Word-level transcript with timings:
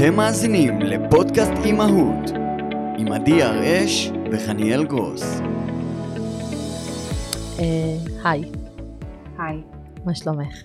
אתם 0.00 0.16
מאזינים 0.16 0.78
לפודקאסט 0.78 1.52
אימהות 1.64 2.30
עם 2.98 3.12
עדי 3.12 3.42
הראש 3.42 4.10
וחניאל 4.32 4.84
גרוס. 4.84 5.40
אה, 7.58 7.64
היי, 8.24 8.42
היי. 9.38 9.60
מה 10.04 10.14
שלומך? 10.14 10.62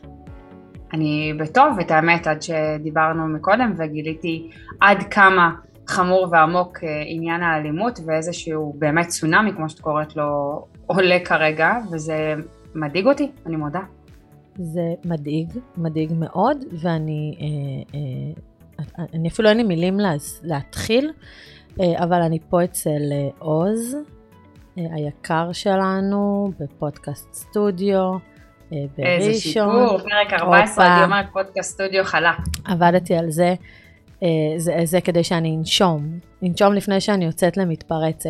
אני 0.94 1.34
בטוב, 1.40 1.80
את 1.80 1.92
האמת, 1.92 2.28
עד 2.28 2.42
שדיברנו 2.42 3.28
מקודם 3.28 3.74
וגיליתי 3.78 4.50
עד 4.82 4.98
כמה 5.12 5.52
חמור 5.88 6.28
ועמוק 6.32 6.84
אה, 6.84 7.04
עניין 7.06 7.44
האלימות 7.44 8.00
ואיזשהו 8.06 8.74
באמת 8.78 9.08
צונאמי, 9.08 9.54
כמו 9.54 9.70
שאת 9.70 9.80
קוראת 9.80 10.16
לו, 10.16 10.62
עולה 10.88 11.20
כרגע, 11.26 11.72
וזה 11.92 12.34
מדאיג 12.76 13.08
אותי, 13.08 13.32
אני 13.46 13.56
מודה. 13.56 13.82
זה 14.56 14.94
מדאיג, 15.06 15.48
מדאיג 15.78 16.14
מאוד, 16.20 16.58
ואני 16.82 17.36
אה, 17.42 18.00
אה, 18.00 18.55
אני 19.14 19.30
אפילו 19.30 19.50
אין 19.50 19.58
לי 19.58 19.64
מילים 19.64 20.00
לה, 20.00 20.14
להתחיל, 20.44 21.12
אה, 21.82 22.04
אבל 22.04 22.22
אני 22.22 22.40
פה 22.50 22.64
אצל 22.64 23.12
אה, 23.12 23.30
עוז, 23.40 23.96
אה, 24.78 24.84
היקר 24.92 25.52
שלנו, 25.52 26.52
בפודקאסט 26.60 27.34
סטודיו. 27.34 28.12
אה, 28.74 28.78
איזה 28.98 29.28
בראשון. 29.28 29.88
שיפור, 29.88 29.98
פרק 29.98 30.34
14, 30.34 30.86
הופה. 30.86 30.96
אני 30.96 31.04
אומרת 31.04 31.26
פודקאסט 31.34 31.74
סטודיו 31.74 32.04
חלה. 32.04 32.34
עבדתי 32.66 33.16
על 33.16 33.32
זה, 33.32 33.54
זה, 34.58 34.78
זה 34.84 35.02
כדי 35.02 35.24
שאני 35.24 35.56
אנשום, 35.56 36.20
אנשום 36.44 36.74
לפני 36.74 37.02
שאני 37.02 37.26
יוצאת 37.26 37.58
למתפרצת. 37.58 38.30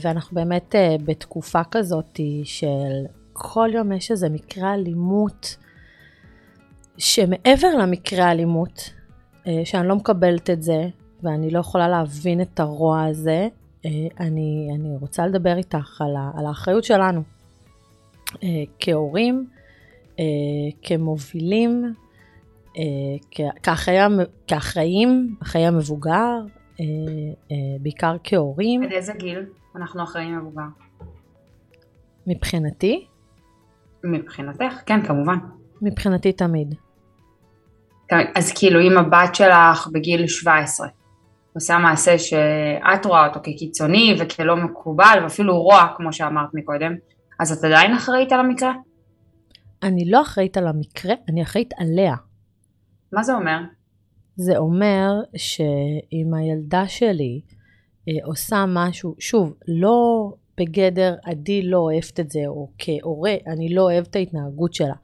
ואנחנו 0.00 0.34
באמת 0.34 0.74
בתקופה 1.04 1.60
כזאת 1.70 2.20
של 2.44 3.06
כל 3.32 3.70
יום 3.74 3.92
יש 3.92 4.10
איזה 4.10 4.28
מקרה 4.28 4.74
אלימות, 4.74 5.56
שמעבר 7.00 7.76
למקרה 7.78 8.30
אלימות, 8.30 8.90
אה, 9.46 9.60
שאני 9.64 9.88
לא 9.88 9.96
מקבלת 9.96 10.50
את 10.50 10.62
זה, 10.62 10.88
ואני 11.22 11.50
לא 11.50 11.58
יכולה 11.58 11.88
להבין 11.88 12.40
את 12.40 12.60
הרוע 12.60 13.04
הזה, 13.04 13.48
אה, 13.84 13.90
אני, 14.20 14.68
אני 14.74 14.96
רוצה 15.00 15.26
לדבר 15.26 15.56
איתך 15.56 16.00
על, 16.00 16.16
ה, 16.16 16.30
על 16.38 16.46
האחריות 16.46 16.84
שלנו 16.84 17.22
אה, 18.42 18.48
כהורים, 18.78 19.46
כמובילים, 20.82 21.94
כ- 23.30 23.40
כאחראי 23.62 23.98
המ- 23.98 24.18
כאחראים, 24.46 25.36
אחראי 25.42 25.66
המבוגר, 25.66 26.38
בעיקר 27.80 28.16
כהורים, 28.24 28.82
עד 28.82 28.92
איזה 28.92 29.12
גיל 29.12 29.46
אנחנו 29.76 30.02
אחראים 30.02 30.38
מבוגר? 30.38 30.62
מבחינתי, 32.26 33.06
מבחינתך, 34.04 34.74
כן, 34.86 35.06
כמובן. 35.06 35.38
מבחינתי 35.82 36.32
תמיד. 36.32 36.74
אז 38.34 38.52
כאילו 38.52 38.80
אם 38.80 38.98
הבת 38.98 39.34
שלך 39.34 39.88
בגיל 39.92 40.26
17 40.26 40.88
עושה 41.54 41.78
מעשה 41.78 42.18
שאת 42.18 43.06
רואה 43.06 43.26
אותו 43.26 43.40
כקיצוני 43.42 44.16
וכלא 44.18 44.56
מקובל 44.56 45.18
ואפילו 45.22 45.62
רוע 45.62 45.86
כמו 45.96 46.12
שאמרת 46.12 46.48
מקודם, 46.54 46.94
אז 47.40 47.52
את 47.52 47.64
עדיין 47.64 47.94
אחראית 47.94 48.32
על 48.32 48.40
המקרה? 48.40 48.72
אני 49.82 50.10
לא 50.10 50.22
אחראית 50.22 50.56
על 50.56 50.66
המקרה, 50.66 51.14
אני 51.28 51.42
אחראית 51.42 51.70
עליה. 51.78 52.14
מה 53.12 53.22
זה 53.22 53.34
אומר? 53.34 53.58
זה 54.36 54.58
אומר 54.58 55.10
שאם 55.36 56.34
הילדה 56.34 56.88
שלי 56.88 57.40
אה, 58.08 58.14
עושה 58.24 58.64
משהו, 58.68 59.14
שוב, 59.18 59.54
לא 59.68 60.30
בגדר 60.60 61.14
עדי 61.24 61.62
לא 61.62 61.78
אוהבת 61.78 62.20
את 62.20 62.30
זה, 62.30 62.40
או 62.46 62.70
כהורה 62.78 63.34
אני 63.46 63.74
לא 63.74 63.82
אוהבת 63.82 64.08
את 64.10 64.16
ההתנהגות 64.16 64.74
שלה, 64.74 64.94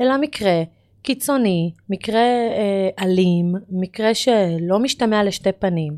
אלא 0.00 0.20
מקרה 0.20 0.62
קיצוני, 1.02 1.72
מקרה 1.90 2.20
אה, 2.20 3.04
אלים, 3.04 3.54
מקרה 3.70 4.14
שלא 4.14 4.78
משתמע 4.78 5.24
לשתי 5.24 5.52
פנים. 5.52 5.96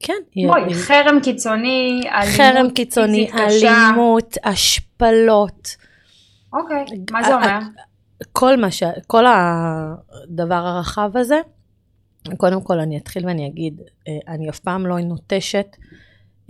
כן, 0.00 0.14
בואי, 0.46 0.62
היא- 0.66 0.74
חרם 0.74 1.20
קיצוני, 1.22 2.02
אלימות 2.06 2.36
חרם 2.36 2.70
קיצוני, 2.70 3.26
פיזית 3.32 3.34
קשה. 3.46 3.86
אלימות, 3.88 4.36
השפלות. 4.44 5.68
אוקיי, 6.52 6.84
מה 7.10 7.22
זה 7.22 7.34
ה- 7.34 7.36
אומר? 7.36 7.58
כל 8.32 8.56
מה 8.56 8.70
ש... 8.70 8.82
כל 9.06 9.24
הדבר 9.26 10.54
הרחב 10.54 11.16
הזה, 11.16 11.40
קודם 12.36 12.62
כל 12.62 12.80
אני 12.80 12.96
אתחיל 12.98 13.26
ואני 13.26 13.46
אגיד, 13.48 13.80
אה, 14.08 14.34
אני 14.34 14.50
אף 14.50 14.58
פעם 14.58 14.86
לא 14.86 14.98
נוטשת 15.00 15.76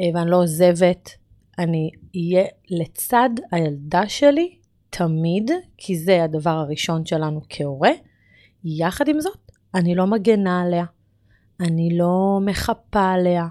אה, 0.00 0.06
ואני 0.15 0.31
לא 0.31 0.37
עוזבת, 0.37 1.10
אני 1.59 1.91
אהיה 2.16 2.44
לצד 2.71 3.31
הילדה 3.53 4.09
שלי 4.09 4.54
תמיד, 4.97 5.50
כי 5.76 5.98
זה 5.98 6.25
הדבר 6.25 6.50
הראשון 6.50 7.06
שלנו 7.06 7.41
כהורה. 7.48 7.91
יחד 8.64 9.08
עם 9.08 9.20
זאת, 9.20 9.50
אני 9.75 9.94
לא 9.94 10.06
מגנה 10.06 10.62
עליה, 10.62 10.84
אני 11.60 11.98
לא 11.98 12.38
מחפה 12.44 13.10
עליה, 13.10 13.47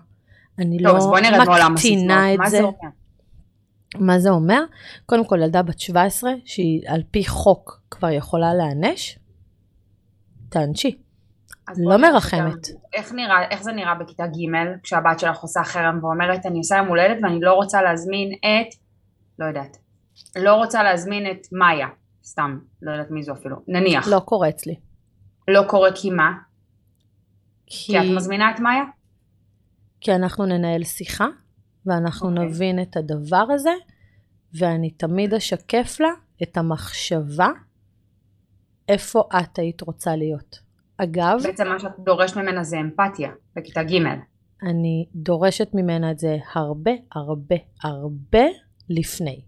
אני 0.60 0.84
טוב, 0.84 1.16
לא 1.16 1.70
מקטינה 1.70 2.34
את 2.34 2.40
זה. 2.46 2.58
זה 2.58 2.64
אומר? 2.64 2.90
מה 4.00 4.20
זה 4.20 4.30
אומר? 4.30 4.64
קודם 5.06 5.26
כל 5.26 5.40
ילדה 5.44 5.62
בת 5.62 5.80
17 5.80 6.32
שהיא 6.46 6.82
על 6.88 7.04
פי 7.12 7.26
חוק 7.26 7.82
כבר 7.92 8.10
יכולה 8.10 8.54
להיענש, 8.54 9.20
תענשי. 10.50 10.98
לא 11.78 11.98
מרחמת. 11.98 12.68
איך, 12.94 13.14
נראה, 13.14 13.50
איך 13.52 13.64
זה 13.64 13.72
נראה 13.72 13.96
בכיתה 13.96 14.28
ג' 14.28 14.82
כשהבת 14.84 15.20
שלך 15.20 15.40
עושה 15.40 15.64
חרם 15.64 16.00
ואומרת 16.02 16.46
אני 16.46 16.58
עושה 16.58 16.78
יום 16.78 16.88
הולדת 16.88 17.18
ואני 17.24 17.40
לא 17.42 17.54
רוצה 17.54 17.82
להזמין 17.82 18.32
את, 18.32 18.76
לא 19.40 19.46
יודעת, 19.46 19.78
לא 20.36 20.56
רוצה 20.56 20.84
להזמין 20.84 21.32
את 21.32 21.48
מאיה, 21.52 21.88
סתם, 22.24 22.60
לא 22.82 22.92
יודעת 22.92 23.12
מי 23.12 23.24
זו 23.24 23.34
אפילו, 23.34 23.56
נניח, 23.68 24.08
לא 24.08 24.20
קורה 24.20 24.50
אצלי. 24.50 24.76
לא 25.48 25.62
קורה 25.68 25.90
כי 25.96 26.10
מה? 26.10 26.32
כי, 27.66 27.92
כי 27.92 28.00
את 28.00 28.16
מזמינה 28.16 28.52
את 28.52 28.60
מאיה? 28.60 28.84
כי 30.02 30.16
אנחנו 30.16 30.46
ננהל 30.46 30.84
שיחה, 30.84 31.28
ואנחנו 31.86 32.30
אוקיי. 32.30 32.46
נבין 32.46 32.82
את 32.82 32.98
הדבר 32.98 33.46
הזה, 33.50 33.74
ואני 34.60 34.92
תמיד 34.92 35.34
אשקף 35.34 35.98
לה 36.00 36.10
את 36.44 36.58
המחשבה 36.58 37.48
איפה 38.90 39.24
את 39.40 39.60
היית 39.60 39.82
רוצה 39.82 40.16
להיות. 40.16 40.60
אגב, 40.98 41.38
בעצם 41.44 41.68
מה 41.68 41.80
שאת 41.80 41.92
דורשת 42.00 42.38
ממנה 42.38 42.64
זה 42.64 42.80
אמפתיה, 42.80 43.32
בכיתה 43.56 43.84
ג', 43.84 43.96
אני 44.64 45.06
דורשת 45.16 45.70
ממנה 45.74 46.12
את 46.12 46.20
זה 46.20 46.38
הרבה 46.56 46.92
הרבה 47.16 47.56
הרבה 47.84 48.44
לפני. 48.90 49.42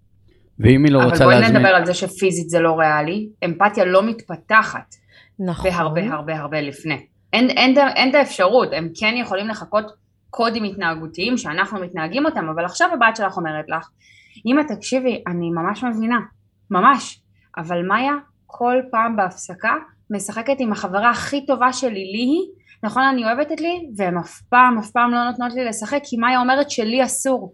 ואם 0.59 0.85
היא 0.85 0.93
לא 0.93 0.99
אבל 0.99 1.09
רוצה 1.09 1.23
בואי 1.23 1.35
להזמין... 1.35 1.57
נדבר 1.57 1.75
על 1.75 1.85
זה 1.85 1.93
שפיזית 1.93 2.49
זה 2.49 2.59
לא 2.59 2.79
ריאלי, 2.79 3.27
אמפתיה 3.45 3.85
לא 3.85 4.03
מתפתחת 4.03 4.95
נכון. 5.39 5.71
בהרבה 5.71 6.13
הרבה 6.13 6.35
הרבה 6.35 6.61
לפני. 6.61 7.07
אין, 7.33 7.49
אין, 7.49 7.77
אין 7.77 8.09
את 8.09 8.15
האפשרות, 8.15 8.69
הם 8.73 8.89
כן 8.99 9.13
יכולים 9.17 9.47
לחכות 9.47 9.85
קודים 10.29 10.63
התנהגותיים 10.63 11.37
שאנחנו 11.37 11.79
מתנהגים 11.79 12.25
אותם, 12.25 12.49
אבל 12.49 12.65
עכשיו 12.65 12.89
הבת 12.93 13.15
שלך 13.15 13.37
אומרת 13.37 13.65
לך, 13.69 13.89
אמא 14.45 14.61
תקשיבי, 14.67 15.23
אני 15.27 15.49
ממש 15.49 15.83
מבינה, 15.83 16.19
ממש, 16.71 17.21
אבל 17.57 17.81
מאיה 17.87 18.13
כל 18.45 18.75
פעם 18.91 19.15
בהפסקה 19.15 19.73
משחקת 20.09 20.55
עם 20.59 20.71
החברה 20.71 21.09
הכי 21.09 21.45
טובה 21.45 21.73
שלי, 21.73 22.11
ליהי, 22.11 22.39
נכון 22.83 23.03
אני 23.03 23.25
אוהבת 23.25 23.51
את 23.51 23.61
לי, 23.61 23.89
והם 23.97 24.17
אף 24.17 24.41
פעם 24.49 24.77
אף 24.77 24.91
פעם 24.91 25.11
לא 25.11 25.23
נותנות 25.23 25.53
לי 25.53 25.65
לשחק, 25.65 25.99
כי 26.03 26.17
מאיה 26.17 26.39
אומרת 26.39 26.69
שלי 26.69 27.03
אסור. 27.03 27.53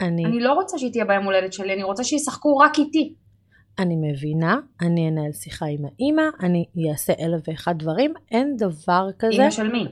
אני, 0.00 0.24
אני 0.24 0.40
לא 0.40 0.52
רוצה 0.52 0.78
שהיא 0.78 0.92
תהיה 0.92 1.04
ביום 1.04 1.24
הולדת 1.24 1.52
שלי, 1.52 1.72
אני 1.72 1.82
רוצה 1.82 2.04
שישחקו 2.04 2.56
רק 2.56 2.78
איתי. 2.78 3.14
אני 3.78 3.96
מבינה, 3.96 4.56
אני 4.80 5.08
אנהל 5.08 5.32
שיחה 5.32 5.66
עם 5.66 5.84
האימא, 5.84 6.22
אני 6.40 6.90
אעשה 6.90 7.12
אלף 7.20 7.48
ואחד 7.48 7.78
דברים, 7.78 8.14
אין 8.30 8.56
דבר 8.56 9.08
כזה 9.18 9.42
אמא 9.42 9.50
של 9.50 9.72
מי? 9.72 9.86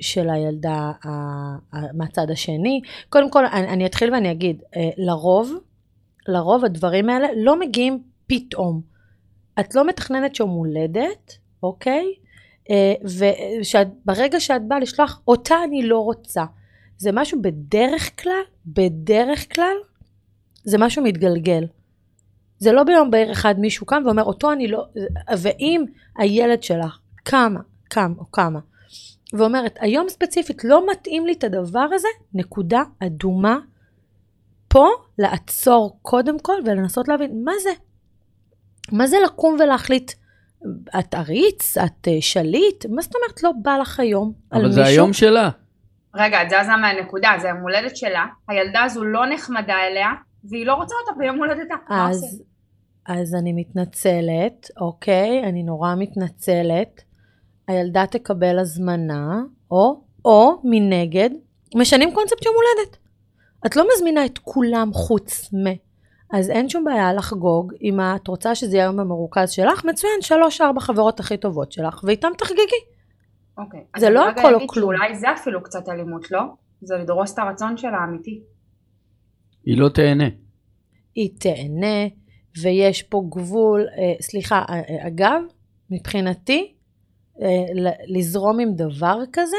של 0.00 0.30
הילדה 0.30 0.92
מהצד 1.94 2.30
השני. 2.30 2.80
קודם 3.08 3.30
כל, 3.30 3.46
אני, 3.46 3.68
אני 3.68 3.86
אתחיל 3.86 4.12
ואני 4.14 4.30
אגיד, 4.30 4.62
אה, 4.76 4.90
לרוב, 4.96 5.52
לרוב 6.28 6.64
הדברים 6.64 7.10
האלה 7.10 7.28
לא 7.36 7.60
מגיעים 7.60 8.02
פתאום. 8.26 8.80
את 9.60 9.74
לא 9.74 9.86
מתכננת 9.86 10.40
יום 10.40 10.50
הולדת, 10.50 11.38
אוקיי? 11.62 12.14
אה, 12.70 12.94
וברגע 14.04 14.40
שאת 14.40 14.68
באה 14.68 14.78
לשלוח, 14.78 15.22
אותה 15.28 15.54
אני 15.64 15.82
לא 15.82 15.98
רוצה. 15.98 16.44
זה 17.00 17.10
משהו 17.12 17.42
בדרך 17.42 18.22
כלל, 18.22 18.42
בדרך 18.66 19.54
כלל, 19.54 19.76
זה 20.64 20.78
משהו 20.78 21.02
מתגלגל. 21.02 21.64
זה 22.58 22.72
לא 22.72 22.84
ביום 22.84 23.10
בהיר 23.10 23.32
אחד 23.32 23.54
מישהו 23.58 23.86
קם 23.86 24.02
ואומר, 24.06 24.22
אותו 24.22 24.52
אני 24.52 24.68
לא... 24.68 24.84
ואם 25.38 25.84
הילד 26.18 26.62
שלך 26.62 26.98
קמה, 27.24 27.60
קם 27.88 28.14
או 28.18 28.24
קמה, 28.24 28.60
ואומרת, 29.32 29.78
היום 29.80 30.08
ספציפית 30.08 30.64
לא 30.64 30.90
מתאים 30.90 31.26
לי 31.26 31.32
את 31.32 31.44
הדבר 31.44 31.86
הזה, 31.92 32.08
נקודה 32.34 32.82
אדומה. 33.06 33.58
פה 34.68 34.88
לעצור 35.18 35.98
קודם 36.02 36.38
כל 36.38 36.56
ולנסות 36.64 37.08
להבין 37.08 37.44
מה 37.44 37.52
זה. 37.62 37.70
מה 38.92 39.06
זה 39.06 39.16
לקום 39.24 39.56
ולהחליט, 39.60 40.12
את 40.98 41.14
עריץ, 41.14 41.78
את 41.78 42.08
אה, 42.08 42.16
שליט, 42.20 42.86
מה 42.86 43.02
זאת 43.02 43.14
אומרת 43.14 43.42
לא 43.42 43.50
בא 43.62 43.76
לך 43.76 44.00
היום 44.00 44.32
על 44.50 44.60
אבל 44.60 44.72
זה 44.72 44.80
מישהו? 44.80 44.94
היום 44.94 45.12
שלה. 45.12 45.50
רגע, 46.14 46.42
את 46.42 46.50
זזה 46.50 46.76
מהנקודה, 46.80 47.30
זה 47.40 47.48
יום 47.48 47.58
הולדת 47.58 47.96
שלה, 47.96 48.26
הילדה 48.48 48.82
הזו 48.82 49.04
לא 49.04 49.20
נחמדה 49.34 49.76
אליה, 49.78 50.08
והיא 50.44 50.66
לא 50.66 50.74
רוצה 50.74 50.94
אותה 51.00 51.18
ביום 51.18 51.38
הולדתה. 51.38 51.74
אז, 51.90 52.42
אז 53.06 53.34
אני 53.34 53.52
מתנצלת, 53.52 54.70
אוקיי? 54.80 55.44
אני 55.44 55.62
נורא 55.62 55.94
מתנצלת. 55.98 57.02
הילדה 57.68 58.06
תקבל 58.06 58.58
הזמנה, 58.58 59.40
או, 59.70 60.00
או 60.24 60.60
מנגד, 60.64 61.30
משנים 61.74 62.14
קונספט 62.14 62.44
יום 62.46 62.54
הולדת. 62.54 62.96
את 63.66 63.76
לא 63.76 63.86
מזמינה 63.94 64.26
את 64.26 64.38
כולם 64.38 64.92
חוץ 64.92 65.54
מ... 65.54 65.90
אז 66.32 66.50
אין 66.50 66.68
שום 66.68 66.84
בעיה 66.84 67.12
לחגוג, 67.12 67.72
אם 67.82 68.00
את 68.00 68.28
רוצה 68.28 68.54
שזה 68.54 68.76
יהיה 68.76 68.86
היום 68.86 69.00
המרוכז 69.00 69.50
שלך, 69.50 69.84
מצוין, 69.84 70.20
שלוש-ארבע 70.20 70.80
חברות 70.80 71.20
הכי 71.20 71.36
טובות 71.36 71.72
שלך, 71.72 72.04
ואיתם 72.04 72.28
תחגגי. 72.38 72.89
אוקיי. 73.64 73.84
זה 73.98 74.10
לא 74.10 74.28
הכל 74.28 74.54
או 74.54 74.68
כלום. 74.68 74.94
שאולי 74.94 75.16
זה 75.16 75.32
אפילו 75.32 75.62
קצת 75.62 75.88
אלימות, 75.88 76.30
לא? 76.30 76.40
זה 76.80 76.94
לדרוס 76.96 77.34
את 77.34 77.38
הרצון 77.38 77.76
שלה 77.76 77.98
האמיתי. 77.98 78.40
היא 79.64 79.78
לא 79.78 79.88
תהנה. 79.88 80.28
היא 81.14 81.30
תהנה, 81.38 82.08
ויש 82.62 83.02
פה 83.02 83.22
גבול, 83.30 83.80
אה, 83.80 84.14
סליחה, 84.20 84.64
אה, 84.68 84.74
אה, 84.74 85.06
אגב, 85.06 85.42
מבחינתי, 85.90 86.74
אה, 87.42 87.48
לזרום 88.06 88.60
עם 88.60 88.74
דבר 88.74 89.18
כזה, 89.32 89.56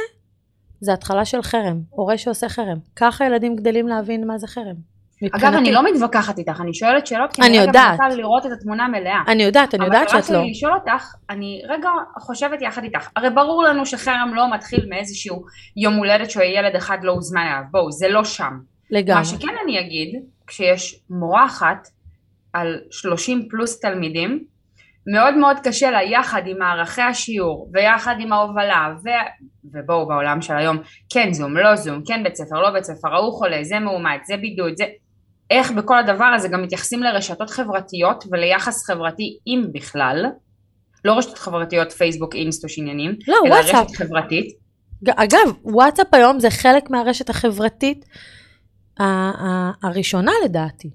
זה 0.80 0.94
התחלה 0.94 1.26
של 1.26 1.42
חרם, 1.42 1.82
הורה 1.90 2.18
שעושה 2.18 2.50
חרם. 2.50 2.78
ככה 2.96 3.26
ילדים 3.26 3.56
גדלים 3.56 3.88
להבין 3.88 4.28
מה 4.28 4.38
זה 4.38 4.48
חרם. 4.48 4.91
אגב, 5.28 5.54
אני 5.54 5.72
לא 5.72 5.92
מתווכחת 5.92 6.38
איתך, 6.38 6.62
אני 6.62 6.74
שואלת 6.74 7.08
שאלות, 7.08 7.34
כי 7.34 7.42
אני 7.42 7.50
אני 7.50 7.60
רגע 7.60 7.68
יודעת. 7.68 8.00
מנסה 8.00 8.16
לראות 8.16 8.46
את 8.46 8.52
התמונה 8.52 8.86
המלאה. 8.86 9.22
אני 9.28 9.44
יודעת, 9.44 9.76
אני 9.76 9.86
יודעת 9.86 10.10
שאת 10.10 10.30
לא. 10.30 10.38
אבל 10.38 10.50
לשאול 10.50 10.74
אותך, 10.74 11.14
אני 11.30 11.62
רגע 11.70 11.90
חושבת 12.20 12.62
יחד 12.62 12.84
איתך, 12.84 13.10
הרי 13.16 13.30
ברור 13.30 13.64
לנו 13.64 13.86
שחרם 13.86 14.32
לא 14.34 14.54
מתחיל 14.54 14.86
מאיזשהו 14.90 15.44
יום 15.78 15.96
הולדת 15.96 16.32
שילד 16.32 16.76
אחד 16.76 16.98
לא 17.04 17.12
הוזמן 17.12 17.42
אליו, 17.42 17.64
בואו, 17.72 17.92
זה 17.92 18.08
לא 18.08 18.24
שם. 18.24 18.54
לגמרי. 18.90 19.20
מה 19.20 19.26
שכן 19.26 19.56
אני 19.64 19.80
אגיד, 19.80 20.22
כשיש 20.48 21.00
מורה 21.10 21.46
אחת 21.46 21.88
על 22.54 22.80
30 22.92 23.48
פלוס 23.50 23.80
תלמידים, 23.80 24.44
מאוד 25.08 25.38
מאוד 25.38 25.58
קשה 25.64 25.92
לה 25.92 26.04
יחד 26.04 26.42
עם 26.46 26.58
מערכי 26.60 27.02
השיעור 27.02 27.70
ויחד 27.74 28.16
עם 28.20 28.34
ההובלה 28.34 28.94
ו... 29.04 29.10
ובואו 29.74 30.08
בעולם 30.08 30.42
של 30.42 30.58
היום 30.58 30.78
כן 31.14 31.34
זום 31.34 31.58
לא 31.58 31.76
זום 31.76 32.02
כן 32.06 32.24
בית 32.24 32.36
ספר 32.36 32.62
לא 32.62 32.70
בית 32.70 32.84
ספר 32.84 33.14
ההוא 33.14 33.34
חולה 33.34 33.64
זה 33.64 33.80
מאומת 33.80 34.26
זה 34.26 34.38
בידוד 34.38 34.74
זה 34.78 34.86
איך 35.52 35.72
בכל 35.72 35.98
הדבר 36.00 36.26
הזה 36.26 36.48
גם 36.48 36.62
מתייחסים 36.64 37.04
לרשתות 37.04 37.50
חברתיות 37.50 38.24
וליחס 38.32 38.86
חברתי 38.86 39.38
אם 39.48 39.64
בכלל 39.74 40.26
לא 41.06 41.14
רשתות 41.14 41.38
חברתיות 41.38 41.92
פייסבוק 41.92 42.36
אינסטוש 42.36 42.80
עניינים 42.80 43.16
לא, 43.28 43.38
אלא 43.46 43.54
וואטסאפ. 43.54 43.86
רשת 43.86 43.96
חברתית 43.96 44.62
אגב, 45.08 45.54
וואטסאפ 45.64 46.14
היום 46.14 46.40
זה 46.40 46.50
חלק 46.50 46.90
מהרשת 46.90 47.30
החברתית 47.30 48.06
הראשונה 49.84 50.32
לדעתי. 50.46 50.90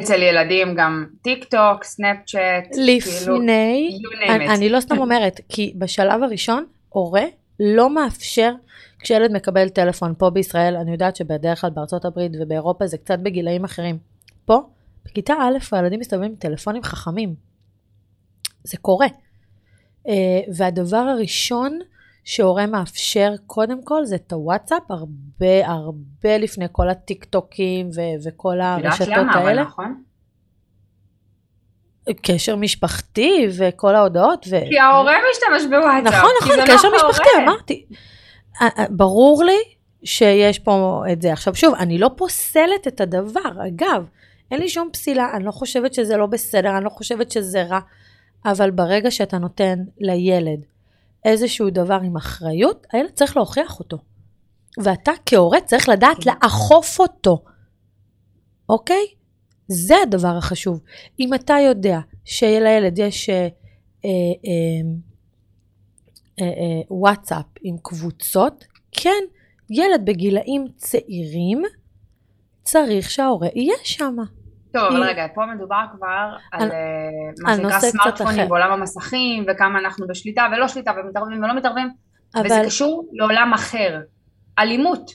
אצל 0.00 0.22
ילדים 0.22 0.74
גם 0.74 1.06
טיק 1.22 1.44
טוק 1.44 1.84
סנאפצ'אט 1.84 2.64
כאילו 2.72 2.86
לפני, 2.86 3.98
name 4.02 4.30
אני. 4.30 4.48
אני 4.48 4.68
לא 4.68 4.80
סתם 4.80 4.98
אומרת, 4.98 5.40
כי 5.48 5.72
בשלב 5.78 6.22
הראשון, 6.22 6.64
הורה 6.88 7.24
לא 7.60 7.90
מאפשר, 7.90 8.52
כשילד 9.06 9.32
מקבל 9.32 9.68
טלפון 9.68 10.14
פה 10.18 10.30
בישראל, 10.30 10.76
אני 10.76 10.92
יודעת 10.92 11.16
שבדרך 11.16 11.60
כלל 11.60 11.70
בארצות 11.70 12.04
הברית 12.04 12.32
ובאירופה 12.40 12.86
זה 12.86 12.98
קצת 12.98 13.18
בגילאים 13.18 13.64
אחרים. 13.64 13.98
פה, 14.44 14.60
בכיתה 15.04 15.34
א', 15.40 15.76
הילדים 15.76 16.00
מסתובבים 16.00 16.30
עם 16.30 16.36
טלפונים 16.36 16.82
חכמים. 16.82 17.34
זה 18.64 18.76
קורה. 18.76 19.06
אה, 20.08 20.40
והדבר 20.56 20.96
הראשון 20.96 21.78
שהורה 22.24 22.66
מאפשר 22.66 23.34
קודם 23.46 23.84
כל 23.84 24.04
זה 24.04 24.14
את 24.14 24.32
הוואטסאפ, 24.32 24.90
הרבה 24.90 25.66
הרבה 25.66 26.38
לפני 26.38 26.66
כל 26.72 26.88
הטיק 26.88 27.24
טוקים 27.24 27.88
ו- 27.94 28.28
וכל 28.28 28.60
הרשתות 28.60 29.08
למה 29.08 29.32
אבל 29.34 29.48
האלה. 29.48 29.62
נכון? 29.62 30.02
קשר 32.22 32.56
משפחתי 32.56 33.46
וכל 33.58 33.94
ההודעות. 33.94 34.46
ו... 34.50 34.56
כי 34.68 34.78
ההורה 34.78 35.14
משתמש 35.30 35.70
בוואטסאפ. 35.70 36.14
נכון, 36.14 36.30
נכון, 36.42 36.56
קשר. 36.66 36.88
משפחתי, 36.96 37.28
אמרתי. 37.42 37.86
אה, 38.62 38.68
אה, 38.78 38.84
ברור 38.90 39.44
לי 39.44 39.58
שיש 40.04 40.58
פה 40.58 41.02
את 41.12 41.22
זה. 41.22 41.32
עכשיו 41.32 41.54
שוב, 41.54 41.74
אני 41.74 41.98
לא 41.98 42.10
פוסלת 42.16 42.88
את 42.88 43.00
הדבר, 43.00 43.66
אגב, 43.68 44.06
אין 44.50 44.60
לי 44.60 44.68
שום 44.68 44.88
פסילה, 44.92 45.30
אני 45.34 45.44
לא 45.44 45.50
חושבת 45.50 45.94
שזה 45.94 46.16
לא 46.16 46.26
בסדר, 46.26 46.76
אני 46.76 46.84
לא 46.84 46.90
חושבת 46.90 47.30
שזה 47.30 47.62
רע, 47.62 47.80
אבל 48.44 48.70
ברגע 48.70 49.10
שאתה 49.10 49.38
נותן 49.38 49.78
לילד 49.98 50.64
איזשהו 51.24 51.70
דבר 51.70 51.98
עם 52.04 52.16
אחריות, 52.16 52.86
הילד 52.92 53.10
צריך 53.10 53.36
להוכיח 53.36 53.78
אותו. 53.78 53.98
ואתה 54.78 55.12
כהורה 55.26 55.60
צריך 55.60 55.88
לדעת 55.88 56.24
כן. 56.24 56.30
לאכוף 56.30 57.00
אותו, 57.00 57.42
אוקיי? 58.68 59.06
זה 59.68 59.94
הדבר 60.02 60.36
החשוב. 60.36 60.80
אם 61.20 61.34
אתה 61.34 61.54
יודע 61.54 61.98
שלילד 62.24 62.98
יש 62.98 63.30
אה, 63.30 63.34
אה, 63.34 63.44
אה, 63.44 63.48
אה, 64.04 64.10
אה, 64.44 65.15
וואטסאפ 66.90 67.44
עם 67.62 67.76
קבוצות, 67.82 68.64
כן, 68.92 69.22
ילד 69.70 70.04
בגילאים 70.04 70.64
צעירים 70.76 71.62
צריך 72.62 73.10
שההורה 73.10 73.48
יהיה 73.54 73.74
שם. 73.84 74.16
טוב, 74.72 74.82
אבל 74.84 75.02
היא- 75.02 75.10
רגע, 75.10 75.26
פה 75.34 75.42
מדובר 75.56 75.84
כבר 75.96 76.06
על 76.52 76.62
על- 76.62 76.70
אה, 76.70 76.76
מה 77.42 77.56
שנקרא 77.56 77.80
סמארטפונים. 77.80 78.48
בעולם 78.48 78.72
המסכים, 78.72 79.44
וכמה 79.48 79.78
אנחנו 79.78 80.06
בשליטה 80.06 80.46
ולא 80.56 80.68
שליטה, 80.68 80.90
ומתערבים 81.04 81.42
ולא 81.44 81.56
מתערבים, 81.56 81.88
וזה 82.44 82.56
אבל 82.56 82.66
קשור 82.66 83.08
לעולם 83.12 83.52
אחר. 83.54 84.00
אלימות. 84.58 85.10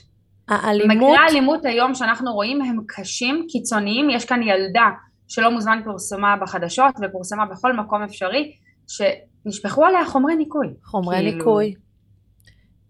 האלימות, 0.48 0.96
מקרי 0.96 1.16
האלימות 1.16 1.64
היום 1.64 1.94
שאנחנו 1.94 2.32
רואים 2.32 2.62
הם 2.62 2.78
קשים, 2.88 3.46
קיצוניים, 3.48 4.10
יש 4.10 4.24
כאן 4.24 4.42
ילדה 4.42 4.88
שלא 5.28 5.50
מוזמן 5.50 5.80
פורסמה 5.84 6.36
בחדשות 6.42 6.94
ופורסמה 7.02 7.46
בכל 7.46 7.72
מקום 7.72 8.02
אפשרי, 8.02 8.52
שנשפכו 9.44 9.84
עליה 9.84 10.04
חומרי 10.06 10.36
ניקוי. 10.36 10.68
חומרי 10.84 11.16
כאילו- 11.16 11.38
ניקוי, 11.38 11.74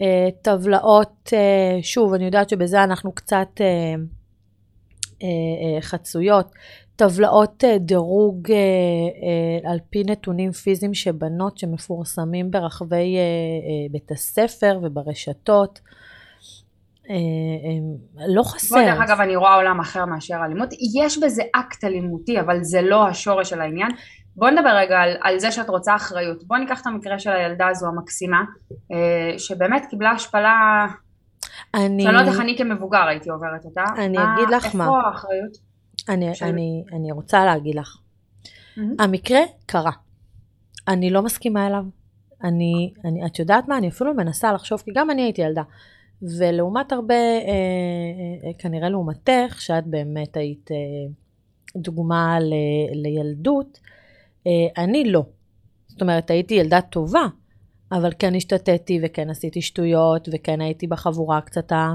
אה, 0.03 0.29
טבלאות, 0.43 1.31
אה, 1.33 1.79
שוב, 1.83 2.15
אני 2.15 2.25
יודעת 2.25 2.49
שבזה 2.49 2.85
אנחנו 2.85 3.13
קצת 3.13 3.49
אה, 3.61 3.67
אה, 3.67 5.29
אה, 5.77 5.81
חצויות, 5.81 6.51
טבלאות 6.97 7.65
אה, 7.65 7.79
דירוג 7.79 8.51
אה, 8.51 8.57
אה, 8.57 9.71
על 9.71 9.79
פי 9.91 10.03
נתונים 10.07 10.53
פיזיים 10.53 10.95
שבנות 10.95 11.59
שמפורסמים 11.59 12.51
ברחבי 12.51 13.17
אה, 13.17 13.21
אה, 13.21 13.89
בית 13.91 14.11
הספר 14.11 14.79
וברשתות. 14.83 15.81
לא 18.29 18.43
חסר. 18.43 18.75
בואי, 18.75 18.87
דרך 18.87 19.01
אגב, 19.01 19.21
אני 19.21 19.37
רואה 19.37 19.55
עולם 19.55 19.81
אחר 19.81 20.05
מאשר 20.05 20.37
אלימות. 20.47 20.69
יש 20.97 21.19
בזה 21.19 21.43
אקט 21.55 21.85
אלימותי, 21.85 22.41
אבל 22.41 22.63
זה 22.63 22.83
לא 22.83 23.07
השורש 23.09 23.51
של 23.51 23.61
העניין. 23.61 23.91
בואי 24.37 24.53
נדבר 24.53 24.77
רגע 24.77 24.99
על, 24.99 25.11
על 25.23 25.39
זה 25.39 25.53
שאת 25.53 25.69
רוצה 25.69 25.97
אחריות. 25.97 26.45
בואי 26.45 26.61
ניקח 26.61 26.81
את 26.81 26.87
המקרה 26.87 27.19
של 27.19 27.31
הילדה 27.31 27.69
הזו 27.69 27.87
המקסימה, 27.87 28.43
אה, 28.93 29.39
שבאמת 29.39 29.87
קיבלה 29.91 30.11
השפלה, 30.11 30.87
אני, 31.75 32.03
שאני 32.03 32.15
לא 32.15 32.19
יודעת 32.19 32.33
איך 32.35 32.41
אני 32.41 32.59
כמבוגר 32.59 33.07
הייתי 33.09 33.31
עוברת 33.31 33.65
אותה. 33.65 33.85
אני 33.99 34.19
מה- 34.19 34.35
אגיד 34.35 34.49
לך 34.55 34.75
מה. 34.75 34.85
איפה 34.85 35.01
האחריות? 35.09 35.57
אני, 36.09 36.35
של- 36.35 36.45
אני, 36.45 36.85
אני 36.93 37.13
רוצה 37.13 37.45
להגיד 37.45 37.75
לך. 37.75 37.97
המקרה 38.99 39.41
קרה. 39.67 39.91
אני 40.89 41.11
לא 41.11 41.23
מסכימה 41.23 41.67
אליו. 41.67 41.85
אני, 42.45 42.93
אני, 43.05 43.27
את 43.27 43.39
יודעת 43.39 43.69
מה? 43.69 43.79
אני 43.79 43.89
אפילו 43.89 44.15
מנסה 44.15 44.53
לחשוב, 44.53 44.81
כי 44.81 44.91
גם 44.95 45.11
אני 45.11 45.23
הייתי 45.23 45.43
ילדה. 45.43 45.63
ולעומת 46.39 46.93
הרבה, 46.93 47.15
אה, 47.15 47.21
אה, 47.49 48.49
אה, 48.49 48.53
כנראה 48.59 48.89
לעומתך, 48.89 49.57
שאת 49.61 49.87
באמת 49.87 50.37
היית 50.37 50.71
אה, 50.71 50.77
דוגמה 51.77 52.41
ל, 52.41 52.53
לילדות, 53.03 53.79
אה, 53.85 53.93
אני 54.79 55.05
לא. 55.05 55.25
זאת 55.89 56.03
אומרת, 56.03 56.31
הייתי 56.31 56.55
ילדה 56.55 56.81
טובה, 56.81 57.23
אבל 57.93 58.11
כן 58.19 58.35
השתתתי 58.35 59.01
וכן 59.05 59.31
עשיתי 59.31 59.63
שטויות, 59.63 60.29
וכן 60.33 60.61
הייתי 60.61 60.87
בחבורה 60.87 61.41
קצת 61.41 61.73
ה... 61.73 61.95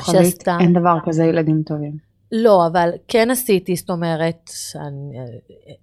שעשתה. 0.00 0.56
אין 0.60 0.72
דבר 0.72 0.98
כזה 1.04 1.24
ילדים 1.24 1.62
טובים. 1.66 2.08
לא, 2.32 2.66
אבל 2.72 2.90
כן 3.08 3.30
עשיתי, 3.30 3.76
זאת 3.76 3.90
אומרת, 3.90 4.50
אני, 4.76 5.18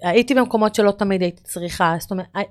הייתי 0.02 0.34
במקומות 0.34 0.76
שלא 0.76 0.92
תמיד 0.92 1.22
הייתי 1.22 1.44
צריכה, 1.44 1.96
זאת 2.00 2.12
אומרת, 2.12 2.28
הי- 2.36 2.44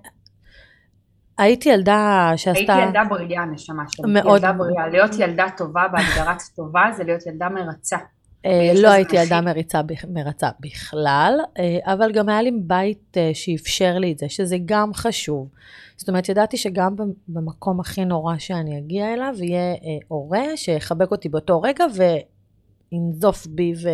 הייתי 1.39 1.69
ילדה 1.69 2.33
שעשתה... 2.37 2.75
הייתי 2.75 2.87
ילדה 2.87 3.03
בריאה, 3.11 3.45
נשמה 3.45 3.85
שלי. 3.89 4.13
מאוד. 4.13 4.37
ילדה 4.37 4.53
בריאה. 4.53 4.89
להיות 4.89 5.11
ילדה 5.19 5.47
טובה 5.57 5.83
בהגדרת 5.93 6.43
טובה 6.57 6.83
זה 6.97 7.05
להיות 7.05 7.27
ילדה 7.27 7.49
מרצה. 7.49 7.97
לא 8.83 8.89
הייתי 8.89 9.17
ילדה. 9.17 9.41
מריצה, 9.41 9.81
מרצה 10.11 10.49
בכלל, 10.61 11.39
אה, 11.59 11.93
אבל 11.95 12.13
גם 12.13 12.29
היה 12.29 12.43
לי 12.43 12.51
בית 12.63 13.17
אה, 13.17 13.31
שאפשר 13.35 13.99
לי 13.99 14.13
את 14.13 14.19
זה, 14.19 14.29
שזה 14.29 14.57
גם 14.65 14.95
חשוב. 14.95 15.49
זאת 15.97 16.09
אומרת, 16.09 16.29
ידעתי 16.29 16.57
שגם 16.57 16.97
במ- 16.97 17.13
במקום 17.29 17.81
הכי 17.81 18.05
נורא 18.05 18.39
שאני 18.39 18.79
אגיע 18.79 19.15
אליו, 19.15 19.35
יהיה 19.39 19.73
אה, 19.73 19.77
הורה 20.09 20.43
שיחבק 20.57 21.11
אותי 21.11 21.29
באותו 21.29 21.63
רגע 21.63 21.85
וינזוף 22.93 23.47
בי 23.47 23.73
ו... 23.83 23.89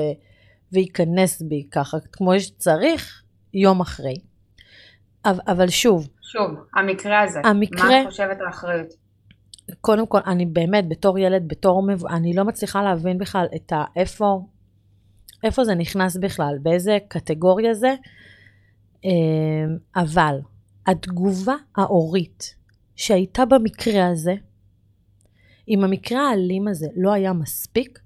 וייכנס 0.73 1.43
בי 1.43 1.67
ככה, 1.71 1.97
כמו 2.13 2.41
שצריך, 2.41 3.23
יום 3.55 3.81
אחרי. 3.81 4.15
אבל, 5.25 5.69
שוב, 5.69 6.09
שוב, 6.23 6.51
המקרה 6.77 7.21
הזה. 7.23 7.41
המקרה- 7.45 7.89
מה 7.89 8.03
את 8.03 8.07
חושבת 8.07 8.37
האחריות? 8.47 8.87
קודם 9.81 10.07
כל, 10.07 10.21
אני 10.27 10.47
באמת, 10.47 10.89
בתור 10.89 11.19
ילד, 11.19 11.49
בתור 11.49 11.83
מב... 11.83 12.07
אני 12.07 12.33
לא 12.33 12.45
מצליחה 12.45 12.83
להבין 12.83 13.19
בכלל 13.19 13.47
את 13.57 13.73
ה... 13.73 13.85
איפה, 13.97 14.41
איפה 15.45 15.65
זה 15.65 15.75
נכנס 15.75 16.17
בכלל, 16.17 16.59
באיזה 16.63 16.99
קטגוריה 17.09 17.75
זה, 17.75 17.95
אמ, 19.05 19.11
אבל 19.97 20.39
התגובה 20.87 21.55
ההורית 21.77 22.55
שהייתה 22.97 23.45
במקרה 23.45 24.07
הזה, 24.07 24.35
אם 25.69 25.85
המקרה 25.85 26.29
האלים 26.29 26.69
הזה 26.69 26.87
לא 26.97 27.13
היה 27.13 27.33
מספיק, 27.33 27.99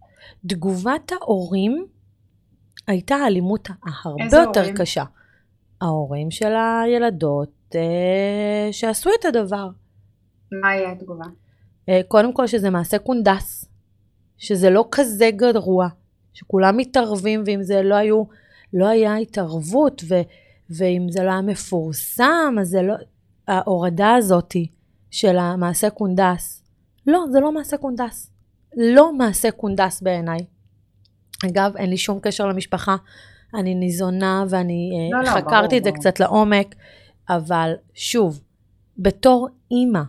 תגובת 0.46 1.12
ההורים 1.12 1.86
הייתה 2.86 3.14
האלימות 3.14 3.68
איזה 4.20 4.36
יותר 4.36 4.60
הורים? 4.60 4.76
קשה. 4.76 5.04
ההורים 5.80 6.30
של 6.30 6.52
הילדות 6.56 7.74
אה, 7.74 8.68
שעשו 8.72 9.10
את 9.20 9.24
הדבר. 9.24 9.68
מה 10.62 10.74
יהיה 10.74 10.92
התגובה? 10.92 11.24
אה, 11.88 12.00
קודם 12.08 12.32
כל 12.32 12.46
שזה 12.46 12.70
מעשה 12.70 12.98
קונדס, 12.98 13.64
שזה 14.38 14.70
לא 14.70 14.88
כזה 14.90 15.30
גרוע, 15.30 15.88
שכולם 16.32 16.76
מתערבים, 16.76 17.42
ואם 17.46 17.62
זה 17.62 17.82
לא 17.82 17.94
היו, 17.94 18.24
לא 18.72 18.88
היה 18.88 19.16
התערבות, 19.16 20.02
ו, 20.08 20.14
ואם 20.70 21.06
זה 21.10 21.22
לא 21.22 21.30
היה 21.30 21.40
מפורסם, 21.40 22.54
אז 22.60 22.68
זה 22.68 22.82
לא, 22.82 22.94
ההורדה 23.48 24.14
הזאתי 24.14 24.66
של 25.10 25.38
המעשה 25.38 25.90
קונדס, 25.90 26.62
לא, 27.06 27.24
זה 27.32 27.40
לא 27.40 27.52
מעשה 27.52 27.76
קונדס. 27.76 28.30
לא 28.76 29.12
מעשה 29.12 29.50
קונדס 29.50 30.02
בעיניי. 30.02 30.38
אגב, 31.46 31.76
אין 31.76 31.90
לי 31.90 31.96
שום 31.96 32.18
קשר 32.22 32.46
למשפחה, 32.46 32.96
אני 33.54 33.74
ניזונה 33.74 34.44
ואני 34.48 34.90
אה, 35.12 35.18
לא, 35.18 35.24
לא, 35.24 35.30
חקרתי 35.30 35.68
ברור, 35.68 35.78
את 35.78 35.84
זה 35.84 35.90
ברור. 35.90 36.00
קצת 36.00 36.20
לעומק, 36.20 36.74
אבל 37.28 37.72
שוב, 37.94 38.40
בתור 38.98 39.48
אימא, 39.70 40.02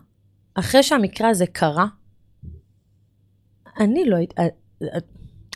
אחרי 0.56 0.84
שהמקרה 0.84 1.30
הזה 1.30 1.46
קרה, 1.48 1.86
אני 3.80 4.06
לא... 4.06 4.18
הת- 4.18 4.40
אה, 4.40 4.48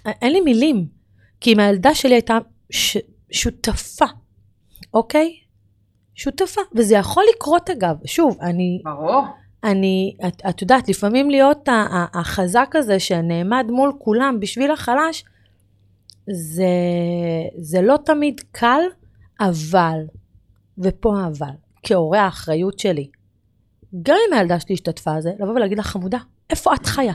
אה, 0.08 0.12
אין 0.22 0.32
לי 0.34 0.41
מילים, 0.41 0.88
כי 1.41 1.53
אם 1.53 1.60
הילדה 1.60 1.96
שלי 1.96 2.13
הייתה 2.13 2.38
ש, 2.70 2.98
שותפה, 3.32 4.06
אוקיי? 4.94 5.34
שותפה, 6.15 6.62
וזה 6.75 6.96
יכול 6.96 7.24
לקרות 7.36 7.70
אגב, 7.70 7.96
שוב, 8.06 8.38
אני, 8.41 8.82
ברור. 8.84 9.22
אני, 9.63 10.15
את, 10.27 10.41
את 10.50 10.62
יודעת, 10.62 10.89
לפעמים 10.89 11.29
להיות 11.29 11.70
החזק 12.13 12.72
הזה 12.75 13.00
שנעמד 13.00 13.65
מול 13.70 13.94
כולם 14.00 14.39
בשביל 14.39 14.72
החלש, 14.72 15.24
זה, 16.32 16.65
זה 17.58 17.82
לא 17.82 17.98
תמיד 18.06 18.41
קל, 18.51 18.82
אבל, 19.39 20.00
ופה 20.77 21.13
אבל, 21.27 21.51
כהורה 21.84 22.22
האחריות 22.22 22.79
שלי, 22.79 23.10
גם 24.01 24.15
אם 24.27 24.34
הילדה 24.34 24.60
שלי 24.60 24.74
השתתפה 24.74 25.22
זה, 25.22 25.31
לבוא 25.39 25.53
ולהגיד 25.53 25.77
לה, 25.77 25.84
חמודה, 25.84 26.17
איפה 26.50 26.74
את 26.75 26.86
חיה? 26.86 27.13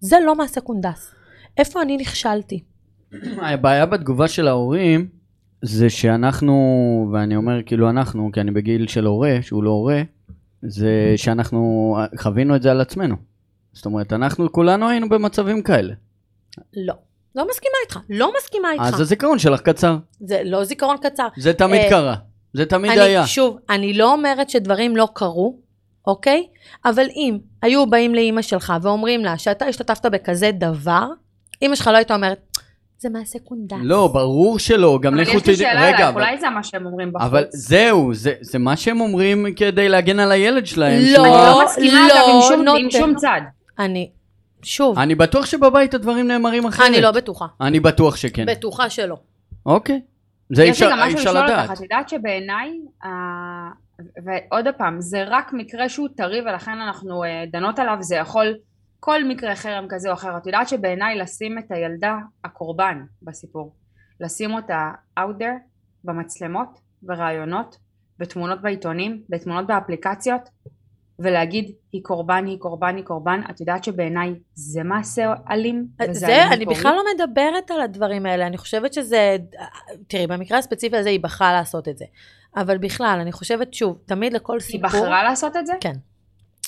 זה 0.00 0.16
לא 0.26 0.34
מעשה 0.34 0.60
קונדס. 0.60 1.14
איפה 1.56 1.82
אני 1.82 1.96
נכשלתי? 1.96 2.62
הבעיה 3.42 3.86
בתגובה 3.86 4.28
של 4.28 4.48
ההורים 4.48 5.08
זה 5.62 5.90
שאנחנו, 5.90 7.10
ואני 7.12 7.36
אומר 7.36 7.62
כאילו 7.66 7.90
אנחנו, 7.90 8.30
כי 8.32 8.40
אני 8.40 8.50
בגיל 8.50 8.86
של 8.86 9.06
הורה, 9.06 9.38
שהוא 9.40 9.62
לא 9.62 9.70
הורה, 9.70 10.02
זה 10.62 11.14
שאנחנו 11.16 11.96
חווינו 12.18 12.56
את 12.56 12.62
זה 12.62 12.70
על 12.70 12.80
עצמנו. 12.80 13.16
זאת 13.72 13.86
אומרת, 13.86 14.12
אנחנו 14.12 14.52
כולנו 14.52 14.88
היינו 14.88 15.08
במצבים 15.08 15.62
כאלה. 15.62 15.94
לא. 16.76 16.94
לא 17.34 17.46
מסכימה 17.50 17.74
איתך, 17.84 18.00
לא 18.10 18.32
מסכימה 18.38 18.72
איתך. 18.72 18.82
אז 18.82 19.00
הזיכרון 19.00 19.38
שלך 19.38 19.60
קצר. 19.60 19.96
זה 20.20 20.42
לא 20.44 20.64
זיכרון 20.64 20.96
קצר. 21.02 21.28
זה 21.36 21.52
תמיד 21.52 21.80
אה, 21.80 21.90
קרה. 21.90 22.14
זה 22.52 22.66
תמיד 22.66 22.90
אני, 22.90 23.00
היה. 23.00 23.26
שוב, 23.26 23.58
אני 23.70 23.94
לא 23.94 24.12
אומרת 24.12 24.50
שדברים 24.50 24.96
לא 24.96 25.08
קרו, 25.14 25.58
אוקיי? 26.06 26.46
אבל 26.84 27.06
אם 27.16 27.38
היו 27.62 27.86
באים 27.86 28.14
לאימא 28.14 28.42
שלך 28.42 28.72
ואומרים 28.82 29.24
לה 29.24 29.38
שאתה 29.38 29.64
השתתפת 29.64 30.06
בכזה 30.06 30.50
דבר, 30.54 31.06
אימא 31.62 31.74
שלך 31.74 31.86
לא 31.86 31.96
הייתה 31.96 32.14
אומרת, 32.14 32.38
זה 32.98 33.08
מעשה 33.10 33.38
קונדס. 33.38 33.76
לא, 33.82 34.08
ברור 34.12 34.58
שלא, 34.58 34.98
גם 35.02 35.12
אבל 35.14 35.22
לכו 35.22 35.30
יש 35.30 35.36
לי 35.36 35.42
תדעי, 35.42 35.56
שאלה 35.56 35.70
רגע, 35.86 35.88
אלייך, 35.88 36.00
אבל- 36.00 36.20
אולי 36.22 36.40
זה 36.40 36.50
מה 36.50 36.62
שהם 36.62 36.86
אומרים 36.86 37.12
בחוץ. 37.12 37.26
אבל 37.26 37.44
זהו, 37.50 38.14
זה, 38.14 38.32
זה 38.40 38.58
מה 38.58 38.76
שהם 38.76 39.00
אומרים 39.00 39.46
כדי 39.56 39.88
להגן 39.88 40.18
על 40.18 40.32
הילד 40.32 40.66
שלהם. 40.66 41.00
לא, 41.02 41.06
שהוא 41.14 41.26
אני 41.26 41.32
לא 41.58 41.64
מסכימה 41.64 42.08
לא 42.08 42.14
אגב 42.14 42.34
עם 42.34 42.40
שום- 42.48 42.76
עם. 42.76 42.90
שום 42.90 43.14
צד. 43.14 43.40
אני, 43.78 44.10
שוב, 44.62 44.98
אני 44.98 45.14
בטוח 45.14 45.46
שבבית 45.46 45.94
הדברים 45.94 46.28
נאמרים 46.28 46.66
אחרת. 46.66 46.88
אני 46.88 47.00
לא 47.00 47.10
בטוחה. 47.10 47.46
אני 47.60 47.80
בטוח 47.80 48.16
שכן. 48.16 48.46
בטוחה 48.46 48.90
שלא. 48.90 49.16
אוקיי. 49.66 50.00
זה 50.54 50.62
אי 50.62 50.68
יש 50.68 50.82
לי 50.82 50.86
אפשר 50.88 50.96
גם 51.00 51.06
משהו 51.06 51.18
אפשר 51.18 51.30
לשאול 51.32 51.44
לדעת. 51.44 51.68
אותך, 51.70 51.78
את 51.78 51.82
יודעת 51.82 52.08
שבעיניי, 52.08 52.70
ועוד 54.24 54.66
פעם, 54.78 55.00
זה 55.00 55.24
רק 55.26 55.52
מקרה 55.52 55.88
שהוא 55.88 56.08
טרי 56.16 56.40
ולכן 56.40 56.78
אנחנו 56.80 57.24
אה, 57.24 57.44
דנות 57.52 57.78
עליו, 57.78 57.96
זה 58.00 58.16
יכול, 58.16 58.54
כל 59.00 59.24
מקרה 59.24 59.56
חרם 59.56 59.86
כזה 59.88 60.08
או 60.08 60.14
אחר, 60.14 60.36
את 60.36 60.46
יודעת 60.46 60.68
שבעיניי 60.68 61.18
לשים 61.18 61.58
את 61.58 61.70
הילדה, 61.70 62.16
הקורבן 62.44 63.04
בסיפור, 63.22 63.74
לשים 64.20 64.54
אותה 64.54 64.90
out 65.18 65.40
there, 65.40 65.58
במצלמות, 66.04 66.68
ברעיונות, 67.02 67.76
בתמונות 68.18 68.62
בעיתונים, 68.62 69.22
בתמונות 69.28 69.66
באפליקציות, 69.66 70.48
ולהגיד 71.18 71.72
היא 71.92 72.02
קורבן, 72.04 72.46
היא 72.46 72.58
קורבן, 72.58 72.96
היא 72.96 73.04
קורבן, 73.04 73.40
את 73.50 73.60
יודעת 73.60 73.84
שבעיניי 73.84 74.34
זה 74.54 74.82
מעשה 74.82 75.34
אלים, 75.50 75.86
זה, 76.10 76.26
אלימות 76.26 76.52
אני? 76.52 76.66
בכלל 76.66 76.94
לא 76.96 77.02
מדברת 77.14 77.70
על 77.70 77.80
הדברים 77.80 78.26
האלה, 78.26 78.46
אני 78.46 78.58
חושבת 78.58 78.92
שזה, 78.92 79.36
תראי, 80.06 80.26
במקרה 80.26 80.58
הספציפי 80.58 80.96
הזה 80.96 81.08
היא 81.08 81.20
בחרה 81.20 81.52
לעשות 81.52 81.88
את 81.88 81.98
זה. 81.98 82.04
אבל 82.56 82.78
בכלל, 82.78 83.18
אני 83.22 83.32
חושבת, 83.32 83.74
שוב, 83.74 83.98
תמיד 84.06 84.32
לכל 84.32 84.52
היא 84.52 84.60
סיפור... 84.60 84.90
בחרה 84.90 85.22
לעשות 85.22 85.56
את 85.56 85.66
זה? 85.66 85.72
כן. 85.80 85.92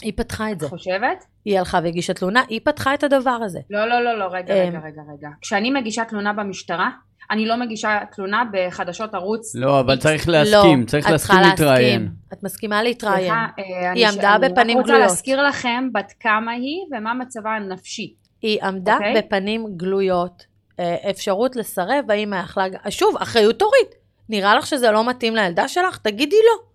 היא 0.03 0.13
פתחה 0.17 0.49
את 0.49 0.53
את 0.53 0.61
זה. 0.61 0.69
חושבת? 0.69 1.25
היא 1.45 1.59
הלכה 1.59 1.81
והגישה 1.85 2.15
תלונה, 2.15 2.43
היא 2.49 2.61
פתחה 2.65 2.95
את 2.95 3.05
הדבר 3.05 3.31
הזה. 3.45 3.61
לא, 3.71 3.89
לא, 3.89 4.05
לא, 4.05 4.19
לא, 4.19 4.25
רגע, 4.31 4.55
אמ, 4.55 4.69
רגע, 4.69 4.79
רגע, 4.79 5.03
רגע. 5.19 5.29
כשאני 5.41 5.71
מגישה 5.71 6.05
תלונה 6.05 6.33
במשטרה, 6.33 6.91
אני 7.31 7.47
לא 7.47 7.57
מגישה 7.57 7.99
תלונה 8.13 8.43
בחדשות 8.53 9.15
ערוץ. 9.15 9.55
לא, 9.55 9.81
אבל. 9.81 9.97
צריך 9.97 10.29
להסכים, 10.29 10.81
לא, 10.81 10.87
צריך 10.87 11.07
את 11.07 11.11
להסכים 11.13 11.37
להתראיין. 11.51 12.01
להסכים. 12.03 12.15
את 12.33 12.43
מסכימה 12.43 12.83
להתראיין. 12.83 13.21
סליחה, 13.21 13.47
אה, 13.59 13.93
היא 13.93 14.07
אני- 14.07 14.17
עמדה 14.17 14.37
בפנים 14.39 14.59
אני 14.61 14.73
רק 14.73 14.77
רוצה 14.79 14.93
גלויות. 14.93 15.09
להזכיר 15.11 15.43
לכם 15.43 15.89
בת 15.93 16.13
כמה 16.21 16.53
היא 16.53 16.77
ומה 16.93 17.15
מצבה 17.15 17.51
הנפשי. 17.51 18.15
היא 18.43 18.63
עמדה 18.63 18.95
אוקיי. 18.95 19.15
בפנים 19.23 19.67
גלויות. 19.77 20.47
אה, 20.81 20.97
אפשרות 21.11 21.57
לסרב, 21.57 22.05
האם 22.09 22.33
יכלה... 22.45 22.65
שוב, 22.91 23.17
אחריות 23.17 23.63
הורית. 23.63 24.04
נראה 24.29 24.55
לך 24.55 24.67
שזה 24.67 24.91
לא 24.91 25.09
מתאים 25.09 25.35
לילדה 25.35 25.69
שלך? 25.69 25.99
תגידי 25.99 26.37
לא. 26.37 26.75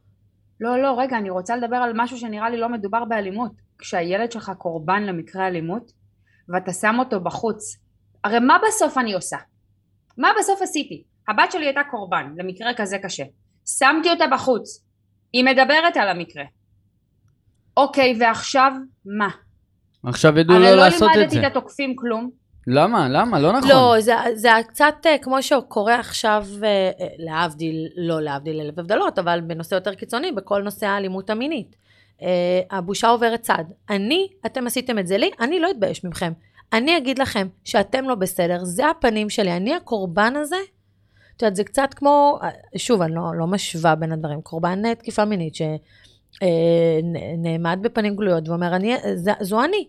לא, 0.61 0.81
לא, 0.81 0.99
רגע, 0.99 1.17
אני 1.17 1.29
רוצה 1.29 1.55
לדבר 1.55 1.75
על 1.75 1.91
משהו 1.95 2.17
שנראה 2.17 2.49
לי 2.49 2.57
לא 2.57 2.69
מדובר 2.69 3.05
באלימות. 3.05 3.51
כשהילד 3.77 4.31
שלך 4.31 4.51
קורבן 4.57 5.03
למקרה 5.03 5.47
אלימות, 5.47 5.91
ואתה 6.53 6.73
שם 6.73 6.95
אותו 6.99 7.19
בחוץ, 7.19 7.77
הרי 8.23 8.39
מה 8.39 8.57
בסוף 8.67 8.97
אני 8.97 9.13
עושה? 9.13 9.37
מה 10.17 10.29
בסוף 10.39 10.61
עשיתי? 10.61 11.03
הבת 11.27 11.51
שלי 11.51 11.65
הייתה 11.65 11.81
קורבן 11.91 12.33
למקרה 12.37 12.73
כזה 12.77 12.97
קשה. 13.03 13.23
שמתי 13.65 14.09
אותה 14.09 14.25
בחוץ. 14.31 14.85
היא 15.33 15.45
מדברת 15.45 15.97
על 15.97 16.09
המקרה. 16.09 16.43
אוקיי, 17.77 18.17
ועכשיו 18.19 18.71
מה? 19.05 19.29
עכשיו 20.03 20.39
ידעו 20.39 20.55
הרי 20.55 20.65
לא 20.65 20.71
לא 20.71 20.75
לעשות 20.83 21.09
את 21.11 21.15
לימדתי 21.15 21.35
זה. 21.35 21.47
את 21.47 21.51
התוקפים 21.51 21.95
כלום. 21.95 22.29
למה? 22.71 23.09
למה? 23.09 23.39
לא 23.39 23.53
נכון. 23.53 23.69
לא, 23.69 23.95
זה, 23.99 24.13
זה 24.35 24.49
קצת 24.67 24.93
אה, 25.05 25.17
כמו 25.17 25.43
שקורה 25.43 25.99
עכשיו, 25.99 26.45
אה, 26.63 26.67
אה, 26.99 27.07
להבדיל, 27.17 27.87
לא 27.95 28.21
להבדיל 28.21 28.61
אלף 28.61 28.79
הבדלות, 28.79 29.19
אבל 29.19 29.41
בנושא 29.41 29.75
יותר 29.75 29.93
קיצוני, 29.93 30.31
בכל 30.31 30.61
נושא 30.61 30.85
האלימות 30.85 31.29
המינית. 31.29 31.75
הבושה 32.71 33.07
עוברת 33.07 33.41
צד. 33.41 33.63
אני, 33.89 34.27
אתם 34.45 34.67
עשיתם 34.67 34.99
את 34.99 35.07
זה 35.07 35.17
לי, 35.17 35.31
אני 35.39 35.59
לא 35.59 35.71
אתבייש 35.71 36.03
מכם. 36.03 36.31
אני 36.73 36.97
אגיד 36.97 37.19
לכם 37.19 37.47
שאתם 37.63 38.09
לא 38.09 38.15
בסדר, 38.15 38.63
זה 38.63 38.89
הפנים 38.89 39.29
שלי, 39.29 39.51
אני 39.51 39.75
הקורבן 39.75 40.33
הזה. 40.35 40.55
את 41.35 41.41
יודעת, 41.41 41.55
זה 41.55 41.63
קצת 41.63 41.93
כמו, 41.95 42.39
שוב, 42.77 43.01
אני 43.01 43.15
לא, 43.15 43.35
לא 43.35 43.47
משווה 43.47 43.95
בין 43.95 44.11
הדברים, 44.11 44.41
קורבן 44.41 44.93
תקיפה 44.93 45.25
מינית 45.25 45.53
שנעמד 46.31 47.79
בפנים 47.81 48.15
גלויות 48.15 48.49
ואומר, 48.49 48.75
אני, 48.75 48.95
זו 49.41 49.63
אני, 49.63 49.87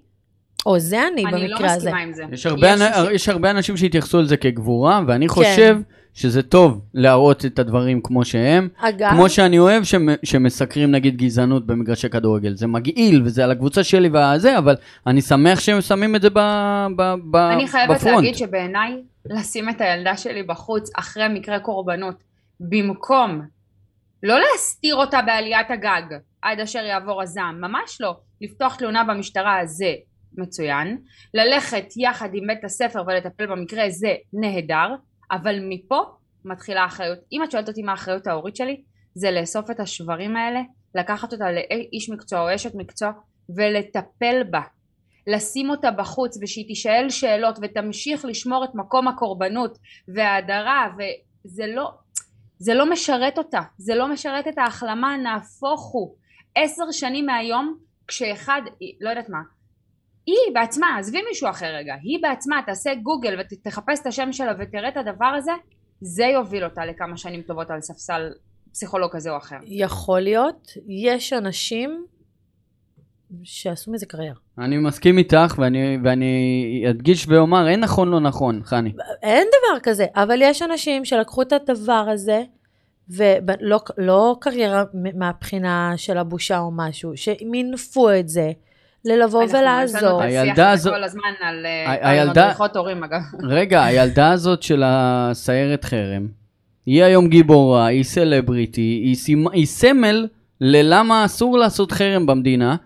או 0.67 0.79
זה 0.79 1.07
אני, 1.13 1.25
אני 1.27 1.49
לא 1.49 1.57
במקרה 1.57 1.73
הזה. 1.75 1.77
מסכימה 1.91 2.01
עם 2.03 2.13
זה. 2.13 2.25
יש 2.33 2.47
הרבה, 2.47 2.69
יש- 2.69 2.81
אנ... 2.81 3.15
יש 3.15 3.29
הרבה 3.29 3.51
אנשים 3.51 3.77
שהתייחסו 3.77 4.21
לזה 4.23 4.37
כגבורה, 4.37 5.01
ואני 5.07 5.29
כן. 5.29 5.35
חושב 5.35 5.77
שזה 6.15 6.43
טוב 6.43 6.81
להראות 6.95 7.45
את 7.47 7.59
הדברים 7.59 8.01
כמו 8.05 8.25
שהם. 8.25 8.69
אגב, 8.79 9.11
כמו 9.11 9.29
שאני 9.29 9.59
אוהב 9.59 9.85
שמ... 9.85 10.07
שמסקרים 10.23 10.91
נגיד 10.91 11.17
גזענות 11.17 11.67
במגרשי 11.67 12.09
כדורגל. 12.09 12.57
זה 12.57 12.67
מגעיל 12.67 13.23
וזה 13.25 13.45
על 13.45 13.51
הקבוצה 13.51 13.85
שלי 13.85 14.09
והזה, 14.09 14.59
אבל 14.59 14.75
אני 15.07 15.21
שמח 15.23 15.61
שהם 15.61 15.81
שמים 15.81 16.17
את 16.17 16.23
זה 16.23 16.31
ב... 16.31 16.39
ב... 16.97 17.15
ב... 17.31 17.37
אני 17.37 17.69
חייבת 17.69 17.97
בפרונט. 17.97 18.17
להגיד 18.17 18.35
שבעיניי 18.35 18.93
לשים 19.31 19.69
את 19.69 19.81
הילדה 19.81 20.17
שלי 20.17 20.43
בחוץ 20.43 20.91
אחרי 20.99 21.29
מקרה 21.29 21.59
קורבנות 21.59 22.23
במקום 22.61 23.41
לא 24.23 24.39
להסתיר 24.41 24.95
אותה 24.95 25.23
בעליית 25.23 25.71
הגג 25.71 26.17
עד 26.43 26.61
אשר 26.61 26.79
יעבור 26.79 27.23
הזעם, 27.23 27.61
ממש 27.61 27.97
לא. 28.01 28.17
לפתוח 28.41 28.75
תלונה 28.75 29.05
במשטרה 29.05 29.59
זה 29.67 29.93
מצוין, 30.39 30.99
ללכת 31.35 31.85
יחד 31.97 32.29
עם 32.35 32.47
בית 32.47 32.65
הספר 32.65 33.03
ולטפל 33.07 33.47
במקרה 33.47 33.91
זה 33.91 34.15
נהדר, 34.33 34.95
אבל 35.31 35.59
מפה 35.69 36.01
מתחילה 36.45 36.83
האחריות. 36.83 37.19
אם 37.33 37.45
את 37.45 37.51
שואלת 37.51 37.69
אותי 37.69 37.83
מה 37.83 37.91
האחריות 37.91 38.27
ההורית 38.27 38.57
שלי, 38.57 38.83
זה 39.15 39.31
לאסוף 39.31 39.71
את 39.71 39.81
השברים 39.81 40.37
האלה, 40.37 40.61
לקחת 40.95 41.33
אותה 41.33 41.53
לאיש 41.53 42.11
מקצוע 42.11 42.41
או 42.41 42.55
אשת 42.55 42.75
מקצוע 42.75 43.11
ולטפל 43.57 44.43
בה. 44.51 44.61
לשים 45.27 45.71
אותה 45.71 45.91
בחוץ 45.91 46.39
ושהיא 46.43 46.67
תישאל 46.67 47.07
שאלות 47.09 47.59
ותמשיך 47.63 48.25
לשמור 48.25 48.65
את 48.65 48.75
מקום 48.75 49.09
הקורבנות 49.09 49.79
וההדרה 50.09 50.89
וזה 50.99 51.67
לא, 51.67 51.91
זה 52.59 52.75
לא 52.75 52.91
משרת 52.91 53.39
אותה, 53.39 53.61
זה 53.79 53.95
לא 53.95 54.09
משרת 54.09 54.49
את 54.49 54.59
ההחלמה, 54.59 55.17
נהפוך 55.17 55.93
הוא. 55.93 56.15
עשר 56.55 56.91
שנים 56.93 57.27
מהיום, 57.27 57.79
כשאחד, 58.09 58.63
לא 59.01 59.11
יודעת 59.11 59.29
מה, 59.29 59.39
היא 60.31 60.55
בעצמה, 60.55 60.87
עזבי 60.99 61.19
מישהו 61.29 61.51
אחר 61.51 61.75
רגע, 61.75 61.95
היא 62.03 62.19
בעצמה 62.23 62.61
תעשה 62.67 62.95
גוגל 62.95 63.41
ותחפש 63.41 64.01
את 64.01 64.07
השם 64.07 64.33
שלה 64.33 64.53
ותראה 64.59 64.89
את 64.89 64.97
הדבר 64.97 65.33
הזה, 65.39 65.53
זה 66.01 66.25
יוביל 66.25 66.65
אותה 66.65 66.85
לכמה 66.85 67.17
שנים 67.17 67.43
טובות 67.43 67.71
על 67.71 67.81
ספסל 67.81 68.31
פסיכולוג 68.73 69.11
כזה 69.13 69.31
או 69.31 69.37
אחר. 69.37 69.57
יכול 69.67 70.21
להיות, 70.21 70.73
יש 70.89 71.33
אנשים 71.33 72.05
שעשו 73.43 73.93
מזה 73.93 74.07
קריירה. 74.07 74.39
אני 74.59 74.79
מסכים 74.79 75.19
איתך, 75.19 75.55
ואני, 75.59 75.99
ואני 76.05 76.85
אדגיש 76.91 77.29
ואומר, 77.29 77.69
אין 77.69 77.81
נכון 77.81 78.09
לא 78.09 78.21
נכון, 78.21 78.61
חני. 78.65 78.93
אין 79.23 79.49
דבר 79.49 79.81
כזה, 79.81 80.07
אבל 80.15 80.39
יש 80.43 80.63
אנשים 80.63 81.05
שלקחו 81.05 81.43
את 81.43 81.53
הדבר 81.53 82.07
הזה, 82.13 82.43
ולא 83.09 83.81
לא 83.99 84.37
קריירה 84.41 84.85
מהבחינה 85.15 85.93
של 85.97 86.19
הבושה 86.19 86.59
או 86.59 86.71
משהו, 86.77 87.13
שמינפו 87.17 88.11
את 88.11 88.29
זה. 88.29 88.53
ללבוא 89.05 89.45
ולעזור. 89.51 90.23
הילדה 90.23 90.71
הזאת... 90.71 90.95
כל 90.95 91.05
הזמן 91.05 91.33
על 91.41 91.67
מדריכות 92.29 92.77
הורים, 92.77 93.05
אגב. 93.05 93.21
רגע, 93.43 93.85
הילדה 93.85 94.33
הזאת 94.33 94.63
של 94.63 94.83
הסיירת 94.87 95.85
חרם, 95.85 96.27
היא 96.87 97.05
היום 97.05 97.29
גיבורה, 97.29 97.87
היא 97.87 98.03
סלבריטי, 98.05 98.81
היא, 98.81 99.15
סימ... 99.15 99.49
היא 99.49 99.67
סמל 99.67 100.27
ללמה 100.61 101.25
אסור 101.25 101.59
לעשות 101.59 101.93
חרם 101.93 102.27
במדינה, 102.27 102.77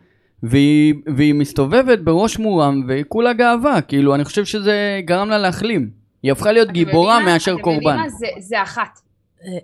והיא, 0.43 0.95
והיא 1.17 1.35
מסתובבת 1.35 1.99
בראש 1.99 2.39
מורם 2.39 2.87
וכולה 2.89 3.33
גאווה, 3.33 3.81
כאילו, 3.81 4.15
אני 4.15 4.25
חושב 4.25 4.45
שזה 4.45 5.01
גרם 5.05 5.29
לה 5.29 5.39
להחלים. 5.39 5.91
היא 6.23 6.33
הפכה 6.33 6.53
להיות 6.53 6.71
גיבורה 6.71 7.21
מאשר 7.21 7.57
קורבן. 7.59 7.81
אתם 7.81 7.89
מבינים 7.89 8.01
מה? 8.01 8.09
זה, 8.09 8.27
זה 8.39 8.63
אחת. 8.63 9.01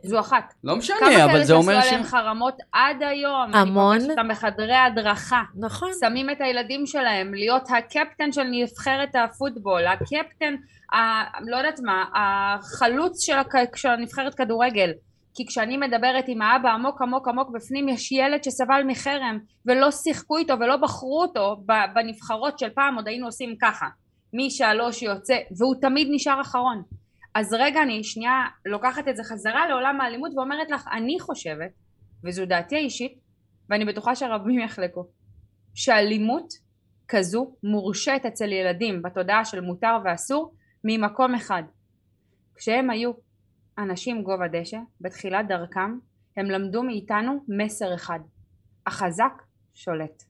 זו 0.03 0.21
אחת. 0.21 0.55
לא 0.65 0.77
משנה, 0.77 1.25
אבל 1.25 1.45
זה 1.45 1.55
אומר 1.55 1.65
ש... 1.65 1.69
כמה 1.69 1.83
כאלה 1.83 1.85
שעשו 1.85 1.95
עליהם 1.95 2.05
חרמות 2.05 2.55
עד 2.73 3.03
היום. 3.03 3.55
המון. 3.55 3.93
אני 3.95 4.01
פוגשת 4.01 4.19
אותם 4.19 4.29
בחדרי 4.29 4.77
הדרכה. 4.77 5.43
נכון. 5.55 5.91
שמים 6.01 6.31
את 6.31 6.41
הילדים 6.41 6.87
שלהם 6.87 7.35
להיות 7.35 7.63
הקפטן 7.79 8.33
של 8.33 8.43
נבחרת 8.51 9.15
הפוטבול, 9.15 9.87
הקפטן, 9.87 10.55
ה... 10.93 10.99
לא 11.51 11.57
יודעת 11.57 11.81
מה, 11.85 12.05
החלוץ 12.15 13.27
של, 13.27 13.39
הכ... 13.39 13.55
של 13.77 13.89
הנבחרת 13.89 14.35
כדורגל. 14.35 14.91
כי 15.35 15.47
כשאני 15.47 15.77
מדברת 15.77 16.25
עם 16.29 16.43
האבא 16.43 16.71
עמוק 16.71 17.03
עמוק 17.03 17.29
עמוק 17.29 17.51
בפנים 17.55 17.89
יש 17.89 18.13
ילד 18.13 18.45
שסבל 18.45 18.83
מחרם 18.87 19.39
ולא 19.67 19.91
שיחקו 19.91 20.37
איתו 20.37 20.55
ולא 20.61 20.77
בחרו 20.77 21.23
אותו 21.23 21.57
בנבחרות 21.95 22.59
של 22.59 22.71
פעם 22.71 22.95
עוד 22.95 23.09
היינו 23.09 23.27
עושים 23.27 23.55
ככה 23.63 23.87
מי 24.33 24.51
שהלוש 24.51 25.03
יוצא 25.03 25.37
והוא 25.59 25.75
תמיד 25.81 26.09
נשאר 26.11 26.41
אחרון 26.41 26.83
אז 27.35 27.53
רגע 27.53 27.83
אני 27.83 28.05
שנייה 28.05 28.45
לוקחת 28.67 29.09
את 29.09 29.17
זה 29.17 29.25
חזרה 29.25 29.69
לעולם 29.69 30.01
האלימות 30.01 30.33
ואומרת 30.37 30.71
לך 30.71 30.89
אני 30.93 31.17
חושבת 31.21 31.71
וזו 32.25 32.47
דעתי 32.47 32.77
האישית 32.77 33.19
ואני 33.69 33.85
בטוחה 33.85 34.15
שרבים 34.15 34.59
יחלקו 34.59 35.07
שאלימות 35.75 36.53
כזו 37.09 37.57
מורשת 37.63 38.21
אצל 38.29 38.53
ילדים 38.53 39.03
בתודעה 39.03 39.45
של 39.45 39.61
מותר 39.61 39.97
ואסור 40.05 40.55
ממקום 40.85 41.35
אחד. 41.35 41.63
כשהם 42.55 42.91
היו 42.91 43.13
אנשים 43.79 44.23
גובה 44.23 44.49
דשא 44.53 44.79
בתחילת 45.01 45.49
דרכם 45.49 45.99
הם 46.37 46.47
למדו 46.47 46.83
מאיתנו 46.83 47.45
מסר 47.49 47.95
אחד 47.95 48.21
החזק 48.87 49.43
שולט. 49.75 50.23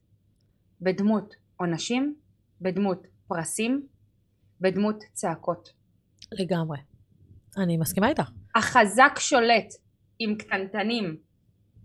בדמות 0.81 1.35
עונשים 1.57 2.15
בדמות 2.61 3.07
פרסים 3.27 3.87
בדמות 4.61 5.03
צעקות. 5.13 5.69
לגמרי 6.31 6.90
אני 7.57 7.77
מסכימה 7.77 8.09
איתך. 8.09 8.29
החזק 8.55 9.19
שולט 9.19 9.73
עם 10.19 10.35
קטנטנים. 10.35 11.15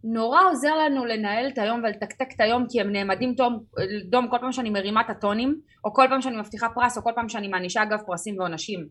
נורא 0.05 0.41
עוזר 0.51 0.77
לנו 0.77 1.05
לנהל 1.05 1.49
את 1.49 1.59
היום 1.59 1.81
ולתקתק 1.85 2.27
את 2.35 2.41
היום 2.41 2.67
כי 2.69 2.81
הם 2.81 2.93
נעמדים 2.93 3.35
דום, 3.35 3.63
דום 4.11 4.29
כל 4.31 4.37
פעם 4.41 4.53
שאני 4.53 4.71
מרימה 4.71 5.01
את 5.01 5.11
הטונים 5.11 5.61
או 5.85 5.95
כל 5.95 6.07
פעם 6.09 6.21
שאני 6.21 6.37
מבטיחה 6.37 6.67
פרס 6.75 6.99
או 6.99 7.03
כל 7.03 7.11
פעם 7.15 7.29
שאני 7.29 7.49
מענישה 7.49 7.83
אגב 7.83 7.99
פרסים 8.07 8.39
ועונשים 8.39 8.89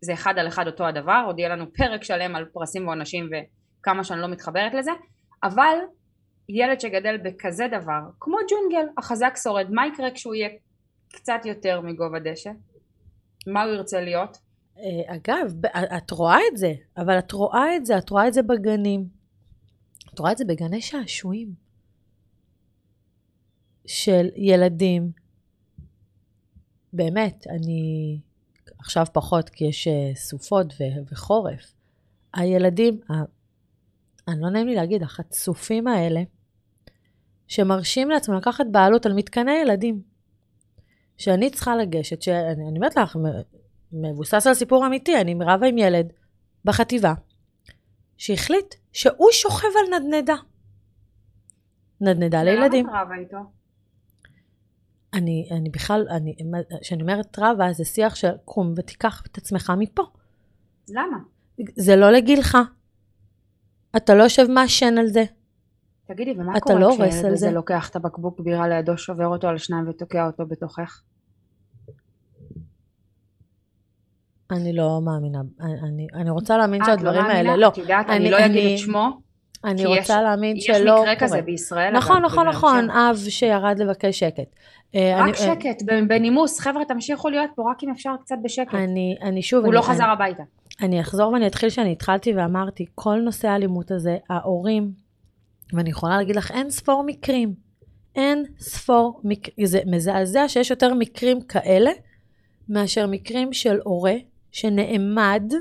זה 0.00 0.12
אחד 0.12 0.38
על 0.38 0.48
אחד 0.48 0.66
אותו 0.66 0.86
הדבר 0.86 1.22
עוד 1.26 1.38
יהיה 1.38 1.48
לנו 1.48 1.72
פרק 1.72 2.04
שלם 2.04 2.36
על 2.36 2.44
פרסים 2.44 2.86
ועונשים 2.86 3.28
וכמה 3.80 4.04
שאני 4.04 4.20
לא 4.20 4.28
מתחברת 4.28 4.74
לזה 4.74 4.90
אבל 5.42 5.78
ילד 6.48 6.80
שגדל 6.80 7.16
בכזה 7.16 7.64
דבר 7.68 8.00
כמו 8.20 8.36
ג'ונגל 8.50 8.86
החזק 8.98 9.34
שורד 9.42 9.66
מה 9.70 9.86
יקרה 9.86 10.10
כשהוא 10.10 10.34
יהיה 10.34 10.48
קצת 11.12 11.40
יותר 11.44 11.80
מגובה 11.80 12.18
דשא? 12.18 12.50
מה 13.46 13.62
הוא 13.62 13.72
ירצה 13.72 14.00
להיות? 14.00 14.38
אה, 14.78 15.16
אגב, 15.16 15.52
את 15.96 16.10
רואה 16.10 16.38
את 16.52 16.56
זה, 16.56 16.72
אבל 16.96 17.18
את 17.18 17.32
רואה 17.32 17.76
את 17.76 17.86
זה, 17.86 17.98
את 17.98 18.10
רואה 18.10 18.28
את 18.28 18.34
זה 18.34 18.42
בגנים. 18.42 19.08
את 20.14 20.18
רואה 20.18 20.32
את 20.32 20.38
זה 20.38 20.44
בגני 20.44 20.80
שעשועים. 20.80 21.54
של 23.86 24.28
ילדים. 24.36 25.12
באמת, 26.92 27.46
אני 27.46 28.18
עכשיו 28.78 29.06
פחות 29.12 29.48
כי 29.48 29.64
יש 29.64 29.88
אה, 29.88 30.12
סופות 30.14 30.66
וחורף. 31.12 31.74
הילדים, 32.34 33.00
אני 34.28 34.40
לא 34.40 34.50
נעים 34.50 34.66
לי 34.66 34.74
להגיד, 34.74 35.02
החצופים 35.02 35.86
האלה, 35.86 36.22
שמרשים 37.48 38.10
לעצמם 38.10 38.36
לקחת 38.36 38.64
בעלות 38.70 39.06
על 39.06 39.12
מתקני 39.12 39.52
ילדים. 39.52 40.02
שאני 41.18 41.50
צריכה 41.50 41.76
לגשת, 41.76 42.22
שאני 42.22 42.76
אומרת 42.76 42.96
לך, 42.96 43.16
מבוסס 43.92 44.46
על 44.46 44.54
סיפור 44.54 44.86
אמיתי, 44.86 45.20
אני 45.20 45.34
רבה 45.40 45.66
עם 45.66 45.78
ילד 45.78 46.12
בחטיבה, 46.64 47.14
שהחליט 48.16 48.74
שהוא 48.92 49.28
שוכב 49.32 49.68
על 49.80 50.00
נדנדה. 50.00 50.34
נדנדה 52.00 52.42
לילדים. 52.42 52.86
למה 52.86 53.02
את 53.02 53.06
רבה 53.06 53.14
איתו? 53.14 53.36
אני, 55.14 55.48
אני 55.50 55.70
בכלל, 55.70 56.06
כשאני 56.80 57.02
אומרת 57.02 57.38
רבה, 57.38 57.72
זה 57.72 57.84
שיח 57.84 58.14
של 58.14 58.32
קום 58.44 58.74
ותיקח 58.76 59.22
את 59.26 59.38
עצמך 59.38 59.72
מפה. 59.78 60.02
למה? 60.88 61.16
זה 61.76 61.96
לא 61.96 62.10
לגילך. 62.10 62.58
אתה 63.96 64.14
לא 64.14 64.22
יושב 64.22 64.46
מעשן 64.50 64.98
על 64.98 65.06
זה. 65.06 65.24
תגידי, 66.06 66.34
ומה 66.38 66.60
קורה 66.60 66.78
לא 66.78 66.96
כשזה 67.08 67.50
לוקח 67.50 67.88
את 67.88 67.96
הבקבוק 67.96 68.40
בירה 68.40 68.68
לידו, 68.68 68.98
שובר 68.98 69.26
אותו 69.26 69.48
על 69.48 69.58
שניים 69.58 69.88
ותוקע 69.88 70.26
אותו 70.26 70.46
בתוכך? 70.46 71.02
אני 74.50 74.72
לא 74.72 75.00
מאמינה, 75.04 75.40
אני, 75.60 76.06
אני 76.14 76.30
רוצה 76.30 76.56
להאמין 76.56 76.84
שהדברים 76.84 77.24
לא 77.24 77.28
האלה, 77.28 77.56
לא. 77.56 77.68
את 77.68 77.78
יודעת, 77.78 78.06
אני, 78.08 78.16
אני 78.16 78.30
לא 78.30 78.46
אגיד 78.46 78.72
את 78.72 78.78
שמו. 78.78 79.30
אני 79.64 79.86
רוצה 79.86 80.00
יש, 80.00 80.10
להאמין 80.10 80.56
יש 80.56 80.64
שלא 80.64 80.76
קורה. 80.76 81.12
יש 81.12 81.16
מקרה 81.16 81.16
כזה 81.16 81.42
בישראל. 81.42 81.96
נכון, 81.96 82.22
נכון, 82.22 82.48
נכון, 82.48 82.90
אב 82.90 83.16
שירד 83.28 83.78
לבקש 83.78 84.18
שקט. 84.18 84.54
אה, 84.94 85.16
רק 85.16 85.28
אני, 85.28 85.34
שקט, 85.34 85.82
בנימוס, 86.08 86.60
חבר'ה, 86.60 86.84
תמשיכו 86.84 87.28
להיות 87.28 87.50
פה 87.54 87.62
רק 87.70 87.84
אם 87.84 87.90
אפשר 87.90 88.10
קצת 88.20 88.36
בשקט. 88.42 88.74
אני, 88.74 89.16
אני 89.22 89.42
שוב... 89.42 89.58
הוא 89.58 89.68
אני, 89.68 89.76
לא 89.76 89.82
חזר 89.82 90.04
אני, 90.04 90.12
הביתה. 90.12 90.42
אני 90.80 91.00
אחזור 91.00 91.32
ואני 91.32 91.46
אתחיל 91.46 91.68
שאני 91.68 91.92
התחלתי 91.92 92.32
ואמרתי, 92.32 92.86
כל 92.94 93.20
נושא 93.24 93.48
האלימות 93.48 93.90
הזה, 93.90 94.16
ההורים, 94.30 94.92
ואני 95.72 95.90
יכולה 95.90 96.16
להגיד 96.16 96.36
לך, 96.36 96.50
אין 96.50 96.70
ספור 96.70 97.04
מקרים. 97.06 97.54
אין 98.16 98.44
ספור 98.58 99.20
מקרים. 99.24 99.66
זה 99.66 99.80
מזעזע 99.86 100.48
שיש 100.48 100.70
יותר 100.70 100.94
מקרים 100.94 101.40
כאלה, 101.40 101.90
מאשר 102.68 103.06
מקרים 103.06 103.52
של 103.52 103.78
הורה 103.84 104.14
שנעמד, 104.50 105.52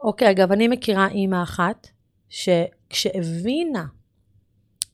אוקיי, 0.00 0.30
אגב, 0.30 0.52
אני 0.52 0.68
מכירה 0.68 1.08
אימא 1.08 1.42
אחת, 1.42 1.88
שכשהבינה, 2.28 3.86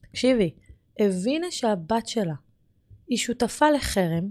תקשיבי, 0.01 0.55
הבינה 0.99 1.47
שהבת 1.51 2.07
שלה 2.07 2.33
היא 3.07 3.17
שותפה 3.17 3.69
לחרם, 3.69 4.29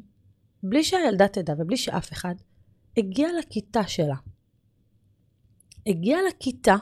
בלי 0.62 0.84
שהילדה 0.84 1.28
תדע 1.28 1.54
ובלי 1.58 1.76
שאף 1.76 2.12
אחד, 2.12 2.34
הגיעה 2.96 3.32
לכיתה 3.32 3.86
שלה. 3.86 4.16
הגיעה 5.86 6.20
לכיתה, 6.28 6.76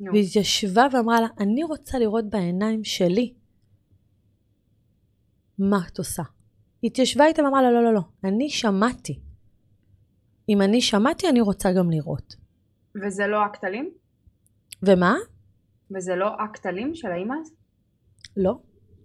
no. 0.00 0.10
והתיישבה 0.14 0.86
ואמרה 0.92 1.20
לה, 1.20 1.26
אני 1.38 1.64
רוצה 1.64 1.98
לראות 1.98 2.30
בעיניים 2.30 2.84
שלי 2.84 3.34
מה 5.58 5.80
את 5.88 5.98
עושה. 5.98 6.22
התיישבה 6.84 7.26
איתה 7.26 7.42
ואמרה 7.42 7.62
לה, 7.62 7.70
לא, 7.70 7.82
לא, 7.82 7.94
לא, 7.94 8.00
אני 8.24 8.50
שמעתי. 8.50 9.20
אם 10.48 10.62
אני 10.62 10.80
שמעתי, 10.80 11.28
אני 11.28 11.40
רוצה 11.40 11.72
גם 11.72 11.90
לראות. 11.90 12.34
וזה 13.04 13.26
לא 13.26 13.46
אקט 13.46 13.64
אלים? 13.64 13.90
ומה? 14.82 15.16
וזה 15.94 16.16
לא 16.16 16.28
אקט 16.44 16.66
אלים 16.66 16.94
של 16.94 17.08
האימא 17.08 17.34
הזאת? 17.40 17.54
לא, 18.36 18.54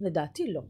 לדעתי 0.00 0.52
לא. 0.52 0.60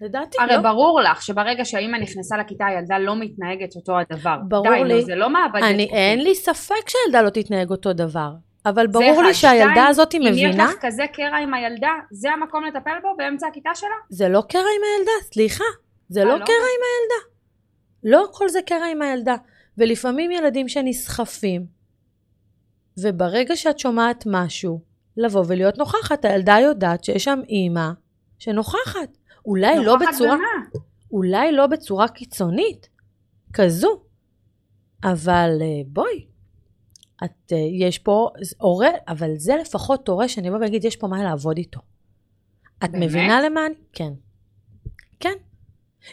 לדעתי 0.00 0.36
הרי 0.40 0.48
לא. 0.48 0.54
הרי 0.54 0.62
ברור 0.62 1.00
לך 1.00 1.22
שברגע 1.22 1.64
שהאימא 1.64 1.96
נכנסה 1.96 2.36
לכיתה 2.36 2.66
הילדה 2.66 2.98
לא 2.98 3.16
מתנהגת 3.16 3.76
אותו 3.76 3.98
הדבר. 3.98 4.36
ברור 4.48 4.82
די, 4.82 4.84
לי. 4.84 4.94
נו, 4.94 5.02
זה 5.02 5.14
לא 5.14 5.30
מעבד 5.30 5.60
אני, 5.62 5.84
אין 5.84 6.22
לי 6.22 6.34
ספק 6.34 6.88
שהילדה 6.88 7.22
לא 7.22 7.30
תתנהג 7.30 7.70
אותו 7.70 7.92
דבר. 7.92 8.30
אבל 8.66 8.86
ברור 8.86 9.22
לי 9.22 9.34
שהילדה 9.34 9.86
הזאת 9.86 10.12
היא 10.12 10.20
מבינה... 10.20 10.64
אם 10.64 10.70
יש 10.70 10.74
לך 10.74 10.80
כזה 10.80 11.02
קרע 11.12 11.36
עם 11.36 11.54
הילדה, 11.54 11.92
זה 12.10 12.32
המקום 12.32 12.64
לטפל 12.64 12.98
בו 13.02 13.08
באמצע 13.18 13.46
הכיתה 13.46 13.70
שלה? 13.74 13.88
זה 14.10 14.28
לא 14.28 14.42
קרע 14.48 14.60
עם 14.60 14.82
הילדה, 14.96 15.32
סליחה. 15.32 15.64
זה 16.08 16.24
לא, 16.24 16.30
לא 16.30 16.44
קרע 16.44 16.56
עם 16.56 16.82
הילדה. 16.86 17.28
לא 18.04 18.28
כל 18.32 18.48
זה 18.48 18.58
קרע 18.66 18.86
עם 18.86 19.02
הילדה. 19.02 19.36
ולפעמים 19.78 20.30
ילדים 20.30 20.68
שנסחפים, 20.68 21.66
וברגע 22.98 23.56
שאת 23.56 23.78
שומעת 23.78 24.24
משהו, 24.26 24.80
לבוא 25.16 25.44
ולהיות 25.48 25.78
נוכחת. 25.78 26.24
הילדה 26.24 26.56
יודעת 26.62 27.04
שיש 27.04 27.24
שם 27.24 27.40
אימא 27.48 27.90
שנוכחת. 28.38 29.18
אולי 29.46 29.76
לא 29.76 29.92
נוכחת 29.92 30.14
בצורה, 30.14 30.36
במה? 30.36 30.80
אולי 31.12 31.52
לא 31.52 31.66
בצורה 31.66 32.08
קיצונית, 32.08 32.88
כזו, 33.52 34.00
אבל 35.04 35.50
אה, 35.60 35.82
בואי, 35.86 36.26
את, 37.24 37.52
אה, 37.52 37.56
יש 37.80 37.98
פה 37.98 38.28
הורה, 38.58 38.90
אבל 39.08 39.30
זה 39.36 39.56
לפחות 39.60 40.08
הורה 40.08 40.28
שאני 40.28 40.48
אבוא 40.48 40.58
ואגיד, 40.58 40.84
יש 40.84 40.96
פה 40.96 41.06
מה 41.06 41.24
לעבוד 41.24 41.56
איתו. 41.56 41.80
את 42.84 42.90
באמת? 42.90 43.04
מבינה 43.04 43.42
למה 43.42 43.66
אני? 43.66 43.74
כן. 43.92 44.12
כן. 45.20 45.34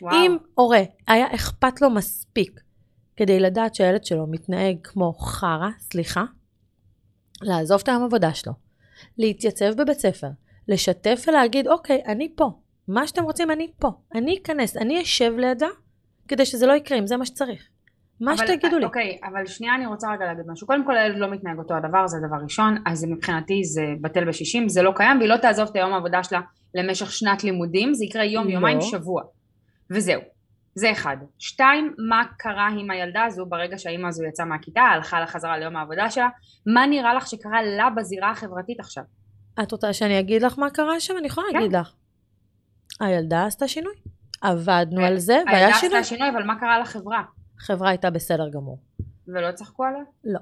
וואו. 0.01 0.15
אם 0.15 0.37
הורה 0.53 0.83
היה 1.07 1.35
אכפת 1.35 1.81
לו 1.81 1.89
מספיק 1.89 2.61
כדי 3.17 3.39
לדעת 3.39 3.75
שהילד 3.75 4.03
שלו 4.05 4.27
מתנהג 4.27 4.77
כמו 4.83 5.13
חרא, 5.13 5.69
סליחה, 5.79 6.23
לעזוב 7.41 7.81
את 7.83 7.87
היום 7.89 8.03
עבודה 8.03 8.33
שלו, 8.33 8.53
להתייצב 9.17 9.81
בבית 9.81 9.99
ספר, 9.99 10.27
לשתף 10.67 11.25
ולהגיד, 11.27 11.67
אוקיי, 11.67 12.01
אני 12.07 12.33
פה, 12.35 12.51
מה 12.87 13.07
שאתם 13.07 13.23
רוצים, 13.23 13.51
אני 13.51 13.71
פה, 13.79 13.91
אני 14.15 14.37
אכנס, 14.43 14.77
אני 14.77 15.01
אשב 15.01 15.33
לידה, 15.37 15.67
כדי 16.27 16.45
שזה 16.45 16.65
לא 16.67 16.73
יקרה, 16.73 16.99
אם 16.99 17.07
זה 17.07 17.17
מה 17.17 17.25
שצריך. 17.25 17.67
מה 18.21 18.33
אבל- 18.33 18.47
שתגידו 18.47 18.77
לי. 18.77 18.85
אוקיי, 18.85 19.19
אבל 19.23 19.45
שנייה 19.45 19.75
אני 19.75 19.85
רוצה 19.85 20.07
רגע 20.13 20.25
להגיד 20.25 20.43
משהו. 20.47 20.67
קודם 20.67 20.85
כל 20.85 20.97
הילד 20.97 21.17
לא 21.17 21.31
מתנהג 21.31 21.57
אותו 21.57 21.73
הדבר, 21.73 22.07
זה 22.07 22.17
דבר 22.27 22.37
ראשון, 22.43 22.77
אז 22.85 23.05
מבחינתי 23.05 23.63
זה 23.63 23.81
בטל 24.01 24.25
בשישים, 24.27 24.69
זה 24.69 24.81
לא 24.81 24.91
קיים, 24.95 25.17
והיא 25.17 25.29
לא 25.29 25.37
תעזוב 25.37 25.67
את 25.69 25.75
היום 25.75 25.93
העבודה 25.93 26.23
שלה 26.23 26.39
למשך 26.75 27.11
שנת 27.11 27.43
לימודים, 27.43 27.93
זה 27.93 28.05
יקרה 28.05 28.25
יום, 28.25 28.47
לא. 28.47 28.51
יומיים, 28.53 28.81
שבוע. 28.81 29.21
וזהו. 29.89 30.21
זה 30.75 30.91
אחד. 30.91 31.17
שתיים, 31.39 31.93
מה 32.09 32.23
קרה 32.37 32.67
עם 32.79 32.91
הילדה 32.91 33.23
הזו 33.23 33.45
ברגע 33.45 33.77
שהאימא 33.77 34.07
הזו 34.07 34.23
יצאה 34.23 34.45
מהכיתה, 34.45 34.81
הלכה 34.81 35.21
לחזרה 35.21 35.57
ליום 35.57 35.75
העבודה 35.75 36.09
שלה, 36.09 36.29
מה 36.73 36.85
נראה 36.85 37.13
לך 37.13 37.27
שקרה 37.27 37.63
לה 37.63 37.89
בזירה 37.89 38.31
החברתית 38.31 38.79
עכשיו? 38.79 39.03
את 39.63 39.71
רוצה 39.71 39.93
שאני 39.93 40.19
אגיד 40.19 40.41
לך 40.41 40.59
מה 40.59 40.69
קרה 40.69 40.99
שם? 40.99 41.13
אני 41.17 41.27
יכולה 41.27 41.47
כן. 41.51 41.57
להגיד 41.57 41.75
לך. 41.75 41.93
הילדה 42.99 43.45
עשתה 43.45 43.67
שינוי. 43.67 43.93
עבדנו 44.41 44.97
כן. 44.97 45.03
על 45.03 45.17
זה, 45.17 45.41
והיה 45.45 45.65
הילדה 45.65 45.79
שינוי. 45.79 45.97
עשתה 45.97 46.15
שינוי, 46.15 46.29
אבל 46.29 46.43
מה 46.43 46.59
קרה 46.59 46.79
לחברה? 46.79 47.23
החברה 47.59 47.89
הייתה 47.89 48.09
בסדר 48.09 48.49
גמור. 48.49 48.79
ולא 49.27 49.51
צחקו 49.51 49.83
עליה? 49.85 50.03
לא. 50.23 50.39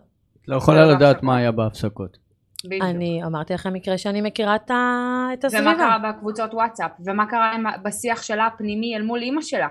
לא 0.47 0.55
יכולה 0.55 0.85
לא 0.85 0.93
לדעת. 0.93 1.23
מה 1.23 1.37
היה 1.37 1.51
בהפסקות. 1.51 2.17
בדיוק. 2.65 2.83
אני 2.83 3.23
אמרתי 3.23 3.53
לכם 3.53 3.73
מקרה 3.73 3.97
שאני 3.97 4.21
מכירה 4.21 4.55
את, 4.55 4.71
ה... 4.71 5.27
את 5.33 5.45
הסביבה. 5.45 5.63
ומה 5.63 5.75
קרה 5.75 5.97
בקבוצות 5.99 6.53
וואטסאפ? 6.53 6.91
ומה 7.05 7.25
קרה 7.25 7.53
בשיח 7.83 8.21
שלה 8.21 8.47
הפנימי 8.47 8.95
אל 8.95 9.01
מול 9.01 9.21
אימא 9.21 9.41
שלה? 9.41 9.67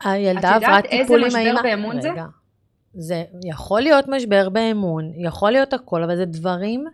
הילדה 0.00 0.50
את 0.50 0.54
יודעת 0.54 0.62
עברה 0.62 0.80
איזה 0.80 1.02
טיפול 1.02 1.20
עם 1.20 1.26
משבר 1.26 1.40
האמא. 1.40 1.62
באמון 1.62 2.00
זה? 2.00 2.10
רגע. 2.10 2.24
זה 2.94 3.24
יכול 3.44 3.80
להיות 3.80 4.04
משבר 4.08 4.48
באמון, 4.48 5.12
יכול 5.16 5.50
להיות 5.50 5.72
הכל, 5.72 6.02
אבל 6.02 6.16
זה 6.16 6.24
דברים 6.24 6.84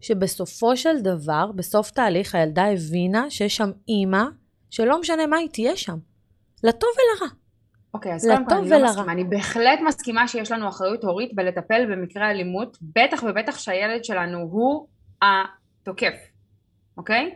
שבסופו 0.00 0.76
של 0.76 1.00
דבר, 1.00 1.50
בסוף 1.54 1.90
תהליך, 1.90 2.34
הילדה 2.34 2.64
הבינה 2.64 3.30
שיש 3.30 3.56
שם 3.56 3.70
אימא, 3.88 4.24
שלא 4.70 5.00
משנה 5.00 5.26
מה 5.26 5.36
היא 5.36 5.48
תהיה 5.52 5.76
שם. 5.76 5.96
לטוב 6.64 6.90
ולרע. 6.96 7.32
אוקיי, 7.94 8.14
אז 8.14 8.26
קודם 8.26 8.46
כל 8.48 8.54
אני 8.54 8.70
לא 8.70 8.76
ולרע. 8.76 8.90
מסכימה. 8.90 9.12
אני 9.12 9.24
בהחלט 9.24 9.78
מסכימה 9.86 10.28
שיש 10.28 10.52
לנו 10.52 10.68
אחריות 10.68 11.04
הורית 11.04 11.34
בלטפל 11.34 11.86
במקרה 11.90 12.30
אלימות, 12.30 12.78
בטח 12.82 13.22
ובטח 13.22 13.58
שהילד 13.58 14.04
שלנו 14.04 14.38
הוא 14.38 14.86
התוקף, 15.22 16.14
אוקיי? 16.96 17.34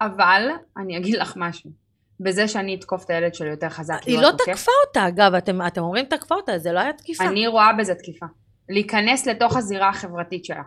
אבל 0.00 0.48
אני 0.76 0.98
אגיד 0.98 1.14
לך 1.14 1.32
משהו. 1.36 1.85
בזה 2.20 2.48
שאני 2.48 2.74
אתקוף 2.74 3.04
את 3.04 3.10
הילד 3.10 3.34
שלי 3.34 3.50
יותר 3.50 3.68
חזק, 3.68 3.98
היא 4.06 4.18
לא 4.18 4.30
תקפה 4.38 4.72
אותה, 4.86 5.08
אגב, 5.08 5.34
אתם, 5.34 5.66
אתם 5.66 5.82
אומרים 5.82 6.04
תקפה 6.04 6.34
אותה, 6.34 6.58
זה 6.58 6.72
לא 6.72 6.80
היה 6.80 6.92
תקיפה. 6.92 7.24
אני 7.24 7.46
רואה 7.46 7.72
בזה 7.78 7.94
תקיפה. 7.94 8.26
להיכנס 8.68 9.26
לתוך 9.26 9.56
הזירה 9.56 9.88
החברתית 9.88 10.44
שלה, 10.44 10.62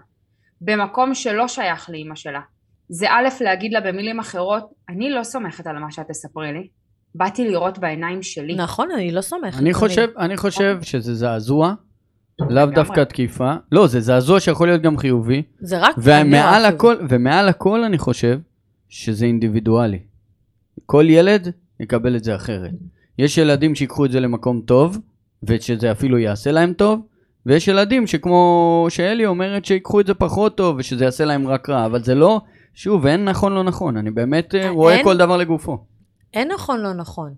במקום 0.62 1.13
שלא 1.13 1.47
שייך 1.47 1.89
לאימא 1.89 2.15
שלה. 2.15 2.41
זה 2.89 3.09
א', 3.09 3.27
להגיד 3.41 3.73
לה 3.73 3.81
במילים 3.81 4.19
אחרות, 4.19 4.69
אני 4.89 5.09
לא 5.09 5.23
סומכת 5.23 5.67
על 5.67 5.77
מה 5.77 5.91
שאת 5.91 6.07
תספרי 6.07 6.53
לי, 6.53 6.67
באתי 7.15 7.47
לראות 7.47 7.79
בעיניים 7.79 8.23
שלי. 8.23 8.55
נכון, 8.55 8.91
אני 8.91 9.12
לא 9.12 9.21
סומכת. 9.21 9.59
אני 9.59 9.73
חושב, 9.73 10.07
אני 10.17 10.38
חושב 10.38 10.77
שזה 10.81 11.15
זעזוע, 11.15 11.73
לאו. 12.49 12.65
דווקא 12.65 13.03
תקיפה. 13.03 13.53
לא, 13.71 13.88
זה 13.88 13.99
זעזוע 13.99 14.39
שיכול 14.39 14.67
להיות 14.67 14.81
גם 14.81 14.97
חיובי. 14.97 15.43
זה 15.59 15.79
רק... 15.79 15.95
ומעל. 15.97 16.65
הכל, 16.65 16.95
ומעל 17.09 17.49
הכל 17.49 17.83
אני 17.83 17.97
חושב 17.97 18.39
שזה 18.89 19.25
אינדיבידואלי. 19.25 19.99
כל 20.91 21.06
ילד 21.10 21.52
יקבל 21.80 22.15
את 22.15 22.23
זה 22.23 22.36
אחרת. 22.36 22.71
יש 23.19 23.38
ילדים 23.38 23.75
שיקחו 23.75 24.06
את 24.06 24.12
זה 24.12 24.19
למקום 24.19 24.62
טוב, 24.62 24.97
ושזה 25.43 25.91
אפילו 25.91 26.17
יעשה 26.17 26.52
להם 26.52 26.73
טוב, 26.73 26.99
ויש 27.45 27.67
ילדים 27.67 28.08
שכמו 28.08 28.41
שאלי 28.89 29.25
אומרת 29.25 29.65
שיקחו 29.65 29.99
את 29.99 30.08
זה 30.08 30.13
פחות 30.13 30.58
טוב, 30.58 30.75
ושזה 30.80 31.06
יעשה 31.06 31.25
להם 31.25 31.47
רק 31.47 31.69
רע, 31.69 31.86
אבל 31.86 32.04
זה 32.04 32.15
לא, 32.15 32.41
שוב, 32.73 33.06
אין 33.06 33.25
נכון 33.25 33.54
לא 33.54 33.63
נכון, 33.63 33.97
אני 33.97 34.12
באמת 34.12 34.56
אה, 34.56 34.69
רואה 34.69 34.95
אין- 34.95 35.04
כל 35.04 35.17
דבר 35.17 35.38
לגופו. 35.38 35.78
אין 36.34 36.52
נכון, 36.52 36.80
לא 36.82 36.93
נכון. 36.93 37.34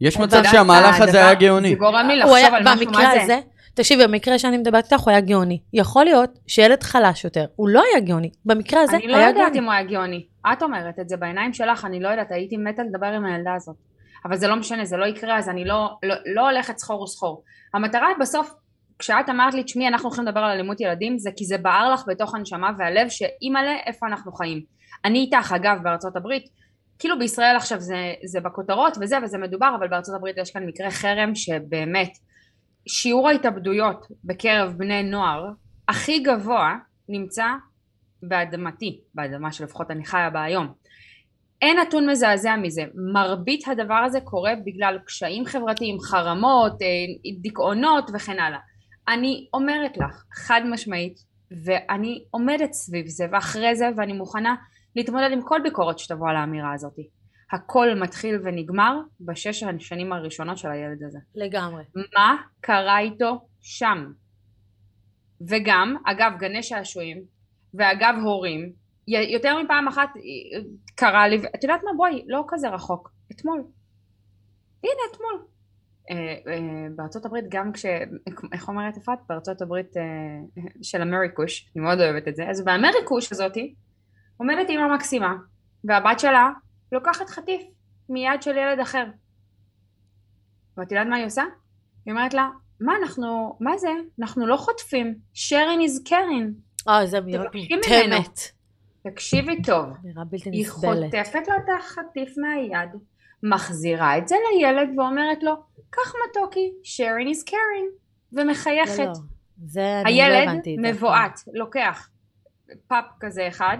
יש 0.00 0.16
מצב 0.18 0.42
שהמהלך 0.50 0.94
הזה 1.00 1.04
הדבר- 1.04 1.18
היה 1.18 1.34
גאוני. 1.34 1.68
זה 1.68 1.74
גורם 1.74 2.06
לי 2.08 2.22
הוא 2.22 2.36
לחשוב 2.36 2.54
על 2.54 2.62
משהו, 2.74 2.90
מה 2.92 3.26
זה? 3.26 3.38
תקשיבי, 3.76 4.06
במקרה 4.06 4.38
שאני 4.38 4.58
מדברת 4.58 4.84
איתך, 4.84 5.00
הוא 5.00 5.10
היה 5.10 5.20
גאוני. 5.20 5.60
יכול 5.72 6.04
להיות 6.04 6.38
שילד 6.46 6.82
חלש 6.82 7.24
יותר, 7.24 7.46
הוא 7.56 7.68
לא 7.68 7.82
היה 7.90 8.00
גאוני. 8.00 8.30
במקרה 8.44 8.82
הזה, 8.82 8.96
אני 8.96 9.06
לא 9.06 9.16
היה 9.16 9.28
יודעת 9.28 9.44
גאוני. 9.44 9.58
אם 9.58 9.64
הוא 9.64 9.72
היה 9.72 9.82
גאוני. 9.82 10.26
את 10.52 10.62
אומרת 10.62 10.98
את 11.00 11.08
זה 11.08 11.16
בעיניים 11.16 11.52
שלך, 11.52 11.84
אני 11.84 12.00
לא 12.00 12.08
יודעת, 12.08 12.30
הייתי 12.30 12.56
מתה 12.56 12.82
לדבר 12.82 13.06
עם 13.06 13.24
הילדה 13.24 13.54
הזאת. 13.54 13.76
אבל 14.24 14.36
זה 14.36 14.48
לא 14.48 14.56
משנה, 14.56 14.84
זה 14.84 14.96
לא 14.96 15.06
יקרה, 15.06 15.38
אז 15.38 15.48
אני 15.48 15.64
לא, 15.64 15.90
לא, 16.02 16.14
לא 16.34 16.50
הולכת 16.50 16.78
סחור 16.78 17.02
וסחור. 17.02 17.42
המטרה 17.74 18.08
בסוף, 18.20 18.54
כשאת 18.98 19.28
אמרת 19.28 19.54
לי, 19.54 19.64
תשמעי, 19.64 19.88
אנחנו 19.88 20.08
הולכים 20.08 20.24
לדבר 20.24 20.40
על 20.40 20.50
אלימות 20.50 20.80
ילדים, 20.80 21.18
זה 21.18 21.30
כי 21.36 21.44
זה 21.44 21.58
בער 21.58 21.92
לך 21.92 22.04
בתוך 22.06 22.34
הנשמה 22.34 22.70
והלב, 22.78 23.08
שאימא'לה, 23.08 23.76
איפה 23.86 24.06
אנחנו 24.06 24.32
חיים. 24.32 24.62
אני 25.04 25.18
איתך, 25.18 25.52
אגב, 25.56 25.78
בארצות 25.82 26.16
הברית, 26.16 26.48
כאילו 26.98 27.18
בישראל 27.18 27.56
עכשיו 27.56 27.80
זה, 27.80 28.14
זה 28.24 28.40
בכותרות 28.40 28.98
וזה 29.00 29.16
וזה 29.22 29.38
מדובר, 29.38 29.74
אבל 29.78 29.88
בארצות 29.88 30.14
הברית 30.14 30.36
יש 30.38 30.50
כאן 30.50 30.66
מקרה 30.66 30.90
חרם 30.90 31.34
שבאמת, 31.34 32.10
שיעור 32.88 33.28
ההתאבדויות 33.28 34.06
בקרב 34.24 34.74
בני 34.76 35.02
נוער 35.02 35.46
הכי 35.88 36.18
גבוה 36.18 36.76
נמצא 37.08 37.46
באדמתי, 38.22 39.00
באדמה 39.14 39.52
שלפחות 39.52 39.90
אני 39.90 40.04
חיה 40.04 40.30
בה 40.30 40.42
היום. 40.42 40.72
אין 41.62 41.78
נתון 41.78 42.10
מזעזע 42.10 42.56
מזה. 42.56 42.82
מרבית 43.12 43.68
הדבר 43.68 43.94
הזה 43.94 44.20
קורה 44.20 44.52
בגלל 44.66 44.98
קשיים 45.06 45.44
חברתיים, 45.44 46.00
חרמות, 46.00 46.82
אה, 46.82 47.32
דיכאונות 47.40 48.10
וכן 48.14 48.38
הלאה. 48.38 48.58
אני 49.08 49.48
אומרת 49.54 49.96
לך, 49.98 50.24
חד 50.34 50.60
משמעית, 50.70 51.18
ואני 51.64 52.24
עומדת 52.30 52.72
סביב 52.72 53.06
זה 53.06 53.26
ואחרי 53.32 53.76
זה 53.76 53.88
ואני 53.96 54.12
מוכנה 54.12 54.54
להתמודד 54.96 55.28
עם 55.32 55.42
כל 55.42 55.60
ביקורת 55.62 55.98
שתבוא 55.98 56.30
על 56.30 56.36
האמירה 56.36 56.72
הזאת. 56.74 56.96
הכל 57.52 57.94
מתחיל 57.94 58.40
ונגמר 58.44 59.00
בשש 59.20 59.62
השנים 59.62 60.12
הראשונות 60.12 60.58
של 60.58 60.70
הילד 60.70 61.02
הזה. 61.02 61.18
לגמרי. 61.34 61.84
מה 62.14 62.36
קרה 62.60 62.98
איתו 62.98 63.48
שם. 63.62 64.12
וגם, 65.48 65.96
אגב, 66.06 66.32
גני 66.38 66.62
שעשועים, 66.62 67.22
ואגב 67.74 68.14
הורים, 68.24 68.72
יותר 69.08 69.62
מפעם 69.62 69.88
אחת 69.88 70.08
אה, 70.16 70.60
קרה 70.94 71.28
לי, 71.28 71.36
את 71.54 71.62
יודעת 71.64 71.80
מה, 71.84 71.90
בואי, 71.96 72.24
לא 72.26 72.44
כזה 72.48 72.68
רחוק, 72.68 73.10
אתמול. 73.32 73.64
הנה, 74.84 75.02
אתמול. 75.12 75.46
אה, 76.10 76.52
אה, 76.52 76.86
בארצות 76.96 77.26
הברית 77.26 77.44
גם 77.48 77.72
כש... 77.72 77.86
איך 78.52 78.68
אומרת 78.68 78.96
יפעת? 78.96 79.18
בארצות 79.28 79.62
הברית 79.62 79.94
של 80.82 81.02
אמריקוש, 81.02 81.70
אני 81.76 81.84
מאוד 81.84 82.00
אוהבת 82.00 82.28
את 82.28 82.36
זה, 82.36 82.48
אז 82.50 82.64
באמריקוש 82.64 83.32
הזאתי 83.32 83.74
עומדת 84.36 84.68
אימא 84.68 84.94
מקסימה, 84.94 85.34
והבת 85.84 86.20
שלה 86.20 86.50
לוקחת 86.92 87.28
חטיף 87.28 87.62
מיד 88.08 88.42
של 88.42 88.56
ילד 88.56 88.80
אחר. 88.80 89.04
ואת 90.76 90.92
יודעת 90.92 91.06
מה 91.06 91.16
היא 91.16 91.26
עושה? 91.26 91.44
היא 92.06 92.12
אומרת 92.12 92.34
לה, 92.34 92.48
מה 92.80 92.92
אנחנו, 93.02 93.56
מה 93.60 93.78
זה? 93.78 93.88
אנחנו 94.20 94.46
לא 94.46 94.56
חוטפים, 94.56 95.14
sharing 95.34 95.88
is 95.88 96.08
caring. 96.08 96.52
אה, 96.88 97.06
זה 97.06 97.20
נראה 97.20 97.44
תבקשי 97.44 97.68
ממנו. 97.74 98.16
מותמת. 98.16 98.40
תקשיבי 99.02 99.62
טוב, 99.62 99.84
נראה 100.04 100.24
בלתי 100.24 100.50
היא 100.50 100.66
נסבלת. 100.66 101.04
חוטפת 101.04 101.48
לו 101.48 101.54
את 101.54 101.68
החטיף 101.78 102.34
מהיד, 102.38 102.90
מחזירה 103.42 104.18
את 104.18 104.28
זה 104.28 104.36
לילד 104.52 104.98
ואומרת 104.98 105.42
לו, 105.42 105.54
קח 105.90 106.12
מתוקי, 106.28 106.72
sharing 106.82 107.34
is 107.34 107.50
caring, 107.50 107.90
ומחייכת. 108.32 108.98
לא, 108.98 109.04
לא. 109.04 109.12
זה 109.66 110.02
לא 110.04 110.08
הילד. 110.08 110.60
מבועת, 110.78 111.40
לוקח 111.54 112.10
פאפ 112.86 113.04
כזה 113.20 113.48
אחד, 113.48 113.78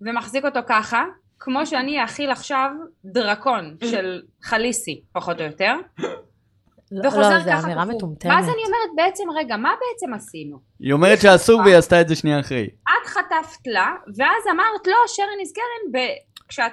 ומחזיק 0.00 0.44
אותו 0.44 0.60
ככה, 0.66 1.04
כמו 1.40 1.66
שאני 1.66 2.02
אאכיל 2.02 2.30
עכשיו 2.30 2.70
דרקון 3.04 3.76
של 3.90 4.22
חליסי, 4.42 5.00
פחות 5.12 5.40
או 5.40 5.44
יותר, 5.46 5.74
לא, 6.92 7.08
וחוזר 7.08 7.38
לא, 7.38 7.52
ככה 7.52 7.64
אמירה. 7.64 7.84
מטומטמת. 7.84 8.32
ואז 8.32 8.44
אני 8.44 8.62
אומרת 8.66 8.90
בעצם, 8.96 9.24
רגע, 9.38 9.56
מה 9.56 9.70
בעצם 9.80 10.14
עשינו? 10.14 10.58
היא 10.80 10.92
אומרת 10.92 11.20
שאסור 11.20 11.60
והיא 11.60 11.76
עשתה 11.76 12.00
את 12.00 12.08
זה 12.08 12.14
שנייה 12.16 12.40
אחרי. 12.40 12.68
את 12.82 13.06
חטפת 13.08 13.66
לה, 13.66 13.86
ואז 14.16 14.42
אמרת 14.50 14.86
לא, 14.86 14.96
שרן 15.06 15.26
נזכרן, 15.42 15.92
ב- 15.92 16.14
כשאת... 16.48 16.72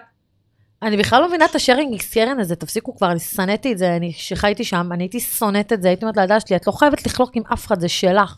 אני 0.82 0.98
בכלל 0.98 1.22
לא 1.22 1.28
מבינה 1.28 1.46
את 1.46 1.56
השארינג 1.56 1.94
אקסקרן 1.94 2.40
הזה, 2.40 2.56
תפסיקו 2.56 2.96
כבר, 2.98 3.12
אני 3.12 3.20
שנאתי 3.20 3.72
את 3.74 3.78
זה, 3.78 3.96
אני 3.96 4.14
שחייתי 4.14 4.64
שם, 4.64 4.90
אני 4.94 5.04
הייתי 5.04 5.20
שונאת 5.20 5.74
את 5.74 5.82
זה, 5.82 5.88
הייתי 5.88 6.06
אומרת 6.06 6.18
לילדה 6.18 6.40
שלי, 6.40 6.56
את 6.56 6.68
לא 6.68 6.72
חייבת 6.72 7.06
לחלוק 7.06 7.32
עם 7.36 7.44
אף 7.54 7.66
אחד, 7.68 7.80
זה 7.80 7.90
שלך. 7.90 8.36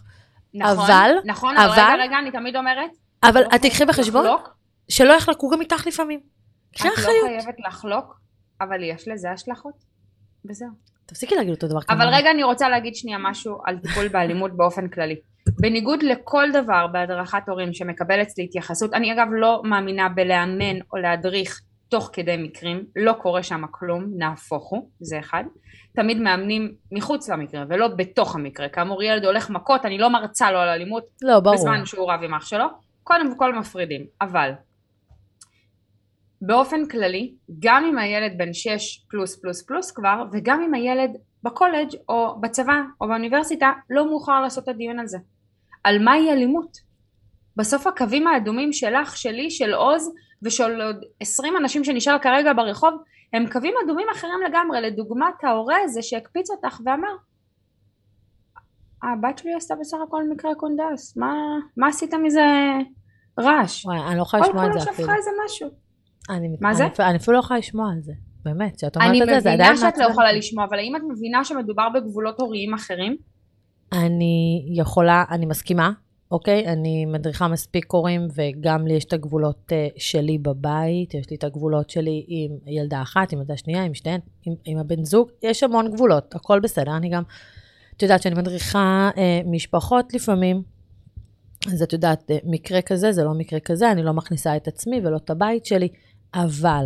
נכון, 0.54 0.72
אבל- 0.86 1.12
נכון, 1.26 1.58
אבל 1.58 1.66
אבל- 1.72 1.82
רגע, 1.94 2.04
רגע, 2.04 2.18
אני 2.20 2.32
תמיד 2.32 2.56
אומרת, 2.56 2.90
אבל 3.24 3.42
לא 3.42 3.48
את 3.56 3.62
תקחי 3.62 3.86
בחשבון, 3.86 4.26
לחלוק, 4.26 4.50
שלא 4.89 5.13
יחלקו 5.13 5.50
גם 5.50 5.62
איתך 5.62 5.88
לפעמים. 5.88 6.19
את 6.76 6.86
לא. 6.86 6.91
חייבת 6.95 7.60
לחלוק, 7.67 8.19
אבל 8.62 8.84
יש 8.84 9.08
לזה 9.08 9.32
השלכות. 9.32 9.73
וזהו. 10.50 10.69
תפסיקי 11.06 11.36
להגיד 11.36 11.54
אותו 11.54 11.67
דבר 11.67 11.80
אבל 11.89 12.02
כמוני. 12.02 12.17
רגע 12.17 12.32
אני 12.32 12.43
רוצה 12.43 12.69
להגיד 12.69 12.95
שנייה 12.95 13.17
משהו 13.17 13.58
על 13.65 13.78
טיפול 13.78 14.08
באלימות 14.08 14.58
באופן 14.58 14.88
כללי. 14.88 15.15
בניגוד 15.60 16.04
לכל 16.04 16.47
דבר 16.54 16.88
בהדרכת 16.88 17.50
הורים 17.50 17.73
שמקבל 17.73 18.21
אצלי 18.21 18.43
התייחסות, 18.43 18.93
אני 18.93 19.13
אגב 19.13 19.28
לא 19.32 19.62
מאמינה 19.65 20.10
בלאמן 20.10 20.80
או 20.93 20.97
להדריך 20.97 21.62
תוך 21.89 22.10
כדי 22.13 22.38
מקרים, 22.38 22.86
לא 22.95 23.13
קורה 23.13 23.43
שם 23.43 23.62
כלום, 23.71 24.06
נהפוך 24.17 24.69
הוא, 24.69 24.89
זה 25.00 25.19
אחד. 25.19 25.43
תמיד 25.95 26.17
מאמנים 26.17 26.73
מחוץ 26.91 27.30
למקרה 27.30 27.63
ולא 27.69 27.88
בתוך 27.88 28.36
המקרה. 28.36 28.69
כאמור 28.69 29.04
ילד 29.04 29.26
הולך 29.26 29.50
מכות, 29.50 29.86
אני 29.86 29.97
לא 29.97 30.10
מרצה 30.10 30.52
לו 30.52 30.60
על 30.60 30.69
אלימות 30.69 31.04
לא, 31.21 31.39
ברור. 31.39 31.56
בזמן 31.56 31.86
שהוא 31.86 32.12
רב 32.12 32.23
עם 32.23 32.34
אח 32.34 32.45
שלו, 32.45 32.65
קודם 33.04 33.38
כל 33.38 33.56
מפרידים, 33.56 34.06
אבל 34.21 34.52
באופן 36.41 36.86
כללי, 36.86 37.34
גם 37.60 37.86
אם 37.86 37.97
הילד 37.97 38.38
בן 38.38 38.54
6 38.54 39.06
פלוס 39.10 39.39
פלוס 39.39 39.63
פלוס 39.63 39.91
כבר, 39.91 40.23
וגם 40.32 40.62
אם 40.62 40.73
הילד 40.73 41.17
בקולג' 41.43 41.95
או 42.10 42.41
בצבא 42.41 42.82
או 43.02 43.08
באוניברסיטה, 43.08 43.71
לא 43.89 44.06
מאוחר 44.06 44.41
לעשות 44.41 44.63
את 44.63 44.69
הדיון 44.69 45.00
הזה. 45.00 45.17
על 45.84 46.04
מהי 46.04 46.32
אלימות? 46.32 46.78
בסוף 47.56 47.88
הקווים 47.88 48.28
האדומים 48.28 48.73
שלך, 48.73 49.17
שלי, 49.17 49.52
של 49.52 49.73
עוז 49.73 50.12
ושל 50.43 50.82
עוד 50.82 51.06
20 51.19 51.58
אנשים 51.58 51.84
שנשאר 51.84 52.19
כרגע 52.19 52.54
ברחוב, 52.54 52.93
הם 53.34 53.50
קווים 53.52 53.73
אדומים 53.86 54.08
אחרים 54.12 54.39
לגמרי. 54.50 54.82
לדוגמת 54.82 55.43
ההורה 55.43 55.76
הזה 55.84 56.02
שהקפיץ 56.02 56.50
אותך 56.50 56.80
ואמר, 56.86 57.15
הבת 59.04 59.38
שלי 59.38 59.54
עשתה 59.54 59.76
בסך 59.76 59.97
הכל 60.08 60.23
מקרה 60.30 60.56
קונדס, 60.56 61.17
מה, 61.17 61.34
מה 61.78 61.88
עשית 61.88 62.13
מזה 62.13 62.45
רעש? 63.39 63.86
וואי, 63.86 64.00
אני 64.08 64.17
לא 64.17 64.21
יכולה 64.21 64.43
כל 64.43 64.50
לשמוע 64.50 64.65
את 64.65 64.71
כולה 64.71 64.84
זה 64.84 64.89
אפילו. 64.89 65.08
שפכה 65.08 65.17
איזה 65.17 65.30
משהו. 65.45 65.87
אני, 66.30 66.58
מה 66.62 66.74
זה? 66.74 66.84
אני, 66.86 67.10
אני 67.10 67.18
אפילו 67.18 67.38
לא 67.38 67.40
יכולה 67.40 67.60
לשמוע 67.60 67.92
על 67.92 68.02
זה. 68.02 68.13
באמת, 68.46 68.76
כשאת 68.76 68.96
אומרת 68.96 69.10
אני 69.10 69.22
את 69.24 69.28
זה, 69.28 69.40
זה 69.40 69.52
עדיין 69.52 69.72
מבינה 69.74 69.92
שאת 69.92 69.98
לא 69.98 70.06
יכולה. 70.06 70.32
לשמוע, 70.32 70.66
אבל 70.66 70.78
האם 70.80 70.96
את 70.96 71.02
מבינה 71.12 71.44
שמדובר 71.44 71.88
בגבולות 71.96 72.40
הוריים 72.40 72.74
אחרים? 72.74 73.18
אני 73.94 74.66
יכולה, 74.70 75.24
אני 75.32 75.46
מסכימה, 75.46 75.92
אוקיי? 76.32 76.68
אני 76.68 77.06
מדריכה 77.06 77.48
מספיק 77.48 77.92
הורים, 77.92 78.22
וגם 78.36 78.88
לי 78.88 78.94
יש 78.94 79.06
את 79.06 79.13
הגבולות 79.13 79.72
אה, 79.72 79.88
שלי 79.98 80.38
בבית, 80.38 81.13
יש 81.13 81.30
לי 81.30 81.36
את 81.36 81.44
הגבולות 81.44 81.90
שלי 81.90 82.26
עם 82.28 82.52
ילדה 82.68 83.02
אחת, 83.02 83.34
עם 83.34 83.40
ילדה 83.40 83.58
שנייה, 83.58 83.84
עם 83.84 83.94
שתיהן, 83.94 84.20
עם, 84.46 84.54
עם 84.66 84.78
הבן 84.78 85.04
זוג, 85.04 85.30
יש 85.44 85.63
המון 85.63 85.92
גבולות, 85.92 86.36
הכל 86.36 86.60
בסדר. 86.60 86.98
אני 86.98 87.10
גם, 87.10 87.24
את 87.98 88.02
יודעת 88.02 88.22
שאני 88.22 88.36
מדריכה 88.36 89.10
אה, 89.18 89.42
משפחות 89.46 90.13
לפעמים, 90.13 90.62
אז 91.74 91.82
את 91.82 91.94
יודעת, 91.94 92.32
אה, 92.32 92.38
מקרה 92.44 92.82
כזה 92.82 93.12
זה 93.12 93.24
לא 93.24 93.34
מקרה 93.34 93.60
כזה, 93.60 93.92
אני 93.92 94.04
לא 94.04 94.13
מכניסה 94.13 94.56
את 94.56 94.68
עצמי 94.68 95.02
ולא 95.04 95.18
את 95.18 95.30
הבית 95.30 95.66
שלי, 95.66 95.88
אבל 96.34 96.86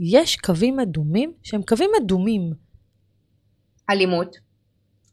יש 0.00 0.36
קווים 0.36 0.80
אדומים 0.80 1.32
שהם 1.42 1.62
קווים 1.62 1.90
אדומים. 2.02 2.52
אלימות. 3.90 4.36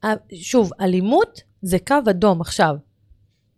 אה, 0.04 0.14
שוב, 0.34 0.72
אלימות 0.82 1.42
זה 1.62 1.78
קו 1.88 1.96
אדום. 2.10 2.42
עכשיו, 2.42 2.76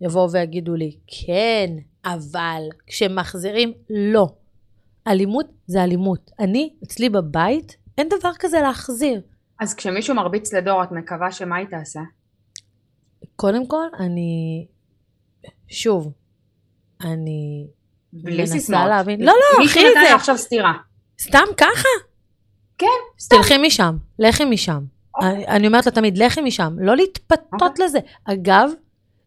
יבואו 0.02 0.32
ויגידו 0.32 0.76
לי, 0.76 0.98
כן, 1.08 1.74
אבל 2.06 2.62
כשמחזירים, 2.88 3.74
לא. 3.90 4.28
אלימות 5.08 5.46
זה 5.68 5.84
אלימות. 5.84 6.32
אני, 6.40 6.74
אצלי 6.84 7.10
בבית, 7.10 7.78
אין 7.98 8.10
דבר 8.20 8.32
כזה 8.40 8.58
להחזיר. 8.62 9.22
אז 9.60 9.74
כשמישהו 9.74 10.16
מרביץ 10.16 10.54
לדור, 10.54 10.84
את 10.84 10.92
מקווה 10.92 11.32
שמה 11.32 11.56
היא 11.56 11.68
תעשה? 11.68 12.00
קודם 13.36 13.68
כל, 13.68 13.88
אני... 14.00 14.68
שוב, 15.68 16.14
אני 17.02 17.68
בלי 18.14 18.48
סיסמאות. 18.48 18.88
להבין. 18.90 19.20
לא, 19.22 19.26
לא, 19.26 19.60
מישהו 19.60 19.80
אחי, 19.80 19.90
נתן 19.90 20.00
זה- 20.04 20.10
לה 20.10 20.16
עכשיו 20.16 20.38
סטירה. 20.38 20.74
סתם 21.22 21.44
ככה? 21.58 21.88
כן, 22.78 22.86
סתם. 23.20 23.36
תלכי 23.36 23.58
משם, 23.58 23.98
לכי 24.20 24.46
משם. 24.46 24.80
אוקיי. 25.16 25.30
אני, 25.30 25.48
אני 25.48 25.68
אומרת 25.68 25.86
לה 25.86 25.92
תמיד, 25.92 26.18
לכי 26.18 26.42
משם, 26.42 26.76
לא 26.80 26.96
להתפתות 26.96 27.62
אוקיי. 27.62 27.86
לזה. 27.86 28.00
אגב, 28.26 28.70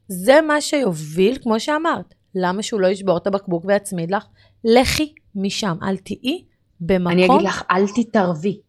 זה 0.09 0.40
מה 0.40 0.61
שיוביל, 0.61 1.38
כמו 1.42 1.61
שאמרת, 1.61 2.14
למה 2.35 2.62
שהוא 2.62 2.81
לא 2.81 2.87
ישבור 2.87 3.16
את 3.16 3.27
הבקבוק 3.27 3.64
ויצמיד 3.66 4.11
לך? 4.14 4.25
לכי 4.64 5.12
משם, 5.35 5.77
אל 5.83 5.97
תהיי 5.97 6.45
במקום... 6.81 7.12
אני 7.12 7.27
אגיד 7.27 7.47
לך, 7.47 7.62
אל 7.71 7.85
תתערבי. 7.95 8.61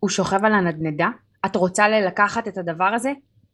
הוא 0.00 0.10
שוכב 0.10 0.44
על 0.44 0.54
הנדנדה, 0.54 1.08
את 1.46 1.56
רוצה 1.56 1.88
לקחת 1.88 2.48
את 2.48 2.58
הדבר 2.58 2.84
הזה? 2.94 3.12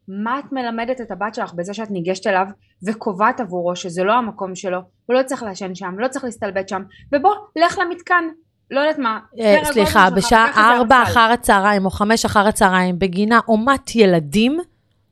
מה 0.09 0.39
את 0.39 0.53
מלמדת 0.53 1.01
את 1.01 1.11
הבת 1.11 1.35
שלך 1.35 1.55
בזה 1.55 1.75
שאת 1.75 1.91
ניגשת 1.91 2.27
אליו 2.27 2.47
וקובעת 2.87 3.41
עבורו 3.41 3.77
שזה 3.77 4.05
לא 4.05 4.13
המקום 4.13 4.55
שלו, 4.55 4.79
הוא 5.07 5.17
לא 5.17 5.23
צריך 5.23 5.43
לעשן 5.43 5.75
שם, 5.75 5.99
לא 5.99 6.09
צריך 6.09 6.25
להסתלבט 6.25 6.69
שם, 6.69 6.83
ובוא, 7.15 7.35
לך 7.57 7.79
למתקן. 7.79 8.25
לא 8.71 8.81
יודעת 8.81 8.99
מה. 8.99 9.19
אה, 9.41 9.65
סליחה, 9.65 10.11
בשעה 10.11 10.49
קח 10.53 10.59
איזה 10.59 10.69
ארבע 10.69 10.97
הרצל. 10.97 11.11
אחר 11.11 11.33
הצהריים 11.33 11.85
או 11.85 11.91
חמש 11.91 12.25
אחר 12.25 12.47
הצהריים 12.49 12.99
בגינה 12.99 13.41
אומת 13.49 13.97
ילדים, 13.97 14.59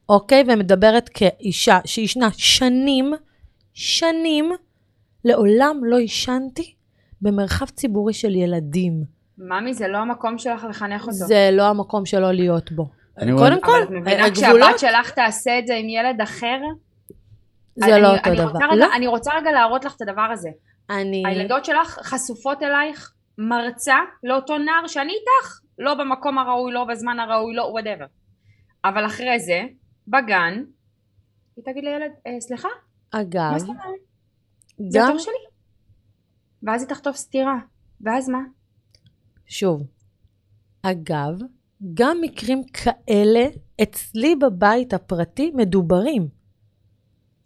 אוקיי? 0.08 0.44
ומדברת 0.48 1.08
כאישה 1.08 1.78
שישנה 1.84 2.28
שנים, 2.32 3.12
שנים, 3.74 4.50
לעולם 5.24 5.76
לא 5.84 5.96
עישנתי 5.98 6.74
במרחב 7.22 7.66
ציבורי 7.66 8.12
של 8.12 8.34
ילדים. 8.34 9.04
ממי, 9.38 9.74
זה 9.74 9.88
לא 9.88 9.98
המקום 9.98 10.38
שלך 10.38 10.64
לחנך 10.70 11.02
אותו. 11.02 11.12
זה 11.12 11.50
לא 11.52 11.62
המקום 11.62 12.06
שלו 12.06 12.32
להיות 12.32 12.72
בו. 12.72 13.01
אני 13.18 13.32
קודם 13.38 13.60
כל, 13.60 13.70
אבל 13.70 13.82
את 13.82 13.90
מבינה 13.90 14.24
הגבולות 14.24 14.76
כשהבת 14.76 14.78
שלך 14.78 15.10
תעשה 15.10 15.58
את 15.58 15.66
זה 15.66 15.74
עם 15.74 15.88
ילד 15.88 16.20
אחר? 16.20 16.58
זה 17.76 17.84
אני- 17.94 18.02
לא 18.02 18.08
אותו 18.16 18.28
אני 18.30 18.36
דבר. 18.36 18.44
רוצה 18.46 18.66
רגע- 18.66 18.74
לא, 18.86 18.94
אני 18.96 19.06
רוצה 19.06 19.30
רגע 19.34 19.52
להראות 19.52 19.84
לך 19.84 19.96
את 19.96 20.02
הדבר 20.02 20.28
הזה. 20.32 20.48
אני... 20.90 21.22
הילדות 21.26 21.64
שלך 21.64 21.98
חשופות 22.02 22.62
אלייך, 22.62 23.12
מרצה 23.38 23.96
לאותו 24.24 24.58
נער 24.58 24.86
שאני 24.86 25.12
איתך, 25.12 25.60
לא 25.78 25.94
במקום 25.94 26.38
הראוי, 26.38 26.72
לא 26.72 26.84
בזמן 26.84 27.20
הראוי, 27.20 27.54
לא 27.54 27.62
וואטאבר. 27.62 28.04
אבל 28.84 29.06
אחרי 29.06 29.38
זה, 29.40 29.62
בגן, 30.08 30.62
היא 31.56 31.64
תגיד 31.64 31.84
לילד, 31.84 32.10
אה, 32.26 32.40
סליחה, 32.40 32.68
אגב, 33.10 33.50
מה 33.52 33.58
זאת 33.58 33.68
אומרת? 33.68 33.84
זה 34.90 34.98
גם, 34.98 35.04
התור 35.06 35.18
שלי. 35.18 35.34
ואז 36.62 36.82
היא 36.82 36.88
תחטוף 36.88 37.16
סטירה. 37.16 37.56
ואז 38.00 38.28
מה? 38.28 38.38
שוב, 39.46 39.82
אגב, 40.82 41.38
גם 41.94 42.18
מקרים 42.20 42.62
כאלה 42.72 43.44
אצלי 43.82 44.36
בבית 44.36 44.94
הפרטי 44.94 45.52
מדוברים. 45.54 46.28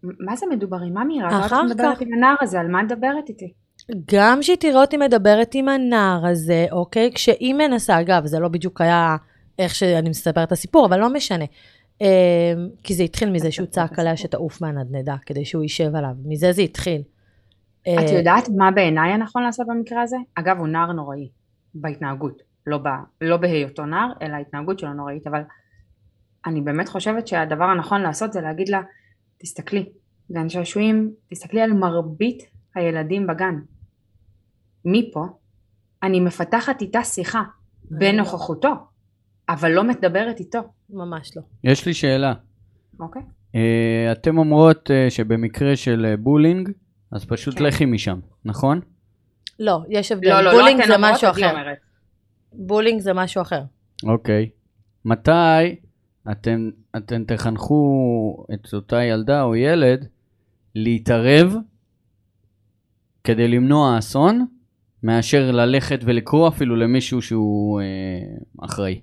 מה 0.03 0.37
זה 0.37 0.46
מדוברים? 0.51 0.94
מה 0.94 1.05
מירה? 1.05 1.29
אחר 1.29 1.46
את 1.46 1.53
לא 1.53 1.64
מדברת 1.64 1.96
כך. 1.96 2.03
עם 2.03 2.12
הנער 2.12 2.35
הזה, 2.40 2.61
על 2.61 2.68
מה 2.68 2.81
את 2.81 2.85
מדברת 2.85 3.29
איתי? 3.29 3.53
גם 4.12 4.42
שהיא 4.42 4.57
תראה 4.57 4.81
אותי 4.81 4.96
מדברת 4.96 5.51
עם 5.55 5.68
הנער 5.68 6.27
הזה, 6.27 6.66
אוקיי? 6.72 7.11
כשהיא 7.14 7.55
מנסה, 7.55 8.01
אגב, 8.01 8.27
זה 8.27 8.38
לא 8.38 8.49
בדיוק 8.49 8.81
היה 8.81 9.16
איך 9.59 9.75
שאני 9.75 10.09
מספרת 10.09 10.46
את 10.46 10.53
הסיפור, 10.53 10.87
אבל 10.87 11.01
לא 11.01 11.12
משנה. 11.12 11.44
אה, 12.03 12.55
כי 12.83 12.94
זה 12.94 13.03
התחיל 13.03 13.31
מזה 13.31 13.51
שהוא 13.51 13.66
צעק 13.66 13.99
עליה 13.99 14.16
שתעוף 14.16 14.61
מהנדנדה, 14.61 15.16
כדי 15.27 15.44
שהוא 15.44 15.62
יישב 15.62 15.96
עליו. 15.96 16.14
מזה 16.25 16.53
זה 16.53 16.62
התחיל. 16.62 17.03
את 17.83 17.88
אה, 17.88 18.18
יודעת 18.18 18.49
מה 18.57 18.70
בעיניי 18.70 19.12
הנכון 19.12 19.42
לעשות 19.42 19.66
במקרה 19.66 20.03
הזה? 20.03 20.16
אגב, 20.35 20.59
הוא 20.59 20.68
נער 20.68 20.92
נוראי, 20.92 21.29
בהתנהגות. 21.75 22.46
לא, 22.67 22.79
ב, 22.79 22.89
לא 23.21 23.37
בהיותו 23.37 23.87
נער, 23.87 24.13
אלא 24.23 24.35
ההתנהגות 24.35 24.79
שלו 24.79 24.93
נוראית, 24.93 25.27
אבל 25.27 25.41
אני 26.47 26.61
באמת 26.61 26.89
חושבת 26.89 27.27
שהדבר 27.27 27.65
הנכון 27.65 28.03
לעשות 28.03 28.33
זה 28.33 28.41
להגיד 28.41 28.69
לה, 28.69 28.81
תסתכלי, 29.39 29.89
גן 30.33 30.49
שעשועים, 30.49 31.11
תסתכלי 31.31 31.61
על 31.61 31.73
מרבית 31.73 32.43
הילדים 32.75 33.27
בגן. 33.27 33.55
מפה, 34.85 35.27
אני 36.03 36.21
מפתחת 36.21 36.81
איתה 36.81 37.05
שיחה 37.05 37.43
בנוכחותו, 37.91 38.73
אבל 39.49 39.71
לא 39.71 39.85
מדברת 39.85 40.41
איתו, 40.41 40.59
ממש 40.91 41.37
לא. 41.37 41.43
יש 41.65 41.87
לי 41.87 41.95
שאלה. 41.95 42.35
אוקיי? 43.01 43.23
אה, 43.55 44.13
אתם 44.13 44.39
אומרות 44.39 44.91
אה, 44.91 45.11
שבמקרה 45.11 45.77
של 45.77 46.07
אה, 46.09 46.17
bullying, 46.17 46.71
אז 47.13 47.25
פשוט 47.25 47.59
כן. 47.59 47.65
לכי 47.65 47.85
משם, 47.85 48.19
נכון? 48.45 48.81
לא, 49.61 49.81
יש 49.89 50.13
הבדל. 50.13 50.29
לא, 50.29 50.41
לא, 50.41 50.53
לא 50.53 50.59
bullying 50.59 50.81
אתן 50.81 50.89
זה 50.89 50.95
משהו 50.99 51.31
אחר. 51.31 51.51
אומרת. 51.51 51.79
bullying 52.57 53.01
זה 53.01 53.12
משהו 53.12 53.42
אחר. 53.42 53.62
אוקיי. 54.05 54.51
מתי 55.05 55.77
אתם, 56.31 56.71
אתם 56.97 57.25
תחנכו 57.25 58.47
את 58.55 58.75
אותה 58.75 59.03
ילדה 59.03 59.42
או 59.42 59.57
ילד 59.57 60.07
להתערב 60.75 61.55
כדי 63.25 63.49
למנוע 63.49 63.99
אסון, 63.99 64.47
מאשר 65.03 65.51
ללכת 65.51 66.01
ולקרוא 66.05 66.49
אפילו 66.49 66.77
למישהו 66.77 67.23
שהוא 67.23 67.81
אה, 67.81 68.64
אחראי? 68.64 69.01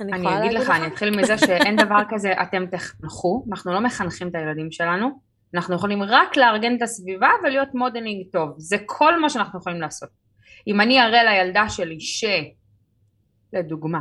אני 0.00 0.12
אני 0.12 0.38
אגיד 0.38 0.52
לך, 0.52 0.70
אני 0.70 0.86
אתחיל 0.86 1.16
מזה 1.16 1.38
שאין 1.38 1.76
דבר 1.76 1.98
כזה 2.08 2.32
אתם 2.42 2.66
תחנכו, 2.66 3.44
אנחנו 3.50 3.72
לא 3.72 3.80
מחנכים 3.80 4.28
את 4.28 4.34
הילדים 4.34 4.70
שלנו, 4.70 5.08
אנחנו 5.54 5.74
יכולים 5.74 6.02
רק 6.02 6.36
לארגן 6.36 6.76
את 6.76 6.82
הסביבה 6.82 7.28
ולהיות 7.42 7.74
modeling 7.74 8.26
טוב, 8.32 8.54
זה 8.58 8.76
כל 8.86 9.20
מה 9.20 9.30
שאנחנו 9.30 9.58
יכולים 9.58 9.80
לעשות. 9.80 10.08
אם 10.66 10.80
אני 10.80 11.00
אראה 11.00 11.24
לילדה 11.24 11.68
שלי 11.68 12.00
ש... 12.00 12.24
לדוגמה, 13.54 14.00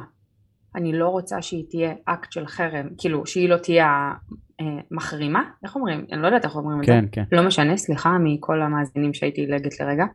אני 0.76 0.94
לא 0.94 1.08
רוצה 1.08 1.42
שהיא 1.42 1.66
תהיה 1.70 1.94
אקט 2.06 2.32
של 2.32 2.48
חרם, 2.48 2.88
כאילו 2.98 3.26
שהיא 3.26 3.50
לא 3.50 3.58
תהיה 3.58 4.12
המחרימה, 4.60 5.44
איך 5.64 5.76
אומרים? 5.76 6.06
אני 6.12 6.22
לא 6.22 6.28
יודעת 6.28 6.46
איך 6.46 6.56
אומרים 6.56 6.80
את 6.80 6.86
זה. 6.86 6.92
כן, 6.92 7.06
כן. 7.12 7.24
לא 7.32 7.48
משנה, 7.48 7.78
סליחה 7.78 8.18
מכל 8.24 8.62
המאזינים 8.62 9.14
שהייתי 9.14 9.42
עילגת 9.42 9.80
לרגע. 9.80 10.06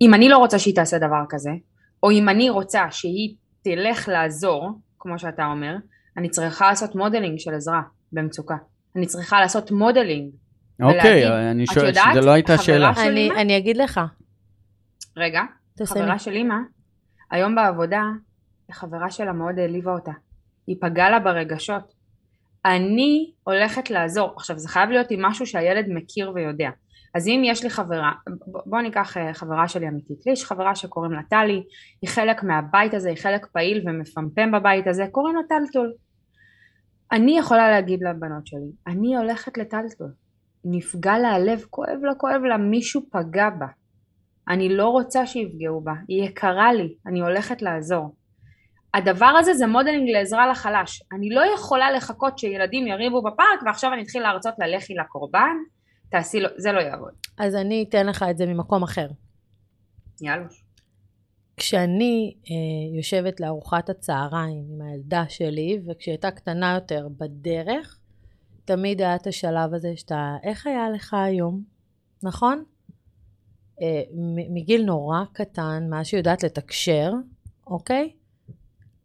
אם 0.00 0.14
אני 0.14 0.28
לא 0.28 0.38
רוצה 0.38 0.58
שהיא 0.58 0.74
תעשה 0.74 0.98
דבר 0.98 1.24
כזה, 1.28 1.50
או 2.02 2.10
אם 2.10 2.28
אני 2.28 2.50
רוצה 2.50 2.86
שהיא 2.90 3.34
תלך 3.62 4.08
לעזור, 4.08 4.78
כמו 4.98 5.18
שאתה 5.18 5.46
אומר, 5.46 5.76
אני 6.16 6.28
צריכה 6.28 6.68
לעשות 6.68 6.94
modeling 6.94 7.38
של 7.38 7.54
עזרה 7.54 7.82
במצוקה. 8.12 8.56
אני 8.96 9.06
צריכה 9.06 9.40
לעשות 9.40 9.70
modeling. 9.70 10.30
אוקיי, 10.82 11.26
ולהגיד, 11.26 11.48
אני 11.50 11.66
שואל, 11.66 11.86
יודעת, 11.86 12.04
שזה 12.12 12.20
לא 12.20 12.30
הייתה 12.30 12.58
שאלה. 12.58 12.92
אני? 12.96 13.30
אני 13.30 13.56
אגיד 13.56 13.76
לך, 13.76 14.00
רגע. 15.16 15.42
חברה 15.84 16.18
של 16.18 16.32
אימא, 16.32 16.54
היום 17.30 17.54
בעבודה, 17.54 18.02
החברה 18.68 19.10
שלה 19.10 19.32
מאוד 19.32 19.58
העליבה 19.58 19.92
אותה. 19.92 20.12
היא 20.66 20.76
פגעה 20.80 21.10
לה 21.10 21.20
ברגשות. 21.20 21.92
אני 22.64 23.32
הולכת 23.44 23.90
לעזור. 23.90 24.32
עכשיו, 24.36 24.58
זה 24.58 24.68
חייב 24.68 24.90
להיות 24.90 25.10
עם 25.10 25.22
משהו 25.22 25.46
שהילד 25.46 25.86
מכיר 25.88 26.32
ויודע. 26.34 26.70
אז 27.14 27.28
אם 27.28 27.42
יש 27.44 27.64
לי 27.64 27.70
חברה, 27.70 28.12
ב- 28.28 28.70
בוא 28.70 28.80
ניקח 28.80 29.16
אה, 29.16 29.34
חברה 29.34 29.68
שלי 29.68 29.88
אמיתית. 29.88 30.26
לי 30.26 30.32
יש 30.32 30.44
חברה 30.44 30.74
שקוראים 30.74 31.12
לה 31.12 31.22
טלי, 31.30 31.62
היא 32.02 32.10
חלק 32.10 32.42
מהבית 32.42 32.94
הזה, 32.94 33.08
היא 33.08 33.16
חלק 33.16 33.46
פעיל 33.46 33.88
ומפמפם 33.88 34.52
בבית 34.52 34.86
הזה, 34.86 35.06
קוראים 35.12 35.36
לה 35.36 35.42
טלטול. 35.48 35.92
אני 37.12 37.38
יכולה 37.38 37.70
להגיד 37.70 38.00
לבנות 38.02 38.46
שלי, 38.46 38.70
אני 38.86 39.16
הולכת 39.16 39.58
לטלטול. 39.58 40.12
נפגע 40.64 41.18
לה 41.18 41.28
הלב, 41.28 41.64
כואב 41.70 41.98
לה, 42.02 42.14
כואב 42.14 42.42
לה, 42.42 42.56
מישהו 42.56 43.02
פגע 43.12 43.50
בה. 43.50 43.66
אני 44.48 44.68
לא 44.68 44.88
רוצה 44.88 45.26
שיפגעו 45.26 45.80
בה, 45.80 45.92
היא 46.08 46.24
יקרה 46.24 46.72
לי, 46.72 46.94
אני 47.06 47.20
הולכת 47.20 47.62
לעזור. 47.62 48.14
הדבר 48.94 49.32
הזה 49.38 49.54
זה 49.54 49.66
modeling 49.66 50.10
לעזרה 50.10 50.46
לחלש. 50.46 51.02
אני 51.12 51.30
לא 51.30 51.42
יכולה 51.54 51.90
לחכות 51.90 52.38
שילדים 52.38 52.86
יריבו 52.86 53.22
בפארק 53.22 53.62
ועכשיו 53.66 53.92
אני 53.92 54.02
אתחיל 54.02 54.22
להרצות 54.22 54.54
לה 54.58 54.66
לכי 54.66 54.94
לקורבן, 54.94 55.56
תעשי 56.10 56.40
לו, 56.40 56.48
זה 56.56 56.72
לא 56.72 56.80
יעבוד. 56.80 57.12
אז 57.38 57.56
אני 57.56 57.84
אתן 57.88 58.06
לך 58.06 58.24
את 58.30 58.38
זה 58.38 58.46
ממקום 58.46 58.82
אחר. 58.82 59.08
יאללה. 60.20 60.46
כשאני 61.56 62.34
אה, 62.50 62.96
יושבת 62.96 63.40
לארוחת 63.40 63.90
הצהריים 63.90 64.64
עם 64.72 64.80
הילדה 64.82 65.24
שלי, 65.28 65.80
וכשהיא 65.86 66.12
הייתה 66.12 66.30
קטנה 66.30 66.74
יותר 66.74 67.08
בדרך, 67.18 67.98
תמיד 68.64 69.00
היה 69.00 69.16
את 69.16 69.26
השלב 69.26 69.74
הזה 69.74 69.92
שאתה, 69.96 70.36
איך 70.42 70.66
היה 70.66 70.90
לך 70.90 71.14
היום? 71.14 71.62
נכון? 72.22 72.64
אה, 73.82 74.02
מגיל 74.50 74.84
נורא 74.84 75.24
קטן, 75.32 75.86
מאז 75.90 76.06
שהיא 76.06 76.18
יודעת 76.18 76.42
לתקשר, 76.42 77.12
אוקיי? 77.66 78.12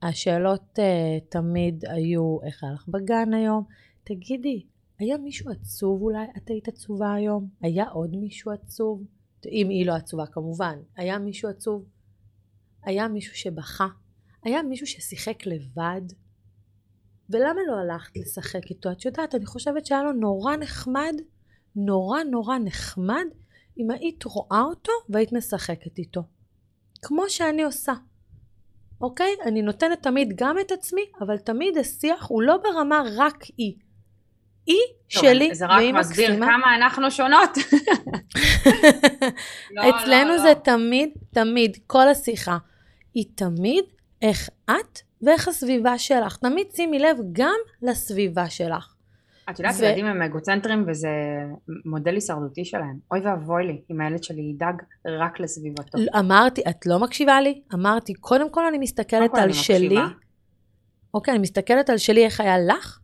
השאלות 0.01 0.79
אה, 0.79 1.17
תמיד 1.29 1.85
היו, 1.87 2.37
איך 2.43 2.63
היה 2.63 2.73
לך 2.73 2.87
בגן 2.87 3.33
היום? 3.33 3.63
תגידי, 4.03 4.65
היה 4.99 5.17
מישהו 5.17 5.51
עצוב 5.51 6.01
אולי? 6.01 6.25
את 6.37 6.49
היית 6.49 6.67
עצובה 6.67 7.13
היום? 7.13 7.49
היה 7.61 7.89
עוד 7.89 8.15
מישהו 8.15 8.51
עצוב? 8.51 9.03
אם 9.51 9.69
היא 9.69 9.85
לא 9.85 9.93
עצובה 9.93 10.25
כמובן. 10.25 10.79
היה 10.97 11.19
מישהו 11.19 11.49
עצוב? 11.49 11.85
היה 12.83 13.07
מישהו 13.07 13.35
שבכה? 13.35 13.87
היה 14.43 14.63
מישהו 14.63 14.87
ששיחק 14.87 15.45
לבד? 15.45 16.01
ולמה 17.29 17.61
לא 17.67 17.75
הלכת 17.75 18.17
לשחק 18.17 18.69
איתו? 18.69 18.91
את 18.91 19.05
יודעת, 19.05 19.35
אני 19.35 19.45
חושבת 19.45 19.85
שהיה 19.85 20.03
לו 20.03 20.11
נורא 20.11 20.55
נחמד, 20.55 21.13
נורא 21.75 22.23
נורא 22.23 22.57
נחמד, 22.57 23.25
אם 23.77 23.91
היית 23.91 24.23
רואה 24.23 24.61
אותו 24.61 24.91
והיית 25.09 25.31
משחקת 25.31 25.97
איתו. 25.97 26.23
כמו 27.01 27.29
שאני 27.29 27.63
עושה. 27.63 27.93
אוקיי? 29.01 29.35
אני 29.45 29.61
נותנת 29.61 30.03
תמיד 30.03 30.33
גם 30.35 30.59
את 30.59 30.71
עצמי, 30.71 31.01
אבל 31.21 31.37
תמיד 31.37 31.77
השיח 31.77 32.25
הוא 32.29 32.41
לא 32.41 32.57
ברמה 32.57 33.01
רק 33.17 33.43
היא. 33.57 33.73
היא 34.65 34.81
טוב, 35.13 35.23
שלי, 35.23 35.55
זה 35.55 35.65
רק 35.65 35.81
מסביר 35.93 36.29
מקסימה. 36.29 36.45
כמה 36.45 36.75
אנחנו 36.75 37.11
שונות. 37.11 37.49
לא, 39.71 39.81
אצלנו 39.89 40.29
לא, 40.29 40.37
זה 40.37 40.49
לא. 40.49 40.53
תמיד, 40.53 41.09
תמיד, 41.33 41.77
כל 41.87 42.07
השיחה 42.07 42.57
היא 43.13 43.25
תמיד 43.35 43.85
איך 44.21 44.49
את 44.65 44.99
ואיך 45.21 45.47
הסביבה 45.47 45.97
שלך. 45.97 46.37
תמיד 46.37 46.67
שימי 46.75 46.99
לב 46.99 47.17
גם 47.31 47.55
לסביבה 47.81 48.49
שלך. 48.49 48.94
את 49.49 49.59
יודעת, 49.59 49.75
ו- 49.79 49.83
ילדים 49.85 50.05
הם 50.05 50.21
אגוצנטרים 50.21 50.85
וזה 50.87 51.09
מודל 51.85 52.13
הישרדותי 52.13 52.65
שלהם. 52.65 52.99
אוי 53.11 53.19
ואבוי 53.19 53.67
לי 53.67 53.81
אם 53.91 54.01
הילד 54.01 54.23
שלי 54.23 54.41
ידאג 54.41 54.81
רק 55.19 55.39
לסביבתו. 55.39 55.97
אמרתי, 56.19 56.61
את 56.69 56.85
לא 56.85 56.99
מקשיבה 56.99 57.41
לי? 57.41 57.61
אמרתי, 57.73 58.13
קודם 58.13 58.49
כל 58.49 58.65
אני 58.67 58.77
מסתכלת 58.77 59.35
על 59.35 59.43
אני 59.43 59.53
שלי. 59.53 59.87
מקשיבה. 59.87 60.07
אוקיי, 61.13 61.31
אני 61.31 61.41
מסתכלת 61.41 61.89
על 61.89 61.97
שלי 61.97 62.25
איך 62.25 62.39
היה 62.39 62.57
לך, 62.59 62.99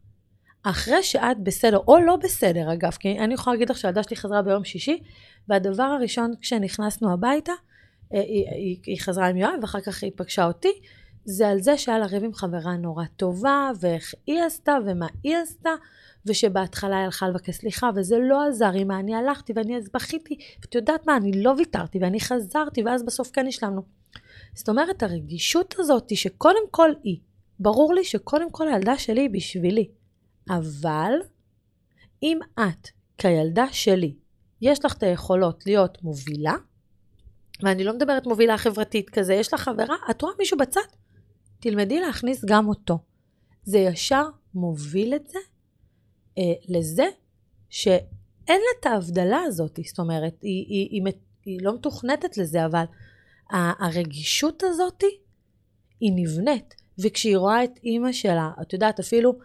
אחרי 0.63 1.03
שאת 1.03 1.39
בסדר, 1.43 1.77
או 1.87 1.99
לא 1.99 2.15
בסדר 2.15 2.73
אגב, 2.73 2.91
כי 2.91 3.19
אני 3.19 3.33
יכולה 3.33 3.53
להגיד 3.53 3.69
לך 3.69 3.77
שהילדה 3.77 4.03
שלי 4.03 4.15
חזרה 4.15 4.41
ביום 4.41 4.63
שישי, 4.63 4.99
והדבר 5.47 5.83
הראשון 5.83 6.31
כשנכנסנו 6.41 7.13
הביתה, 7.13 7.51
אה, 8.13 8.19
היא, 8.19 8.45
היא, 8.49 8.77
היא 8.85 9.01
חזרה 9.01 9.27
עם 9.27 9.37
יואב, 9.37 9.53
ואחר 9.61 9.81
כך 9.81 10.03
היא 10.03 10.11
פגשה 10.15 10.45
אותי, 10.45 10.71
זה 11.25 11.49
על 11.49 11.61
זה 11.61 11.77
שהיה 11.77 11.99
לה 11.99 12.05
ריב 12.05 12.23
עם 12.23 12.33
חברה 12.33 12.77
נורא 12.77 13.05
טובה, 13.15 13.71
ואיך 13.79 14.13
היא 14.27 14.41
עשתה, 14.41 14.77
ומה 14.85 15.07
היא 15.23 15.37
עשתה, 15.37 15.69
ושבהתחלה 16.25 16.97
היא 16.97 17.05
הלכה 17.05 17.29
לבקש 17.29 17.55
סליחה, 17.55 17.89
וזה 17.95 18.17
לא 18.19 18.47
עזר, 18.47 18.71
מה 18.85 18.99
אני 18.99 19.15
הלכתי, 19.15 19.53
ואני 19.55 19.77
אז 19.77 19.89
בכיתי, 19.93 20.37
ואת 20.61 20.75
יודעת 20.75 21.07
מה, 21.07 21.17
אני 21.17 21.43
לא 21.43 21.53
ויתרתי, 21.57 21.99
ואני 22.01 22.19
חזרתי, 22.19 22.83
ואז 22.83 23.03
בסוף 23.03 23.31
כן 23.31 23.47
השלמנו. 23.47 23.81
זאת 24.53 24.69
אומרת, 24.69 25.03
הרגישות 25.03 25.75
הזאת 25.77 26.15
שקודם 26.15 26.67
כל 26.71 26.89
היא, 27.03 27.19
ברור 27.59 27.93
לי 27.93 28.03
שקודם 28.03 28.51
כל 28.51 28.67
הילדה 28.67 28.97
שלי 28.97 29.21
היא 29.21 29.29
בשבילי. 29.29 29.89
אבל 30.49 31.11
אם 32.23 32.39
את, 32.59 32.87
כילדה 33.17 33.65
שלי, 33.71 34.15
יש 34.61 34.85
לך 34.85 34.97
את 34.97 35.03
היכולות 35.03 35.65
להיות 35.65 36.03
מובילה, 36.03 36.55
ואני 37.63 37.83
לא 37.83 37.93
מדברת 37.93 38.27
מובילה 38.27 38.57
חברתית 38.57 39.09
כזה, 39.09 39.33
יש 39.33 39.53
לך 39.53 39.61
חברה, 39.61 39.95
את 40.11 40.21
רואה 40.21 40.33
מישהו 40.39 40.57
בצד, 40.57 40.81
תלמדי 41.61 41.99
להכניס 41.99 42.45
גם 42.45 42.67
אותו. 42.67 42.99
זה 43.63 43.77
ישר 43.77 44.23
מוביל 44.53 45.15
את 45.15 45.27
זה 45.27 45.39
אה, 46.37 46.53
לזה 46.69 47.05
שאין 47.69 48.05
לה 48.47 48.79
את 48.79 48.85
ההבדלה 48.85 49.39
הזאת, 49.39 49.79
זאת 49.87 49.99
אומרת, 49.99 50.41
היא, 50.41 50.65
היא, 50.69 50.89
היא, 50.91 51.01
היא, 51.05 51.13
היא 51.45 51.59
לא 51.61 51.75
מתוכנתת 51.75 52.37
לזה, 52.37 52.65
אבל 52.65 52.83
הרגישות 53.51 54.63
הזאת 54.63 55.03
היא 55.99 56.11
נבנית. 56.15 56.81
וכשהיא 56.99 57.37
רואה 57.37 57.63
את 57.63 57.79
אימא 57.83 58.11
שלה, 58.11 58.51
את 58.61 58.73
יודעת, 58.73 58.99
אפילו 58.99 59.39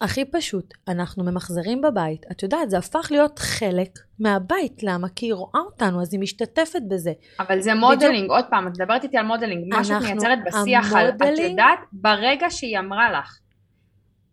הכי 0.00 0.24
פשוט, 0.24 0.74
אנחנו 0.88 1.24
ממחזרים 1.24 1.80
בבית, 1.82 2.26
את 2.32 2.42
יודעת, 2.42 2.70
זה 2.70 2.78
הפך 2.78 3.08
להיות 3.10 3.38
חלק 3.38 3.98
מהבית, 4.20 4.82
למה? 4.82 5.08
כי 5.16 5.26
היא 5.26 5.34
רואה 5.34 5.60
אותנו, 5.64 6.02
אז 6.02 6.12
היא 6.14 6.20
משתתפת 6.20 6.82
בזה. 6.90 7.12
אבל 7.40 7.60
זה 7.60 7.74
modeling, 7.74 8.30
עוד 8.30 8.44
פעם, 8.50 8.66
את 8.66 8.72
מדברת 8.80 9.04
איתי 9.04 9.16
על 9.18 9.26
modeling, 9.26 9.74
מה 9.74 9.84
שאת 9.84 10.02
מייצרת 10.02 10.38
בשיח 10.46 10.92
על, 10.94 11.08
את 11.08 11.22
ה 11.22 11.25
modeling- 11.25 11.50
יודעת, 11.50 11.78
ברגע 11.92 12.46
שהיא 12.50 12.78
אמרה 12.78 13.12
לך, 13.12 13.38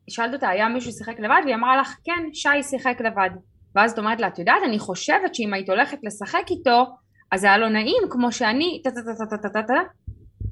שאלת 0.09 0.33
אותה, 0.33 0.49
היה 0.49 0.69
מישהו 0.69 0.91
שיחק 0.91 1.19
לבד? 1.19 1.41
והיא 1.45 1.55
אמרה 1.55 1.77
לך, 1.77 1.95
כן, 2.03 2.33
שי 2.33 2.63
שיחק 2.63 2.97
לבד. 3.05 3.29
ואז 3.75 3.91
את 3.91 3.99
אומרת 3.99 4.21
לה, 4.21 4.27
את 4.27 4.39
יודעת, 4.39 4.61
אני 4.65 4.79
חושבת 4.79 5.35
שאם 5.35 5.53
היית 5.53 5.69
הולכת 5.69 5.97
לשחק 6.03 6.43
איתו, 6.49 6.85
אז 7.31 7.41
זה 7.41 7.47
היה 7.47 7.57
לא 7.57 7.69
נעים, 7.69 8.03
כמו 8.09 8.31
שאני, 8.31 8.81
טה 8.83 8.89
טה 8.91 9.01
טה 9.01 9.25
טה 9.29 9.37
טה 9.37 9.49
טה 9.49 9.67
טה. 9.67 9.79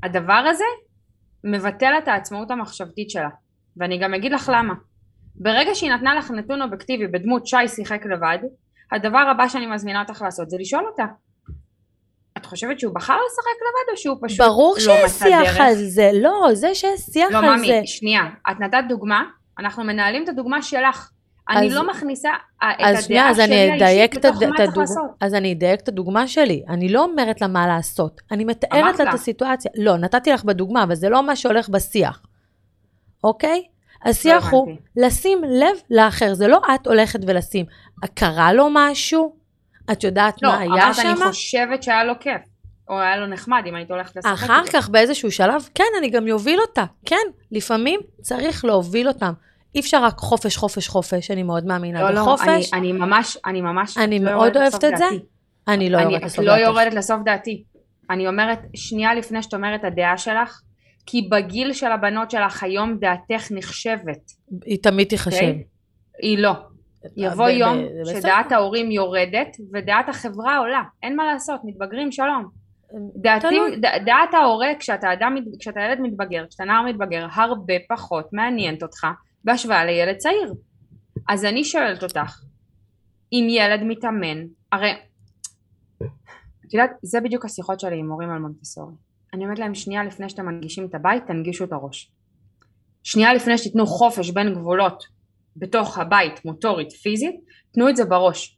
הדבר 0.03 0.43
הזה 0.49 0.63
מבטל 1.43 1.93
את 2.03 2.07
העצמאות 2.07 2.51
המחשבתית 2.51 3.09
שלה. 3.09 3.29
ואני 3.77 3.97
גם 3.99 4.13
אגיד 4.13 4.31
לך 4.31 4.51
למה. 4.55 4.73
ברגע 5.39 5.75
שהיא 5.75 5.91
נתנה 5.91 6.15
לך 6.15 6.32
נתון 6.32 6.62
אובייקטיבי 6.62 7.08
בדמות 7.08 7.47
שי 7.47 7.67
שיחק 7.67 8.06
לבד, 8.06 8.38
הדבר 8.91 9.19
הבא 9.32 9.47
שאני 9.47 9.65
מזמינה 9.67 10.02
אותך 10.02 10.21
לעשות 10.21 10.49
זה 10.49 10.58
לשאול 10.60 10.86
אותה. 10.91 11.04
את 12.38 12.45
חושבת 12.45 12.80
שהוא 12.80 12.95
בחר 12.95 13.13
לשחק 13.13 13.58
לבד 13.62 13.91
או 13.91 13.97
שהוא 13.97 14.17
פשוט 14.21 14.41
ברור 14.47 14.73
לא 14.75 14.79
שיש 14.79 15.04
מצא 15.04 15.25
שיח 15.25 15.42
דרך? 15.44 15.60
על 15.60 15.75
זה, 15.75 16.10
לא, 16.21 16.50
זה 16.54 16.75
שיש 16.75 17.00
שיח 17.00 17.31
לא 17.31 17.37
על 17.37 17.60
זה. 17.60 17.65
ממי, 17.65 17.87
שנייה, 17.87 18.21
את 18.52 18.60
נתת 18.60 18.77
דוגמה, 18.90 19.23
אנחנו 19.60 19.83
מנהלים 19.83 20.23
את 20.23 20.29
הדוגמה 20.29 20.62
שלך. 20.62 21.10
אני 21.50 21.67
אז- 21.67 21.73
לא 21.73 21.90
מכניסה 21.90 22.29
אה, 22.63 22.71
את 22.71 22.98
אז 22.98 23.06
שנייה, 23.06 23.21
הדעה 23.29 23.31
אז 23.44 23.50
שלי 23.50 23.83
האישית 23.83 24.15
בתוך 24.25 24.42
הד- 24.42 24.50
מה 24.50 24.58
צריך 24.58 24.69
הדוגמה. 24.69 24.81
לעשות. 24.81 25.06
אז 25.21 25.33
אני 25.33 25.54
אדייק 25.54 25.79
את 25.81 25.87
הדוגמה 25.87 26.27
שלי. 26.27 26.63
אני 26.69 26.90
לא 26.90 27.04
אומרת 27.04 27.42
לה 27.42 27.48
מה 27.48 27.67
לעשות. 27.67 28.21
אני 28.31 28.46
מתארת 28.46 29.00
לה 29.00 29.10
את. 29.10 29.13
הסיטואציה. 29.13 29.71
לא, 29.77 29.98
נתתי 29.98 30.31
לך 30.31 30.44
בדוגמה, 30.44 30.83
אבל 30.83 30.96
זה 30.96 31.10
לא 31.10 31.23
מה 31.23 31.35
שהולך 31.35 31.69
בשיח. 31.69 32.21
אוקיי? 33.23 33.63
השיח 34.06 34.52
הוא 34.52 34.63
הבנתי. 34.63 34.81
לשים 34.95 35.41
לב 35.43 35.77
לאחר. 35.89 36.33
זה 36.33 36.47
לא 36.47 36.62
את 36.75 36.87
הולכת 36.87 37.19
ולשים. 37.27 37.65
קרה 38.13 38.54
לו 38.54 38.67
משהו? 38.73 39.35
את 39.91 40.04
יודעת 40.04 40.41
לא, 40.41 40.50
מה 40.50 40.58
היה 40.58 40.71
אמרת 40.71 40.95
שם? 40.95 41.08
אני 41.08 41.31
חושבת 41.31 41.83
שהיה 41.83 42.04
לו 42.04 42.13
כיף. 42.19 42.41
או 42.89 43.00
היה 43.00 43.17
לו 43.17 43.27
נחמד 43.27 43.63
אם 43.65 43.75
היית 43.75 43.91
הולכת 43.91 44.15
לשחק 44.15 44.33
אחר. 44.33 44.62
כך 44.73 44.89
באיזשהו 44.89 45.31
שלב, 45.31 45.69
כן, 45.75 45.83
אני 45.97 46.10
גם 46.10 46.29
אוביל 46.31 46.60
אותה. 46.60 46.85
כן, 47.06 47.15
לפעמים 47.52 48.00
צריך 48.21 48.65
להוביל 48.65 49.08
אותם. 49.08 49.33
אי 49.75 49.79
אפשר 49.79 50.04
רק 50.04 50.17
חופש, 50.17 50.58
חופש, 50.58 50.87
חופש, 50.87 51.31
אני 51.31 51.43
מאוד 51.43 51.65
מאמינה 51.65 52.02
לא, 52.02 52.10
לא, 52.12 52.21
בחופש. 52.21 52.73
אני, 52.73 52.91
אני 52.91 52.91
ממש, 52.91 53.37
אני 53.45 53.62
ממש 53.62 53.97
אני 53.97 54.19
לא 54.19 54.31
מאוד 54.31 54.58
אוהבת 54.58 54.75
את 54.75 54.79
זה. 54.81 54.87
דעתי. 54.89 55.19
אני 55.67 55.89
לא 55.89 55.97
אני 55.97 56.04
יורדת 56.06 56.23
לסוף 56.23 56.39
לא 56.45 56.56
דעתך. 56.56 56.67
יורדת 56.67 56.93
לסוף 56.93 57.17
דעתי. 57.25 57.63
אני 58.10 58.27
אומרת, 58.27 58.60
שנייה 58.75 59.13
לפני 59.13 59.43
שאת 59.43 59.54
אומרת 59.54 59.83
הדעה 59.83 60.17
שלך, 60.17 60.62
כי 61.12 61.21
בגיל 61.21 61.73
של 61.73 61.91
הבנות 61.91 62.31
שלך 62.31 62.63
היום 62.63 62.97
דעתך 62.97 63.51
נחשבת. 63.51 64.31
היא 64.65 64.77
תמיד 64.83 65.07
תיחשב. 65.07 65.35
אוקיי? 65.35 65.63
היא 66.21 66.37
לא. 66.37 66.51
יבוא 67.17 67.45
ב- 67.45 67.49
ב- 67.49 67.57
יום 67.57 67.77
בסדר. 68.01 68.19
שדעת 68.19 68.51
ההורים 68.51 68.91
יורדת 68.91 69.57
ודעת 69.73 70.10
החברה 70.10 70.57
עולה. 70.57 70.81
אין 71.03 71.15
מה 71.15 71.25
לעשות, 71.33 71.62
מתבגרים 71.63 72.12
שלום. 72.12 72.49
דעתי. 73.15 73.55
ד, 73.81 73.85
דעת 74.05 74.33
ההורה 74.33 74.67
כשאתה 74.79 75.13
אדם, 75.13 75.35
כשאתה 75.60 75.79
ילד 75.79 75.99
מתבגר, 76.01 76.45
כשאתה 76.49 76.63
נער 76.63 76.85
מתבגר, 76.85 77.27
הרבה 77.31 77.73
פחות 77.89 78.33
מעניינת 78.33 78.83
אותך 78.83 79.07
בהשוואה 79.43 79.85
לילד 79.85 80.17
צעיר. 80.17 80.53
אז 81.29 81.45
אני 81.45 81.63
שואלת 81.63 82.03
אותך, 82.03 82.39
אם 83.33 83.47
ילד 83.49 83.83
מתאמן, 83.83 84.45
הרי, 84.71 84.91
את 86.67 86.73
יודעת, 86.73 86.91
זה 87.01 87.21
בדיוק 87.21 87.45
השיחות 87.45 87.79
שלי 87.79 87.97
עם 87.97 88.07
מורים 88.07 88.29
על 88.29 88.39
מונטסורי. 88.39 88.93
אני 89.34 89.44
אומרת 89.44 89.60
להם, 89.60 89.75
שנייה 89.75 90.04
לפני 90.04 90.30
שאתם 90.30 90.46
מנגישים 90.46 90.86
את 90.86 90.96
הבית, 90.96 91.23
תנגישו 91.27 91.63
את 91.63 91.73
הראש. 91.73 92.12
שנייה 93.04 93.34
לפני 93.34 93.58
שתיתנו 93.58 93.86
חופש 93.86 94.30
בין 94.30 94.54
גבולות 94.54 95.04
בתוך 95.56 95.98
הבית, 95.98 96.46
מוטורית, 96.46 96.92
פיזית, 96.92 97.36
תנו 97.73 97.90
את 97.90 97.96
זה 97.96 98.06
בראש. 98.06 98.58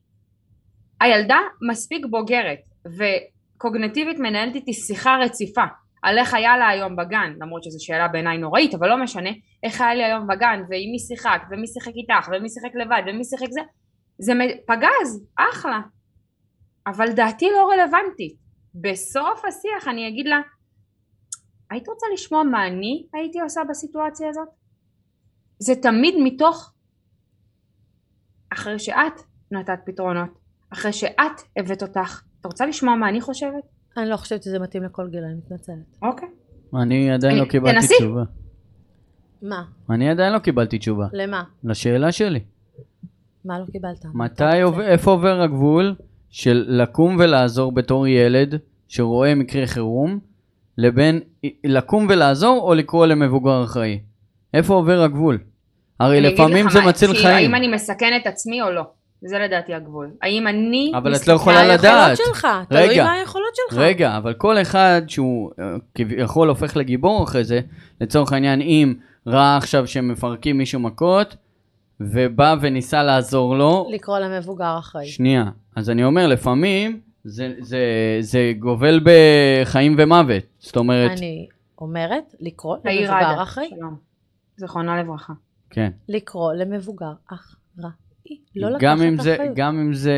הילדה 1.02 1.40
מספיק 1.72 2.06
בוגרת 2.10 2.60
וקוגנטיבית 2.86 4.20
מנהלת 4.20 4.56
איתי 4.56 4.74
שיחה 4.74 5.18
רציפה 5.22 5.64
על 6.02 6.18
איך 6.18 6.34
היה 6.34 6.58
לה 6.58 6.68
היום 6.68 6.96
בגן, 6.96 7.34
למרות 7.42 7.64
שזו 7.64 7.86
שאלה 7.86 8.08
בעיניי 8.08 8.38
נוראית, 8.38 8.74
אבל 8.74 8.90
לא 8.90 9.04
משנה, 9.04 9.30
איך 9.64 9.82
היה 9.82 9.96
לי 9.96 10.04
היום 10.04 10.28
בגן, 10.28 10.60
ועם 10.70 10.92
מי 10.92 11.00
שיחקת, 11.00 11.48
ומי 11.52 11.68
שיחק 11.68 11.92
איתך, 11.96 12.30
ומי 12.32 12.50
שיחק 12.50 12.76
לבד, 12.76 13.02
ומי 13.08 13.24
שיחק 13.24 13.52
זה, 13.52 13.62
זה 14.20 14.34
פגז, 14.68 15.26
אחלה. 15.36 15.80
אבל 16.88 17.12
דעתי 17.12 17.50
לא 17.50 17.70
רלוונטית. 17.72 18.36
בסוף 18.76 19.46
השיח 19.46 19.88
אני 19.88 20.08
אגיד 20.08 20.26
לה, 20.28 20.40
היית 21.72 21.88
רוצה 21.88 22.06
לשמוע 22.14 22.44
מה 22.44 22.68
אני 22.68 23.06
הייתי 23.14 23.40
עושה 23.42 23.62
בסיטואציה 23.70 24.30
הזאת? 24.30 24.48
זה 25.60 25.74
תמיד 25.76 26.16
מתוך 26.24 26.74
אחרי 28.54 28.80
שאת 28.80 29.14
נתת 29.52 29.80
פתרונות, 29.86 30.30
אחרי 30.74 30.94
שאת 30.94 31.42
הבאת 31.58 31.82
אותך. 31.84 32.22
אתה 32.40 32.48
רוצה 32.48 32.66
לשמוע 32.66 32.96
מה 32.96 33.10
אני 33.10 33.22
חושבת? 33.22 33.64
אני 33.98 34.10
לא 34.10 34.18
חושבת 34.18 34.44
שזה 34.44 34.60
מתאים 34.60 34.84
לכל 34.84 35.08
גיל, 35.10 35.24
אני 35.24 35.34
מתנצלת. 35.34 35.98
אוקיי. 36.02 36.28
אני 36.82 37.12
עדיין 37.12 37.38
לא 37.38 37.46
קיבלתי 37.46 37.76
תנסי. 37.76 37.94
תשובה. 37.98 38.24
מה? 39.42 39.64
אני 39.90 40.10
עדיין 40.10 40.34
לא 40.34 40.40
קיבלתי 40.40 40.78
תשובה. 40.78 41.08
למה? 41.14 41.44
לשאלה 41.64 42.12
שלי. 42.12 42.40
מה 43.46 43.60
לא 43.60 43.66
קיבלת? 43.72 44.06
מתי, 44.14 44.62
עובר- 44.62 44.88
איפה 44.88 45.12
עובר 45.12 45.42
הגבול 45.42 45.96
של 46.30 46.66
לקום 46.68 47.16
ולעזור 47.20 47.72
בתור 47.72 48.08
ילד 48.08 48.56
שרואה 48.88 49.36
מקרה 49.36 49.68
חירום, 49.68 50.20
לבין 50.78 51.20
לקום 51.64 52.08
ולעזור 52.10 52.62
או 52.62 52.74
לקרוא 52.74 53.06
למבוגר 53.06 53.64
אחראי? 53.64 54.00
איפה 54.54 54.74
עובר 54.74 55.02
הגבול? 55.02 55.38
הרי 56.00 56.22
לפעמים 56.22 56.70
זה 56.70 56.82
מציל 56.82 57.14
חיים. 57.14 57.36
האם 57.36 57.56
אני 57.56 57.68
מסכן 57.68 58.20
את 58.22 58.28
עצמי 58.28 58.62
או 58.62 58.72
לא? 58.72 58.84
זה 59.22 59.40
לדעתי 59.40 59.74
הגבול. 59.74 60.10
האם 60.22 60.48
אני... 60.48 60.92
אבל 60.98 61.16
את 61.16 61.28
לא 61.28 61.34
יכולה 61.34 61.56
מה 61.56 61.68
לדעת. 61.68 62.10
היכולות 62.10 62.36
שלך? 62.36 62.48
תלוי. 62.70 63.02
מה 63.04 63.12
היכולות 63.12 63.56
שלך. 63.56 63.78
רגע, 63.78 64.18
אבל 64.18 64.34
כל 64.34 64.62
אחד 64.62 65.02
שהוא 65.08 65.52
אה, 65.60 65.76
כביכול 65.96 66.50
הופך 66.50 66.78
לגיבור 66.78 67.24
אחרי 67.24 67.44
זה, 67.44 67.60
לצורך 68.02 68.34
העניין, 68.34 68.62
אם 68.62 68.94
ראה 69.28 69.58
עכשיו 69.58 69.88
שמפרקים 69.88 70.58
מישהו 70.58 70.80
מכות, 70.80 71.36
ובא 72.00 72.56
וניסה 72.62 73.04
לעזור 73.04 73.56
לו, 73.56 73.90
לקרוא 73.92 74.20
למבוגר 74.20 74.76
אחראי. 74.80 75.08
שנייה, 75.08 75.46
אז 75.76 75.90
אני 75.90 76.04
אומר, 76.04 76.28
לפעמים 76.28 77.00
זה, 77.24 77.54
זה, 77.60 77.80
זה 78.20 78.54
גובל 78.60 79.00
בחיים 79.04 79.96
ומוות. 79.98 80.44
זאת 80.60 80.78
אומרת, 80.78 81.12
אני 81.12 81.48
אומרת 81.78 82.36
לקרוא 82.40 82.78
למבוגר 82.86 83.44
אחראי. 83.44 83.70
שלום. 83.70 83.96
זיכרונה 84.58 85.04
לברכה. 85.04 85.34
כן. 85.70 85.92
לקרוא 86.10 86.54
למבוגר 86.54 87.12
אחראי. 87.28 87.62
לא 88.56 88.70
לקחת 88.70 88.82
גם 88.82 89.02
אם, 89.02 89.22
זה, 89.22 89.36
אחריות. 89.36 89.56
גם 89.56 89.80
אם 89.80 89.94
זה 89.94 90.14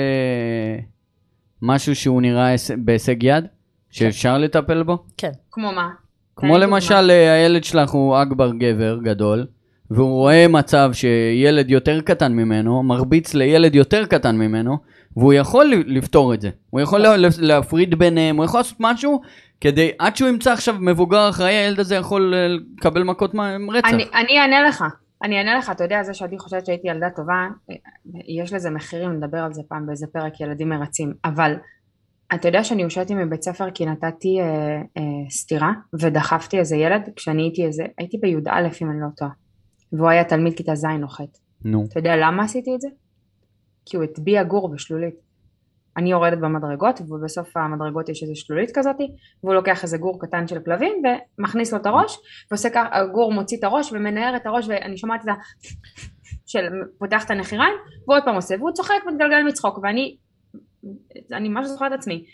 משהו 1.61 1.95
שהוא 1.95 2.21
נראה 2.21 2.45
היש- 2.53 2.71
בהישג 2.77 3.23
יד, 3.23 3.45
שאפשר 3.89 4.37
לטפל 4.37 4.83
בו. 4.83 5.03
כן. 5.17 5.31
כמו 5.51 5.71
מה? 5.71 5.89
כמו. 6.35 6.57
למשל 6.57 7.09
אה, 7.11 7.33
הילד 7.33 7.63
שלך 7.63 7.89
הוא 7.91 8.15
אכבר 8.23 8.51
גבר 8.53 8.99
גדול, 9.03 9.47
והוא 9.91 10.09
רואה 10.09 10.47
מצב 10.47 10.89
שילד 10.93 11.69
יותר 11.69 12.01
קטן 12.01 12.33
ממנו 12.33 12.83
מרביץ 12.83 13.33
לילד 13.33 13.75
יותר 13.75 14.05
קטן 14.05 14.35
ממנו, 14.37 14.77
והוא 15.17 15.33
יכול 15.33 15.73
לפתור 15.87 16.33
את 16.33 16.41
זה. 16.41 16.49
הוא 16.69 16.81
יכול 16.81 16.99
לה- 17.01 17.15
להפריד 17.39 17.95
ביניהם, 17.95 18.37
הוא 18.37 18.45
יכול 18.45 18.59
לעשות 18.59 18.77
משהו 18.79 19.21
כדי, 19.61 19.91
עד 19.99 20.15
שהוא 20.15 20.29
ימצא 20.29 20.51
עכשיו 20.53 20.75
מבוגר 20.79 21.29
אחראי, 21.29 21.53
הילד 21.53 21.79
הזה 21.79 21.95
יכול 21.95 22.33
אה, 22.33 22.47
לקבל 22.77 23.03
מכות 23.03 23.33
מה- 23.33 23.55
רצח. 23.73 23.89
אני, 23.89 24.03
אני 24.15 24.39
אענה 24.39 24.61
לך. 24.67 24.83
אני 25.23 25.37
אענה 25.37 25.55
לך, 25.57 25.69
אתה 25.69 25.83
יודע, 25.83 26.03
זה 26.03 26.13
שאני 26.13 26.39
חושבת 26.39 26.65
שהייתי 26.65 26.87
ילדה 26.87 27.09
טובה, 27.09 27.33
אה, 27.71 27.75
יש 28.27 28.53
לזה 28.53 28.69
מחירים, 28.69 29.11
נדבר 29.11 29.37
על 29.37 29.53
זה 29.53 29.61
פעם 29.69 29.85
באיזה 29.85 30.07
פרק 30.13 30.41
ילדים 30.41 30.69
מרצים, 30.69 31.13
אבל 31.25 31.53
אתה 32.33 32.47
יודע 32.47 32.63
שאני 32.63 32.83
הושעתי 32.83 33.15
מבית 33.15 33.43
ספר 33.43 33.71
כי 33.71 33.85
נתתי 33.85 34.39
אה, 34.41 34.45
אה, 34.97 35.01
סטירה 35.29 35.71
ודחפתי 35.99 36.59
איזה 36.59 36.75
ילד 36.75 37.01
כשאני 37.15 37.41
הייתי 37.43 37.65
איזה, 37.65 37.83
הייתי 37.97 38.17
בי"א 38.17 38.37
אם 38.81 38.91
אני 38.91 39.01
לא 39.01 39.07
טועה, 39.17 39.31
והוא 39.93 40.09
היה 40.09 40.23
תלמיד 40.23 40.53
כיתה 40.57 40.75
ז' 40.75 40.85
או 41.03 41.07
ח'. 41.07 41.21
נו. 41.65 41.85
אתה 41.91 41.99
יודע 41.99 42.15
למה 42.15 42.43
עשיתי 42.43 42.75
את 42.75 42.81
זה? 42.81 42.87
כי 43.85 43.97
הוא 43.97 44.03
הטביע 44.03 44.43
גור 44.43 44.71
בשלולית. 44.71 45.15
אני 45.97 46.11
יורדת 46.11 46.37
במדרגות 46.37 47.01
ובסוף 47.01 47.57
המדרגות 47.57 48.09
יש 48.09 48.23
איזה 48.23 48.35
שלולית 48.35 48.71
כזאתי 48.73 49.11
והוא 49.43 49.53
לוקח 49.53 49.83
איזה 49.83 49.97
גור 49.97 50.21
קטן 50.21 50.47
של 50.47 50.59
כלבים 50.59 51.03
ומכניס 51.39 51.73
לו 51.73 51.79
את 51.79 51.85
הראש 51.85 52.17
ועושה 52.51 52.69
ככה, 52.69 52.99
הגור 52.99 53.33
מוציא 53.33 53.57
את 53.57 53.63
הראש 53.63 53.91
ומנער 53.91 54.35
את 54.35 54.45
הראש 54.45 54.67
ואני 54.67 54.97
שומעת 54.97 55.23
את 55.23 55.27
ה... 55.27 55.33
של 56.45 56.65
פותח 56.97 57.25
את 57.25 57.31
הנחיריים 57.31 57.73
ועוד 58.07 58.23
פעם 58.25 58.35
עושה 58.35 58.55
והוא 58.59 58.71
צוחק 58.71 58.95
מתגלגל 59.07 59.43
מצחוק 59.47 59.79
ואני 59.83 60.17
אני 61.31 61.49
ממש 61.49 61.65
זוכרת 61.65 61.93
את 61.93 61.97
עצמי. 61.97 62.25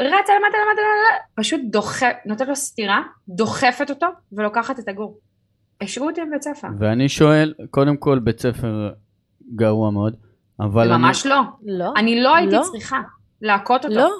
רצה 0.00 0.12
למטה 0.12 0.32
למטה 0.36 0.82
למטה 0.82 1.24
פשוט 1.34 1.60
דוחף, 1.70 2.12
נותנת 2.26 2.48
לו 2.48 2.56
סטירה 2.56 3.02
דוחפת 3.28 3.90
אותו 3.90 4.06
ולוקחת 4.32 4.78
את 4.78 4.88
הגור. 4.88 5.18
השעו 5.80 6.06
אותי 6.06 6.20
בבית 6.28 6.42
ספר. 6.42 6.68
ואני 6.78 7.08
שואל, 7.08 7.54
קודם 7.70 7.96
כל 7.96 8.18
בית 8.18 8.40
ספר 8.40 8.90
גרוע 9.54 9.90
מאוד, 9.90 10.16
אבל 10.60 10.88
זה 10.88 10.94
אני... 10.94 11.02
ממש 11.02 11.26
לא 11.26 11.40
לא. 11.66 11.92
אני 11.96 12.20
לא 12.20 12.34
הייתי 12.36 12.54
לא. 12.54 12.62
צריכה 12.72 13.00
להכות 13.42 13.84
אותו. 13.84 13.94
לא. 13.96 14.10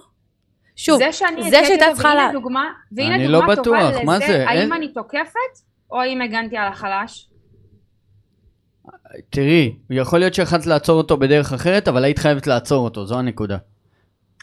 שוב, 0.76 0.98
זה 0.98 1.12
שאני 1.12 1.50
זה 1.50 1.56
שהייתה 1.66 1.84
צריכה 1.92 2.08
והנה 2.08 2.26
לה- 2.26 2.32
דוגמה, 2.32 2.64
והנה 2.92 3.14
אני 3.14 3.26
דוגמה 3.28 3.46
לא 3.54 3.54
טובה 3.54 3.90
בטוח, 3.90 4.02
מה 4.04 4.16
לזה, 4.16 4.26
זה? 4.26 4.48
האם 4.48 4.58
אין- 4.58 4.72
אני 4.72 4.92
תוקפת, 4.92 5.54
או 5.90 6.00
האם 6.00 6.20
הגנתי 6.22 6.56
על 6.56 6.68
החלש. 6.68 7.28
תראי, 9.30 9.76
יכול 9.90 10.18
להיות 10.18 10.34
שיכולת 10.34 10.66
לעצור 10.66 10.98
אותו 10.98 11.16
בדרך 11.16 11.52
אחרת, 11.52 11.88
אבל 11.88 12.04
היית 12.04 12.18
חייבת 12.18 12.46
לעצור 12.46 12.84
אותו, 12.84 13.06
זו 13.06 13.18
הנקודה. 13.18 13.56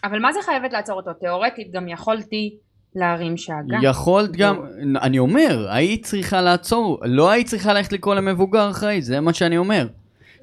אבל 0.03 0.19
מה 0.19 0.33
זה 0.33 0.39
חייבת 0.45 0.73
לעצור 0.73 0.95
אותו? 0.95 1.13
תיאורטית 1.13 1.71
גם 1.71 1.87
יכולתי 1.87 2.57
להרים 2.95 3.37
שאגה. 3.37 3.77
יכולת 3.81 4.31
גם, 4.31 4.65
אני 5.01 5.19
אומר, 5.19 5.67
היית 5.71 6.05
צריכה 6.05 6.41
לעצור, 6.41 6.99
לא 7.05 7.29
היית 7.29 7.47
צריכה 7.47 7.73
ללכת 7.73 7.93
לקרוא 7.93 8.15
למבוגר 8.15 8.69
אחראי, 8.69 9.01
זה 9.01 9.19
מה 9.19 9.33
שאני 9.33 9.57
אומר. 9.57 9.87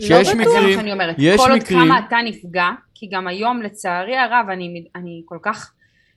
שיש 0.01 0.29
בטוח. 0.29 0.33
זה 0.33 0.35
מה 0.35 0.43
מקרים, 0.43 0.79
שאני 0.79 0.93
אומרת. 0.93 1.17
יש 1.19 1.41
כל 1.41 1.51
עוד 1.51 1.59
מקרים, 1.59 1.81
כמה 1.81 1.99
אתה 1.99 2.17
נפגע, 2.25 2.69
כי 2.95 3.09
גם 3.13 3.29
היום 3.29 3.63
לצערי 3.63 4.17
הרב 4.17 4.47
אני, 4.53 4.85
אני 4.97 5.23
כל 5.25 5.39
כך, 5.43 5.73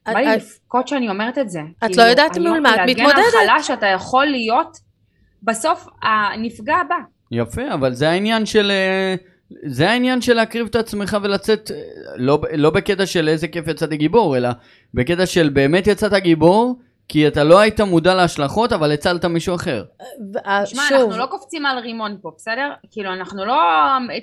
בא 0.06 0.20
לי 0.20 0.36
לבכות 0.36 0.88
שאני 0.88 1.10
אומרת 1.10 1.38
את 1.38 1.50
זה. 1.50 1.60
את 1.86 1.98
לא 1.98 2.04
יודעת 2.04 2.38
מול 2.38 2.60
מה 2.60 2.70
את 2.70 2.78
להגן 2.78 2.92
מתמודדת. 2.92 3.18
על 3.18 3.48
חלש 3.48 3.72
אתה 3.72 3.88
יכול 3.88 4.26
להיות 4.26 4.78
בסוף 5.44 5.88
הנפגע 6.02 6.76
הבא. 6.76 6.96
יפה, 7.32 7.74
אבל 7.74 7.94
זה 7.94 8.10
העניין 8.10 8.46
של, 8.46 8.72
אה, 8.72 9.16
זה 9.66 9.90
העניין 9.90 10.22
של 10.22 10.34
להקריב 10.34 10.68
את 10.70 10.76
עצמך 10.76 11.18
ולצאת, 11.24 11.72
אה, 11.72 11.78
לא, 12.18 12.42
לא 12.54 12.70
בקטע 12.70 13.06
של 13.06 13.28
איזה 13.28 13.48
כיף 13.48 13.68
יצאתי 13.68 13.98
גיבור, 13.98 14.38
אלא 14.38 14.50
בקטע 14.94 15.26
של 15.26 15.50
באמת 15.50 15.88
יצאת 15.88 16.14
גיבור, 16.14 16.80
כי 17.08 17.28
אתה 17.28 17.44
לא 17.44 17.60
היית 17.60 17.82
מודע 17.82 18.16
להשלכות, 18.16 18.74
אבל 18.74 18.92
הצלת 18.92 19.26
מישהו 19.26 19.56
אחר. 19.56 19.84
אה, 20.46 20.66
שוב, 20.66 20.80
אנחנו 20.80 21.18
לא 21.18 21.26
קופצים 21.26 21.66
על 21.66 21.80
רימון 21.80 22.18
פה, 22.22 22.32
בסדר? 22.38 22.70
כאילו, 22.92 23.14
אנחנו 23.14 23.46
לא 23.46 23.56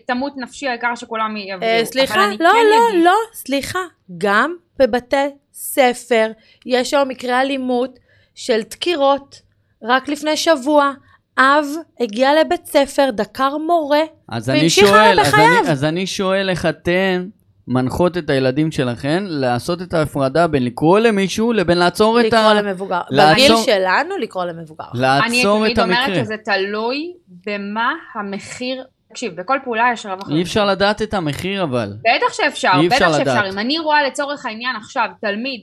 תמות 0.06 0.32
נפשי, 0.36 0.68
העיקר 0.68 0.94
שכולם 0.94 1.36
יביאו. 1.36 1.62
אה, 1.62 1.84
סליחה, 1.84 2.26
לא, 2.40 2.50
כן 2.52 2.66
לא, 2.70 3.04
לא, 3.04 3.16
סליחה. 3.34 3.78
גם 4.18 4.54
בבתי 4.78 5.16
ספר 5.52 6.30
יש 6.66 6.94
היום 6.94 7.08
מקרי 7.08 7.40
אלימות 7.40 7.98
של 8.34 8.60
דקירות. 8.62 9.40
רק 9.82 10.08
לפני 10.08 10.36
שבוע, 10.36 10.92
אב 11.38 11.66
הגיע 12.00 12.30
לבית 12.40 12.66
ספר, 12.66 13.10
דקר 13.12 13.56
מורה, 13.56 14.02
אז 14.28 14.50
אני 14.50 14.58
והמשיך 14.60 14.88
הלאה 14.88 15.04
שואל, 15.04 15.20
אז 15.20 15.28
בחייו. 15.28 15.60
אני, 15.62 15.70
אז 15.70 15.84
אני 15.84 16.06
שואל 16.06 16.50
איך 16.50 16.66
אתן 16.66 17.28
מנחות 17.74 18.18
את 18.18 18.30
הילדים 18.30 18.72
שלכם 18.72 19.24
לעשות 19.26 19.82
את 19.82 19.94
ההפרדה 19.94 20.46
בין 20.46 20.64
לקרוא 20.64 20.98
למישהו 20.98 21.52
לבין 21.52 21.78
לעצור 21.78 22.20
את 22.20 22.24
לקרוא 22.24 22.40
ה... 22.40 22.54
למבוגר. 22.54 23.00
לעצור- 23.10 23.34
בגיל 23.34 23.56
שלנו, 23.56 24.16
לקרוא 24.20 24.44
למבוגר. 24.44 24.84
אני 24.94 25.00
לעצור 25.02 25.58
תמיד 25.58 25.78
את 25.78 25.84
אומרת 25.84 26.08
המקרה. 26.08 26.24
שזה 26.24 26.34
תלוי 26.44 27.12
במה 27.46 27.88
המחיר... 28.14 28.84
תקשיב, 29.10 29.40
בכל 29.40 29.58
פעולה 29.64 29.84
יש 29.92 30.06
רווח. 30.06 30.30
אי 30.30 30.42
אפשר 30.42 30.66
לדעת 30.66 31.02
את 31.02 31.14
המחיר 31.14 31.62
אבל. 31.62 31.92
בטח 32.00 32.32
שאפשר, 32.32 32.70
אי 32.80 32.86
בטח 32.88 32.96
אפשר 32.96 33.12
שאפשר. 33.12 33.40
לדעת. 33.42 33.52
אם 33.52 33.58
אני 33.58 33.78
רואה 33.78 34.02
לצורך 34.02 34.46
העניין 34.46 34.76
עכשיו 34.76 35.06
תלמיד 35.20 35.60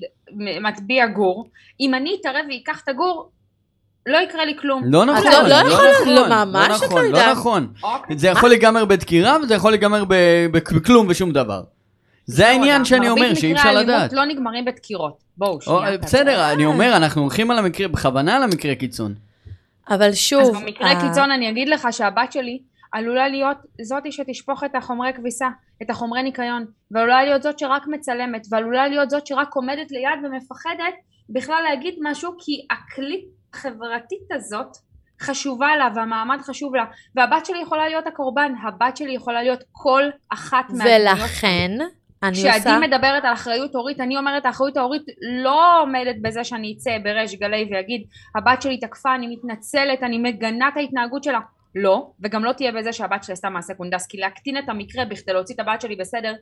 מטביע 0.62 1.08
גור, 1.08 1.48
אם 1.80 1.94
אני 1.94 2.18
אתערב 2.22 2.46
ואקח 2.52 2.82
את 2.84 2.90
הגור, 2.90 3.30
לא 4.06 4.18
יקרה 4.18 4.46
לי 4.46 4.54
כלום. 4.58 4.82
לא 4.86 5.06
נכון, 5.06 5.24
לא- 5.32 5.42
לא 5.42 5.48
לא 5.50 5.56
יכול- 5.74 5.86
נכון, 6.02 6.10
לא, 6.14 6.46
ממש 6.46 6.68
לא 6.70 6.76
את 6.76 6.82
לא 6.82 6.88
נכון, 6.88 7.06
לא. 7.12 7.32
נכון. 7.32 7.68
אוקיי. 7.84 8.18
זה 8.18 8.28
יכול 8.28 8.50
להיגמר 8.50 8.86
בדקירה 8.86 9.38
וזה 9.44 9.56
יכול 9.56 9.72
להיגמר 9.72 10.04
ב- 10.08 10.48
בכלום 10.52 11.06
ושום 11.10 11.32
דבר. 11.32 11.62
זה 12.28 12.48
העניין 12.48 12.86
שאני 12.86 13.10
אומר, 13.10 13.34
שאי 13.34 13.54
אפשר 13.54 13.64
מרבית 13.64 13.88
לדעת. 13.88 13.88
מקרי 13.88 13.94
האלימות 13.96 14.14
לא 14.14 14.26
נגמרים 14.26 14.66
בדקירות. 14.66 15.24
בואו, 15.38 15.54
או, 15.54 15.62
שנייה. 15.62 15.98
בסדר, 15.98 16.52
אני 16.54 16.66
אומר, 16.66 16.94
אנחנו 16.98 17.22
הולכים 17.22 17.52
על 17.52 17.58
המקרה, 17.60 17.88
בכוונה 17.88 18.36
על 18.36 18.44
המקרה 18.44 18.76
קיצון. 18.76 19.14
אבל 19.90 20.08
אז 20.08 20.16
שוב, 20.16 20.58
במקרה 20.58 20.92
ה- 20.92 21.02
קיצון 21.02 21.32
אני 21.32 21.50
אגיד 21.50 21.70
לך 21.70 21.88
שהבת 21.92 22.32
שלי 22.32 22.60
עלולה 22.92 23.28
להיות 23.28 23.58
זאתי 23.82 24.12
שתשפוך 24.12 24.64
את 24.64 24.76
החומרי 24.76 25.14
כביסה, 25.14 25.48
את 25.84 25.90
החומרי 25.90 26.24
ניקיון, 26.24 26.66
ועלולה 26.92 27.24
להיות 27.24 27.44
זאת 27.44 27.60
שרק 27.60 27.88
מצלמת, 27.88 28.48
ועלולה 28.52 28.88
להיות 28.88 29.10
זאת 29.10 29.28
שרק 29.28 29.54
עומדת 29.56 29.92
ליד 29.92 30.20
ומפחדת 30.24 30.94
בכלל 31.30 31.64
להגיד 31.70 31.94
משהו, 32.02 32.32
כי 32.40 32.52
הקליפ 32.72 33.22
החברתית 33.54 34.32
הזאת 34.32 34.78
חשובה 35.22 35.76
לה, 35.76 35.88
והמעמד 35.96 36.42
חשוב 36.42 36.76
לה, 36.76 36.86
והבת 37.16 37.46
שלי 37.46 37.60
יכולה 37.62 37.88
להיות 37.88 38.08
הקורבן, 38.08 38.52
הבת 38.68 38.98
שלי 38.98 39.16
יכולה 39.16 39.44
להיות 39.44 39.64
כל 39.72 40.04
אחת 40.34 40.66
מהדמויות. 40.70 41.20
ולכן, 41.20 41.72
אני 42.24 42.34
כשעדי 42.34 42.58
עושה... 42.58 42.80
מדברת 42.80 43.26
על 43.26 43.34
אחריות 43.34 43.76
הורית, 43.76 44.00
אני 44.00 44.18
אומרת 44.18 44.46
האחריות 44.46 44.78
ההורית 44.78 45.04
לא 45.44 45.82
עומדת 45.82 46.16
בזה 46.22 46.44
שאני 46.44 46.74
אצא 46.78 46.92
בריש 47.04 47.36
גלי 47.36 47.70
ואגיד 47.72 48.02
הבת 48.36 48.62
שלי 48.62 48.78
תקפה, 48.78 49.16
אני 49.16 49.28
מתנצלת, 49.28 50.04
אני 50.04 50.18
מגנה 50.18 50.68
את 50.68 50.78
ההתנהגות 50.78 51.24
שלה. 51.24 51.40
לא, 51.76 52.08
וגם 52.24 52.44
לא 52.44 52.52
תהיה 52.52 52.72
בזה 52.72 52.94
שהבת 52.94 53.24
שלי 53.24 53.34
עשתה 53.34 53.50
מעשה 53.50 53.74
קונדס, 53.74 54.08
כי 54.08 54.18
להקטין 54.18 54.58
את 54.58 54.70
המקרה 54.70 55.06
בכדי 55.06 55.34
להוציא 55.34 55.56
את 55.56 55.60
הבת 55.60 55.82
שלי 55.82 55.96
בסדר, 55.96 56.34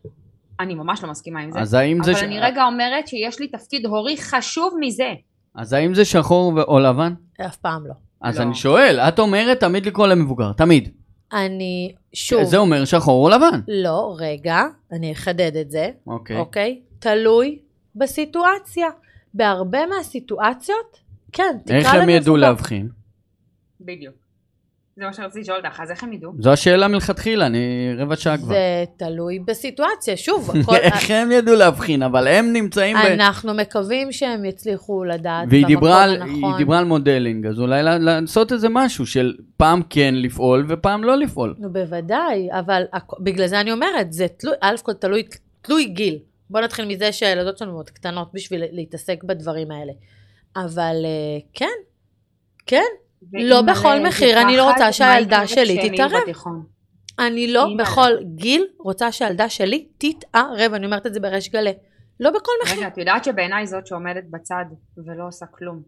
אני 0.60 0.76
ממש 0.76 1.04
לא 1.04 1.10
מסכימה 1.10 1.40
עם 1.40 1.52
זה. 1.52 1.60
אז 1.60 1.74
האם 1.74 2.04
זה... 2.04 2.12
אבל 2.12 2.20
ש- 2.20 2.24
אני 2.24 2.40
רגע 2.40 2.66
אומרת 2.66 3.08
שיש 3.08 3.40
לי 3.40 3.48
תפקיד 3.48 3.86
הורי 3.86 4.18
חשוב 4.18 4.74
מזה. 4.80 5.14
אז 5.56 5.74
האם 5.74 5.94
זה 5.94 6.06
שחור 6.06 6.62
או 6.62 6.80
לבן? 6.80 7.14
אף 7.46 7.56
פעם 7.56 7.88
לא. 7.88 7.94
אז 8.22 8.38
לא. 8.38 8.44
אני 8.44 8.56
שואל, 8.56 9.00
את 9.00 9.20
אומרת 9.20 9.60
תמיד 9.60 9.86
לקרוא 9.86 10.08
למבוגר, 10.08 10.54
תמיד. 10.54 10.90
אני, 11.34 11.94
שוב, 12.14 12.44
זה 12.44 12.58
אומר 12.58 12.86
שחור 12.86 13.26
או 13.26 13.30
לבן. 13.30 13.62
לא, 13.68 14.16
רגע, 14.20 14.62
אני 14.92 15.12
אחדד 15.12 15.56
את 15.56 15.72
זה, 15.72 15.90
אוקיי. 16.08 16.38
אוקיי? 16.38 16.82
תלוי 17.00 17.60
בסיטואציה. 17.96 18.88
בהרבה 19.34 19.80
מהסיטואציות, 19.86 21.00
כן, 21.32 21.58
תקרא 21.66 21.78
איך 21.78 21.94
הם. 21.94 22.10
ידעו 22.10 22.38
להבחין? 22.38 22.90
בדיוק. 23.82 24.25
זה 24.98 25.06
מה 25.06 25.14
שרציתי 25.14 25.40
לשאול 25.40 25.58
אותך, 25.58 25.80
אז 25.80 25.92
איך 25.92 26.04
הם 26.04 26.14
ידעו? 26.14 26.32
זו 26.40 26.52
השאלה 26.52 26.88
מלכתחילה, 26.88 27.46
אני 27.46 27.94
רבע 27.98 28.16
שעה 28.16 28.38
כבר. 28.38 28.48
זה 28.48 28.84
תלוי 28.98 29.40
בסיטואציה, 29.40 30.18
שוב, 30.18 30.52
הכל... 30.52 30.76
איך 30.86 31.10
הם 31.10 31.32
ידעו 31.32 31.56
להבחין, 31.56 32.04
אבל 32.04 32.28
הם 32.28 32.54
נמצאים 32.54 32.98
ב... 32.98 33.06
אנחנו 33.06 33.54
מקווים 33.54 34.12
שהם 34.12 34.46
יצליחו 34.46 35.04
לדעת 35.04 35.48
והיא 35.50 35.66
במקום 35.68 35.88
הנכון. 35.88 36.44
היא 36.44 36.58
דיברה 36.58 36.80
על 36.80 36.86
modeling, 36.86 37.46
אז 37.46 37.60
אולי 37.60 37.84
לעשות 37.84 38.52
איזה 38.52 38.68
משהו 38.70 39.06
של 39.06 39.34
פעם 39.58 39.82
כן 39.90 40.16
לפעול 40.16 40.66
ופעם 40.70 41.04
לא 41.04 41.16
לפעול. 41.16 41.56
נו, 41.58 41.74
בוודאי, 41.74 42.50
אבל 42.52 42.84
בגלל 43.20 43.48
זה 43.48 43.62
אני 43.62 43.72
אומרת, 43.72 44.14
זה 44.14 44.28
תלוי, 44.28 44.56
א' 44.62 44.76
כל 44.84 44.94
תלוי, 44.94 45.24
תלוי 45.62 45.86
גיל. 45.86 46.20
בוא 46.50 46.62
נתחיל 46.62 46.86
מזה 46.86 47.12
שהילדות 47.12 47.58
שלנו 47.58 47.72
מאוד 47.72 47.90
קטנות 47.90 48.30
בשביל 48.34 48.64
להתעסק 48.72 49.24
בדברים 49.24 49.72
האלה. 49.72 49.94
אבל 50.56 50.96
אה, 51.06 51.40
כן, 51.54 51.76
כן, 52.66 52.86
לא 53.34 53.62
בכל 53.62 54.00
מחיר, 54.08 54.42
אני 54.42 54.58
לא 54.58 54.72
רוצה 54.72 54.92
שהילדה 54.92 55.48
שלי 55.48 55.90
תתערב. 55.90 56.24
אני 57.20 57.54
לא. 57.54 57.68
בכל 57.78 58.12
גיל 58.36 58.66
רוצה 58.80 59.12
שהילדה 59.12 59.50
שלי 59.50 59.88
תתערב, 59.98 60.74
אני 60.74 60.86
אומרת 60.86 61.06
את 61.06 61.14
זה 61.14 61.20
בריש 61.20 61.50
גלי. 61.50 61.74
לא 62.20 62.30
בכל 62.30 62.52
מחיר. 62.64 62.78
רגע, 62.78 62.88
את 62.88 62.98
יודעת 62.98 63.24
שבעיניי 63.24 63.68
זאת 63.68 63.88
שעומדת 63.88 64.24
בצד 64.30 64.66
ולא 64.98 65.28
עושה 65.28 65.46
כלום, 65.46 65.82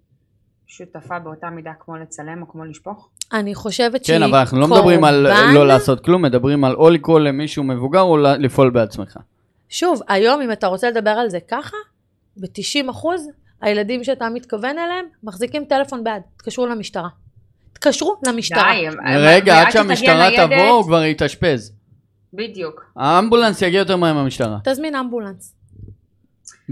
שותפה 0.68 1.20
באותה 1.20 1.50
מידה 1.50 1.72
כמו 1.80 1.96
לצלם 1.96 2.42
או 2.42 2.48
כמו 2.52 2.66
לשפוך? 2.66 3.10
אני 3.34 3.56
חושבת 3.56 4.06
שהיא 4.06 4.16
כן, 4.16 4.22
קורבן. 4.22 4.34
אבל 4.34 4.40
אנחנו 4.40 4.60
לא 4.60 4.68
מדברים 4.68 5.04
על 5.04 5.28
לא 5.54 5.68
לעשות 5.68 6.06
כלום, 6.06 6.22
מדברים 6.22 6.64
על 6.64 6.76
או 6.76 6.90
לקרוא 6.90 7.20
למישהו 7.20 7.64
מבוגר 7.64 8.02
או 8.02 8.18
לפעול 8.18 8.70
בעצמך. 8.70 9.20
שוב, 9.70 10.02
היום 10.08 10.42
אם 10.42 10.52
אתה 10.52 10.68
רוצה 10.68 10.90
לדבר 10.90 11.12
על 11.12 11.30
זה 11.30 11.40
ככה, 11.48 11.78
ב-90 12.38 12.92
אחוז, 12.92 13.30
הילדים 13.62 14.04
שאתה 14.04 14.30
מתכוון 14.30 14.78
אליהם 14.78 15.06
מחזיקים 15.24 15.66
טלפון 15.66 16.04
ביד, 16.04 16.22
תתקשרו 16.36 16.66
למשטרה. 16.66 17.10
תתקשרו 17.78 18.16
למשטרה. 18.28 18.74
די, 18.74 18.88
רגע, 19.18 19.62
עד 19.62 19.72
שהמשטרה 19.72 20.30
תבוא 20.38 20.70
הוא 20.70 20.84
כבר 20.84 21.04
יתאשפז. 21.04 21.74
בדיוק. 22.34 22.92
האמבולנס 22.96 23.62
יגיע 23.62 23.80
יותר 23.80 23.96
מהר 23.96 24.14
מהמשטרה. 24.14 24.58
תזמין 24.64 24.96
אמבולנס. 24.96 25.54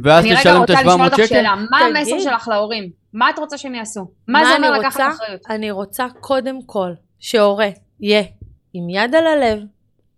ואז 0.03 0.25
אני 0.25 0.31
רגע 0.31 0.39
תשלם 0.41 0.55
את 0.55 0.69
רוצה 0.69 0.73
לשאול 0.73 1.01
ה-700 1.01 1.05
אותך 1.05 1.15
שקל? 1.15 1.27
שאלה, 1.27 1.55
מה 1.55 1.79
תגיד. 1.79 2.13
המסר 2.13 2.29
שלך 2.29 2.47
להורים? 2.47 2.89
מה 3.13 3.29
את 3.29 3.39
רוצה 3.39 3.57
שהם 3.57 3.75
יעשו? 3.75 4.11
מה 4.27 4.45
זה 4.45 4.55
אני 4.55 4.67
אומר 4.67 4.79
לקחת 4.79 5.01
רוצה? 5.01 5.09
אחריות? 5.09 5.41
אני 5.49 5.71
רוצה 5.71 6.05
קודם 6.19 6.59
כל 6.65 6.91
שהורה 7.19 7.69
יהיה 7.99 8.23
עם 8.73 8.89
יד 8.89 9.15
על 9.15 9.27
הלב 9.27 9.59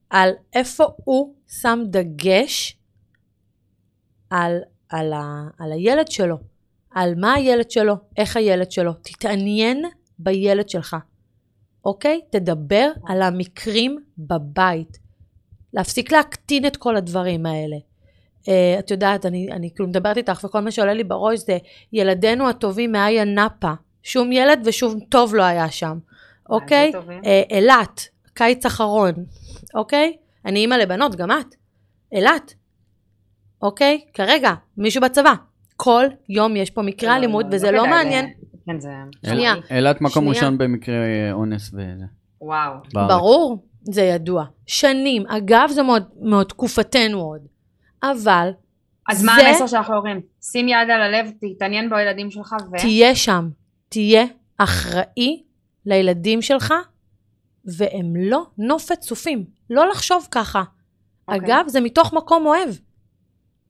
על 0.09 0.29
איפה 0.53 0.85
הוא 0.95 1.33
שם 1.61 1.79
דגש 1.85 2.77
על, 4.29 4.57
על, 4.89 5.13
ה, 5.13 5.47
על 5.59 5.71
הילד 5.71 6.11
שלו, 6.11 6.37
על 6.91 7.13
מה 7.17 7.33
הילד 7.33 7.71
שלו, 7.71 7.95
איך 8.17 8.37
הילד 8.37 8.71
שלו. 8.71 8.93
תתעניין 8.93 9.85
בילד 10.19 10.69
שלך, 10.69 10.95
אוקיי? 11.85 12.21
תדבר 12.29 12.91
על 13.07 13.21
המקרים 13.21 13.97
בבית. 14.17 14.97
להפסיק 15.73 16.11
להקטין 16.11 16.65
את 16.65 16.77
כל 16.77 16.95
הדברים 16.95 17.45
האלה. 17.45 17.75
Uh, 18.43 18.49
את 18.79 18.91
יודעת, 18.91 19.25
אני, 19.25 19.51
אני 19.51 19.69
כאילו 19.75 19.89
מדברת 19.89 20.17
איתך 20.17 20.43
וכל 20.43 20.59
מה 20.59 20.71
שעולה 20.71 20.93
לי 20.93 21.03
בראש 21.03 21.39
זה 21.39 21.57
ילדינו 21.93 22.49
הטובים 22.49 22.91
מאיה 22.91 23.23
נאפה. 23.23 23.73
שום 24.03 24.31
ילד 24.31 24.59
ושום 24.65 24.99
טוב 24.99 25.35
לא 25.35 25.43
היה 25.43 25.71
שם, 25.71 25.97
אוקיי? 26.49 26.91
טובים. 26.91 27.21
אה, 27.25 27.41
אילת, 27.49 28.07
קיץ 28.33 28.65
אחרון, 28.65 29.13
אוקיי? 29.75 30.17
אני 30.45 30.59
אימא 30.59 30.75
לבנות, 30.75 31.15
גם 31.15 31.31
את. 31.31 31.55
אילת, 32.11 32.53
אוקיי? 33.61 34.01
כרגע, 34.13 34.53
מישהו 34.77 35.01
בצבא. 35.01 35.33
כל 35.75 36.05
יום 36.29 36.55
יש 36.55 36.69
פה 36.69 36.81
מקרה 36.81 37.15
אלימות 37.15 37.45
וזה 37.51 37.71
לא 37.71 37.79
כדאי, 37.79 37.89
מעניין. 37.89 38.33
כן, 38.67 38.79
זה... 38.79 38.89
שנייה. 39.25 39.53
אילת 39.71 40.01
מקום 40.01 40.23
שנייה. 40.23 40.29
ראשון 40.29 40.57
במקרה 40.57 40.95
אונס 41.31 41.71
וזה. 41.73 42.05
וואו. 42.41 42.73
בארץ. 42.93 43.09
ברור, 43.09 43.65
זה 43.81 44.01
ידוע. 44.01 44.45
שנים, 44.65 45.27
אגב 45.27 45.69
זה 45.71 45.83
מאוד, 45.83 46.03
מאוד 46.21 46.45
תקופתנו 46.45 47.21
עוד. 47.21 47.41
אבל 48.03 48.49
אז 49.09 49.23
מה 49.23 49.35
המסר 49.35 49.67
שלך 49.67 49.89
להורים? 49.89 50.21
שים 50.41 50.67
יד 50.67 50.89
על 50.93 51.01
הלב, 51.01 51.31
תתעניין 51.41 51.89
בילדים 51.89 52.31
שלך 52.31 52.55
ו... 52.71 52.77
תהיה 52.77 53.15
שם, 53.15 53.49
תהיה 53.89 54.25
אחראי 54.57 55.43
לילדים 55.85 56.41
שלך, 56.41 56.73
והם 57.65 58.13
לא 58.15 58.45
נופת 58.57 58.99
צופים. 58.99 59.45
לא 59.69 59.89
לחשוב 59.89 60.27
ככה. 60.31 60.63
אוקיי. 61.27 61.39
אגב, 61.45 61.65
זה 61.67 61.81
מתוך 61.81 62.13
מקום 62.13 62.45
אוהב. 62.45 62.69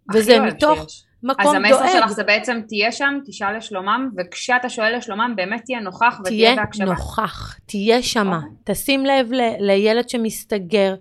הכי 0.10 0.18
וזה 0.20 0.40
אוהב 0.40 0.54
מתוך 0.54 0.80
שיש. 0.90 1.07
מקום 1.28 1.48
אז 1.48 1.54
המסר 1.54 1.78
דואג. 1.78 1.90
שלך 1.92 2.12
זה 2.12 2.24
בעצם 2.24 2.60
תהיה 2.68 2.92
שם, 2.92 3.20
תשאל 3.26 3.58
לשלומם, 3.58 4.10
וכשאתה 4.18 4.70
שואל 4.70 4.98
לשלומם 4.98 5.34
באמת 5.36 5.62
תהיה 5.66 5.80
נוכח 5.80 6.18
ותהיה 6.20 6.54
תהיה 6.54 6.66
בהקשבה. 6.66 6.86
נוכח, 6.86 7.60
תהיה 7.66 8.04
שמה. 8.04 8.36
אוקיי. 8.38 8.50
תשים 8.64 9.06
לב 9.06 9.32
ל- 9.34 9.56
לילד 9.60 10.10
שמסתגר, 10.10 10.96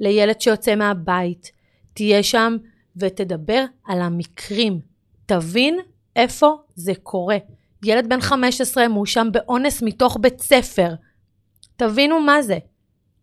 לילד 0.00 0.40
שיוצא 0.40 0.74
מהבית. 0.74 1.52
תהיה 1.94 2.22
שם 2.22 2.56
ותדבר 2.96 3.64
על 3.86 4.00
המקרים. 4.02 4.80
תבין 5.26 5.78
איפה 6.16 6.56
זה 6.74 6.92
קורה. 7.02 7.36
ילד 7.84 8.08
בן 8.08 8.20
15 8.20 8.88
מואשם 8.88 9.28
באונס 9.32 9.82
מתוך 9.82 10.16
בית 10.20 10.40
ספר. 10.40 10.88
תבינו 11.76 12.20
מה 12.20 12.42
זה. 12.42 12.58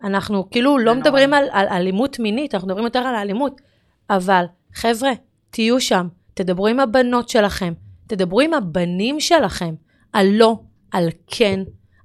אנחנו 0.04 0.50
כאילו 0.50 0.78
לא 0.78 0.96
מדברים 0.96 1.34
על, 1.34 1.44
על 1.52 1.68
אלימות 1.68 2.20
מינית, 2.20 2.54
אנחנו 2.56 2.68
מדברים 2.68 2.86
יותר 2.86 3.00
על 3.00 3.16
האלימות. 3.16 3.62
אבל 4.10 4.46
חבר'ה, 4.74 5.12
תהיו 5.50 5.82
שם, 5.82 6.08
תדברו 6.34 6.68
עם 6.68 6.80
הבנות 6.80 7.30
שלכם, 7.30 7.74
תדברו 8.08 8.42
עם 8.42 8.54
הבנים 8.54 9.20
שלכם, 9.20 9.76
על 10.14 10.28
לא, 10.32 10.60
על 10.92 11.10
כן, 11.28 11.60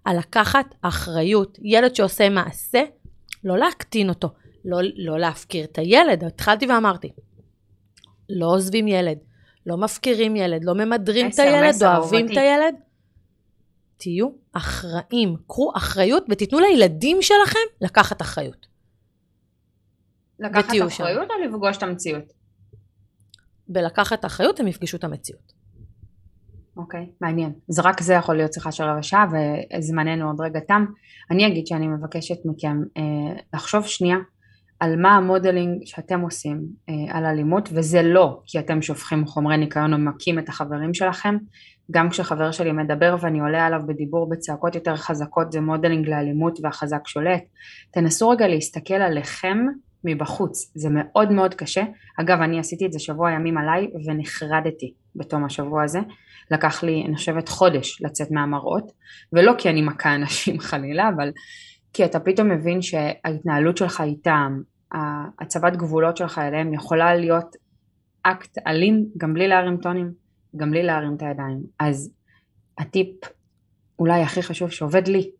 על 0.04 0.18
לקחת 0.18 0.74
אחריות. 0.82 1.58
ילד 1.62 1.94
שעושה 1.94 2.28
מעשה, 2.28 2.82
לא 3.44 3.58
להקטין 3.58 4.08
אותו, 4.08 4.28
לא, 4.64 4.78
לא 4.96 5.18
להפקיר 5.18 5.64
את 5.64 5.78
הילד. 5.78 6.24
התחלתי 6.24 6.66
ואמרתי, 6.66 7.12
לא 8.28 8.46
עוזבים 8.46 8.88
ילד, 8.88 9.18
לא 9.66 9.76
מפקירים 9.76 10.36
ילד, 10.36 10.64
לא 10.64 10.74
ממדרים 10.74 11.26
את 11.30 11.38
הילד, 11.38 11.68
מסר 11.68 11.96
אוהבים 11.96 12.26
את. 12.26 12.36
הילד. 12.36 12.74
תהיו 13.96 14.28
אחראים, 14.52 15.36
קחו 15.46 15.72
אחריות 15.76 16.24
ותיתנו 16.30 16.60
לילדים 16.60 17.22
שלכם 17.22 17.58
לקחת 17.80 18.22
אחריות. 18.22 18.66
לקחת 20.38 20.64
ותהיו 20.64 20.90
שם. 20.90 21.04
אחריות 21.04 21.30
או 21.30 21.48
לפגוש 21.48 21.76
את 21.76 21.82
המציאות? 21.82 22.32
בלקחת 23.68 24.24
אחריות 24.24 24.60
הם 24.60 24.68
יפגשו 24.68 24.96
את 24.96 25.04
המציאות. 25.04 25.52
אוקיי, 26.76 27.06
מעניין. 27.20 27.52
אז 27.70 27.78
רק 27.78 28.00
זה 28.00 28.14
יכול 28.14 28.36
להיות 28.36 28.52
שיחה 28.52 28.72
של 28.72 28.84
רבע 28.84 29.02
שעה 29.02 29.26
וזמננו 29.78 30.26
עוד 30.26 30.40
רגע 30.40 30.60
תם. 30.60 30.84
אני 31.30 31.46
אגיד 31.46 31.66
שאני 31.66 31.88
מבקשת 31.88 32.36
מכם 32.44 32.82
אה, 32.96 33.02
לחשוב 33.54 33.86
שנייה 33.86 34.16
על 34.80 34.96
מה 34.96 35.16
ה 35.16 35.24
modeling 35.24 35.82
שאתם 35.84 36.20
עושים 36.20 36.62
אה, 36.88 37.16
על 37.16 37.24
אלימות, 37.24 37.68
וזה 37.72 38.02
לא 38.02 38.40
כי 38.46 38.58
אתם 38.58 38.82
שופכים 38.82 39.26
חומרי 39.26 39.56
ניקיון 39.56 39.92
או 39.92 39.98
מכים 39.98 40.38
את 40.38 40.48
החברים 40.48 40.94
שלכם, 40.94 41.36
גם 41.90 42.10
כשחבר 42.10 42.50
שלי 42.50 42.72
מדבר 42.72 43.16
ואני 43.20 43.40
עולה 43.40 43.66
עליו 43.66 43.80
בדיבור 43.86 44.28
בצעקות 44.28 44.74
יותר 44.74 44.96
חזקות 44.96 45.52
זה 45.52 45.60
modeling 45.60 46.08
לאלימות 46.08 46.58
והחזק 46.62 47.06
שולט. 47.06 47.42
תנסו 47.90 48.28
רגע 48.28 48.48
להסתכל 48.48 48.94
עליכם 48.94 49.58
מבחוץ, 50.06 50.72
זה 50.74 50.88
מאוד 50.92 51.32
מאוד 51.32 51.54
קשה. 51.54 51.82
אגב, 52.20 52.40
אני 52.40 52.58
עשיתי 52.58 52.86
את 52.86 52.92
זה 52.92 52.98
שבוע 52.98 53.30
ימים 53.30 53.58
עליי 53.58 53.88
ונחרדתי 54.06 54.92
בתום 55.16 55.44
השבוע 55.44 55.84
הזה. 55.84 55.98
לקח 56.50 56.82
לי, 56.82 57.04
אני 57.06 57.16
חושבת, 57.16 57.48
חודש 57.48 58.02
לצאת 58.02 58.30
מהמראות, 58.30 58.92
ולא 59.32 59.52
כי 59.58 59.70
אני 59.70 59.82
מכה 59.82 60.14
אנשים 60.14 60.60
חלילה, 60.68 61.08
אבל 61.16 61.30
כי 61.92 62.04
אתה 62.04 62.20
פתאום 62.20 62.48
מבין 62.48 62.82
שההתנהלות 62.82 63.76
שלך 63.76 64.00
איתם, 64.00 64.60
הצבת 65.40 65.76
גבולות 65.76 66.16
שלך 66.16 66.38
אליהם 66.38 66.74
יכולה 66.74 67.14
להיות 67.14 67.56
אקט 68.22 68.58
אלים 68.66 69.06
גם 69.16 69.34
בלי 69.34 69.48
להרים 69.48 69.76
טונים, 69.76 70.12
גם 70.56 70.70
בלי 70.70 70.82
להרים 70.82 71.14
את 71.16 71.22
הידיים. 71.22 71.62
אז 71.80 72.10
הטיפ 72.78 73.08
אולי 73.98 74.22
הכי 74.22 74.42
חשוב 74.42 74.70
שעובד 74.70 75.08
לי, 75.08 75.30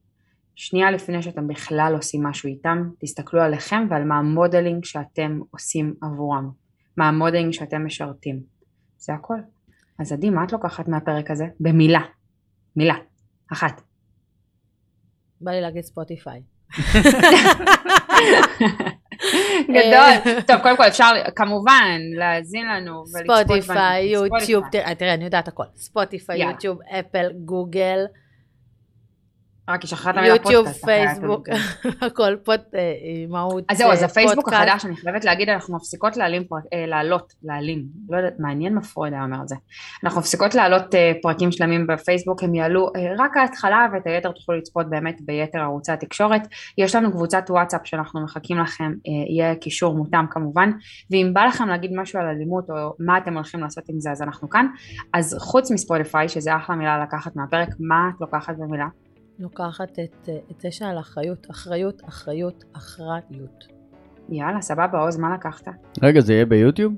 שנייה 0.57 0.91
לפני 0.91 1.23
שאתם 1.23 1.49
בכלל 1.49 1.93
עושים 1.97 2.23
משהו 2.23 2.49
איתם, 2.49 2.91
תסתכלו 3.01 3.41
עליכם 3.43 3.87
ועל 3.91 4.05
מה 4.05 4.19
ה 4.19 4.26
modeling 4.26 4.85
שאתם 4.85 5.41
עושים 5.51 5.95
עבורם, 6.03 6.51
מה 6.97 7.09
ה 7.09 7.14
modeling 7.14 7.53
שאתם 7.53 7.87
משדרים. 7.87 8.41
זה 8.99 9.15
הכל. 9.15 9.39
אז 9.99 10.13
עדי, 10.13 10.31
מה 10.31 10.45
את 10.45 10.53
לוקחת 10.53 10.89
מהפרק 10.89 11.31
הזה? 11.31 11.45
במילה. 11.61 12.01
מילה. 12.77 12.95
אחת. 13.53 13.83
בא 15.41 15.51
לי 15.51 15.61
להגיד 15.61 15.83
ספוטיפיי. 15.83 16.43
גדול. 19.69 20.41
טוב, 20.47 20.63
קודם 20.63 20.77
כל 20.77 20.89
אפשר 20.89 21.11
כמובן 21.37 22.01
להאזין 22.19 22.67
לנו 22.67 23.05
ולצפות 23.15 23.37
ספוטיפיי, 23.45 24.07
יוטיוב, 24.07 24.65
תראה, 24.71 25.15
אני 25.15 25.25
יודעת 25.25 25.49
הכל. 25.49 25.65
ספוטיפיי, 25.77 26.43
יוטיוב, 26.43 26.79
אפל, 26.83 27.33
גוגל. 27.45 27.99
רק 29.69 29.83
היא 29.83 29.89
שכחה 29.89 30.11
את 30.11 30.17
המילה 30.17 30.35
פודקאסט. 30.39 30.55
יוטיוב, 30.55 30.77
פייסבוק, 30.85 31.49
הכל 32.07 32.37
פוד, 32.45 32.61
אה, 32.75 32.81
מהות, 33.29 33.65
אז 33.69 33.79
זהו, 33.79 33.91
אז 33.91 34.03
הפייסבוק 34.03 34.49
החדש, 34.53 34.85
אני 34.85 34.97
חייבת 34.97 35.25
להגיד, 35.25 35.49
אנחנו 35.49 35.77
מפסיקות 35.77 36.17
להעלים, 36.17 36.43
אה, 36.73 36.87
לעלות, 36.87 37.33
להעלים, 37.43 37.85
לא 38.09 38.17
יודעת, 38.17 38.35
מעניין 38.39 38.75
מה 38.75 38.83
פרויד 38.83 39.13
היה 39.13 39.25
אומר 39.25 39.41
על 39.41 39.49
זה. 39.49 39.55
אנחנו 40.05 40.21
מפסיקות 40.21 40.55
להעלות 40.55 40.95
אה, 40.95 41.13
פרקים 41.23 41.53
שלמים 41.53 41.87
בפייסבוק, 41.87 42.43
הם 42.43 42.55
יעלו 42.55 42.91
רק 43.19 43.37
ההתחלה 43.37 43.87
ואת 43.93 44.07
היתר 44.07 44.33
תוכלו 44.33 44.57
לצפות 44.57 44.91
באמת 44.91 45.17
ביתר 45.21 45.59
ערוצי 45.59 45.93
התקשורת. 45.93 46.43
יש 46.79 46.95
לנו 46.95 47.13
קבוצת 47.13 47.45
וואטסאפ 47.49 47.81
שאנחנו 47.85 48.25
מחכים 48.25 48.59
לכם, 48.59 48.93
יהיה 49.29 49.55
קישור 49.55 49.97
מותאם 49.97 50.27
כמובן, 50.31 50.71
ואם 51.11 51.31
בא 51.35 51.45
לכם 51.45 51.69
להגיד 51.69 51.91
משהו 51.95 52.21
על 52.21 52.27
אלימות 52.27 52.71
או 52.71 52.95
מה 52.99 53.19
אתם 53.19 53.35
הולכים 53.35 53.61
לעשות 53.61 53.85
עם 53.89 54.01
זה, 54.01 54.11
אז 54.11 54.23
אנחנו 54.23 54.49
כאן. 54.49 54.67
אז 55.15 55.37
חוץ 55.41 55.71
מספוטיפיי, 55.71 56.29
שזה 56.29 56.57
אחלה 56.57 56.77
מילה 56.77 57.03
לקחת 57.03 57.37
מהפרק, 57.37 57.69
מה 57.81 58.11
את 58.15 58.21
לוקחת 58.21 58.55
במילה? 58.59 58.87
לוקחת 59.39 59.99
את, 59.99 60.29
את 60.51 60.61
זה 60.61 60.71
שעל 60.71 60.99
אחריות, 60.99 61.47
אחריות, 61.51 62.03
אחריות, 62.09 62.65
אחריות. 62.73 63.65
יאללה, 64.29 64.61
סבבה, 64.61 64.99
עוז, 64.99 65.17
מה 65.17 65.35
לקחת? 65.35 65.69
רגע, 66.03 66.21
זה 66.21 66.33
יהיה 66.33 66.47
ביוטיוב? 66.47 66.95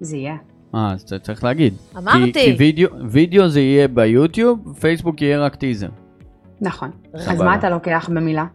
זה 0.00 0.16
יהיה. 0.16 0.36
אה, 0.74 0.92
אז 0.92 1.02
אתה 1.02 1.18
צריך 1.18 1.44
להגיד. 1.44 1.74
אמרתי. 1.96 2.32
כי, 2.32 2.32
כי 2.32 2.54
וידאו, 2.58 2.88
וידאו 3.10 3.48
זה 3.48 3.60
יהיה 3.60 3.88
ביוטיוב, 3.88 4.76
פייסבוק 4.80 5.22
יהיה 5.22 5.40
רק 5.40 5.54
טיזר. 5.54 5.88
נכון. 6.60 6.90
סבבה. 7.16 7.32
אז 7.32 7.40
מה 7.40 7.54
אתה 7.54 7.70
לוקח 7.70 8.10
במילה? 8.14 8.46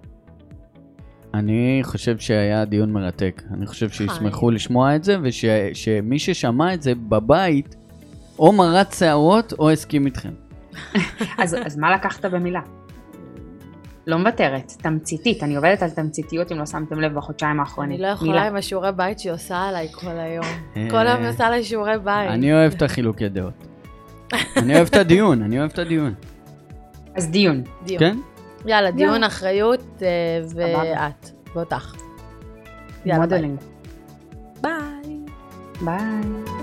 אני 1.33 1.79
חושב 1.83 2.17
שהיה 2.17 2.65
דיון 2.65 2.91
מרתק. 2.91 3.43
אני 3.53 3.65
חושב 3.65 3.89
שישמחו 3.89 4.51
לשמוע 4.51 4.95
את 4.95 5.03
זה, 5.03 5.17
ושמי 5.23 6.19
ששמע 6.19 6.73
את 6.73 6.81
זה 6.81 6.95
בבית, 6.95 7.75
או 8.39 8.53
מרט 8.53 8.91
שערות 8.93 9.53
או 9.59 9.71
הסכים 9.71 10.05
איתכם. 10.05 10.33
אז, 11.43 11.55
אז 11.65 11.77
מה 11.77 11.95
לקחת 11.95 12.25
במילה? 12.25 12.61
לא 14.09 14.17
מוותרת, 14.17 14.73
תמציתית, 14.81 15.43
אני 15.43 15.55
עובדת 15.55 15.83
על 15.83 15.89
תמציתיות 15.89 16.51
אם 16.51 16.57
לא 16.57 16.65
שמתם 16.65 16.99
לב 16.99 17.13
בחודשיים 17.13 17.59
האחרונים. 17.59 17.91
אני 17.91 18.01
לא 18.01 18.07
יכולה 18.07 18.47
עם 18.47 18.55
השיעורי 18.55 18.91
בית 18.91 19.19
שהיא 19.19 19.33
עושה 19.33 19.57
עליי 19.57 19.87
כל 19.91 20.17
היום. 20.17 20.45
כל 20.89 21.07
היום 21.07 21.21
היא 21.21 21.29
עושה 21.29 21.47
עליי 21.47 21.63
שיעורי 21.63 21.99
בית. 22.03 22.29
אני 22.29 22.53
אוהב 22.53 22.73
את 22.73 22.81
החילוקי 22.81 23.29
דעות. 23.29 23.67
אני 24.57 24.75
אוהב 24.75 24.87
את 24.87 24.95
הדיון, 24.95 25.41
אני 25.41 25.59
אוהב 25.59 25.71
את 25.71 25.79
הדיון. 25.79 26.13
אז 27.15 27.29
דיון. 27.29 27.63
דיון. 27.83 27.99
כן? 27.99 28.17
יאללה, 28.65 28.91
דיון, 28.91 29.23
אחריות, 29.23 30.01
אה, 30.01 30.07
ואת, 30.55 31.29
ואותך. 31.55 31.95
modeling. 33.05 33.59
ביי. 34.61 34.71
ביי. 35.81 36.58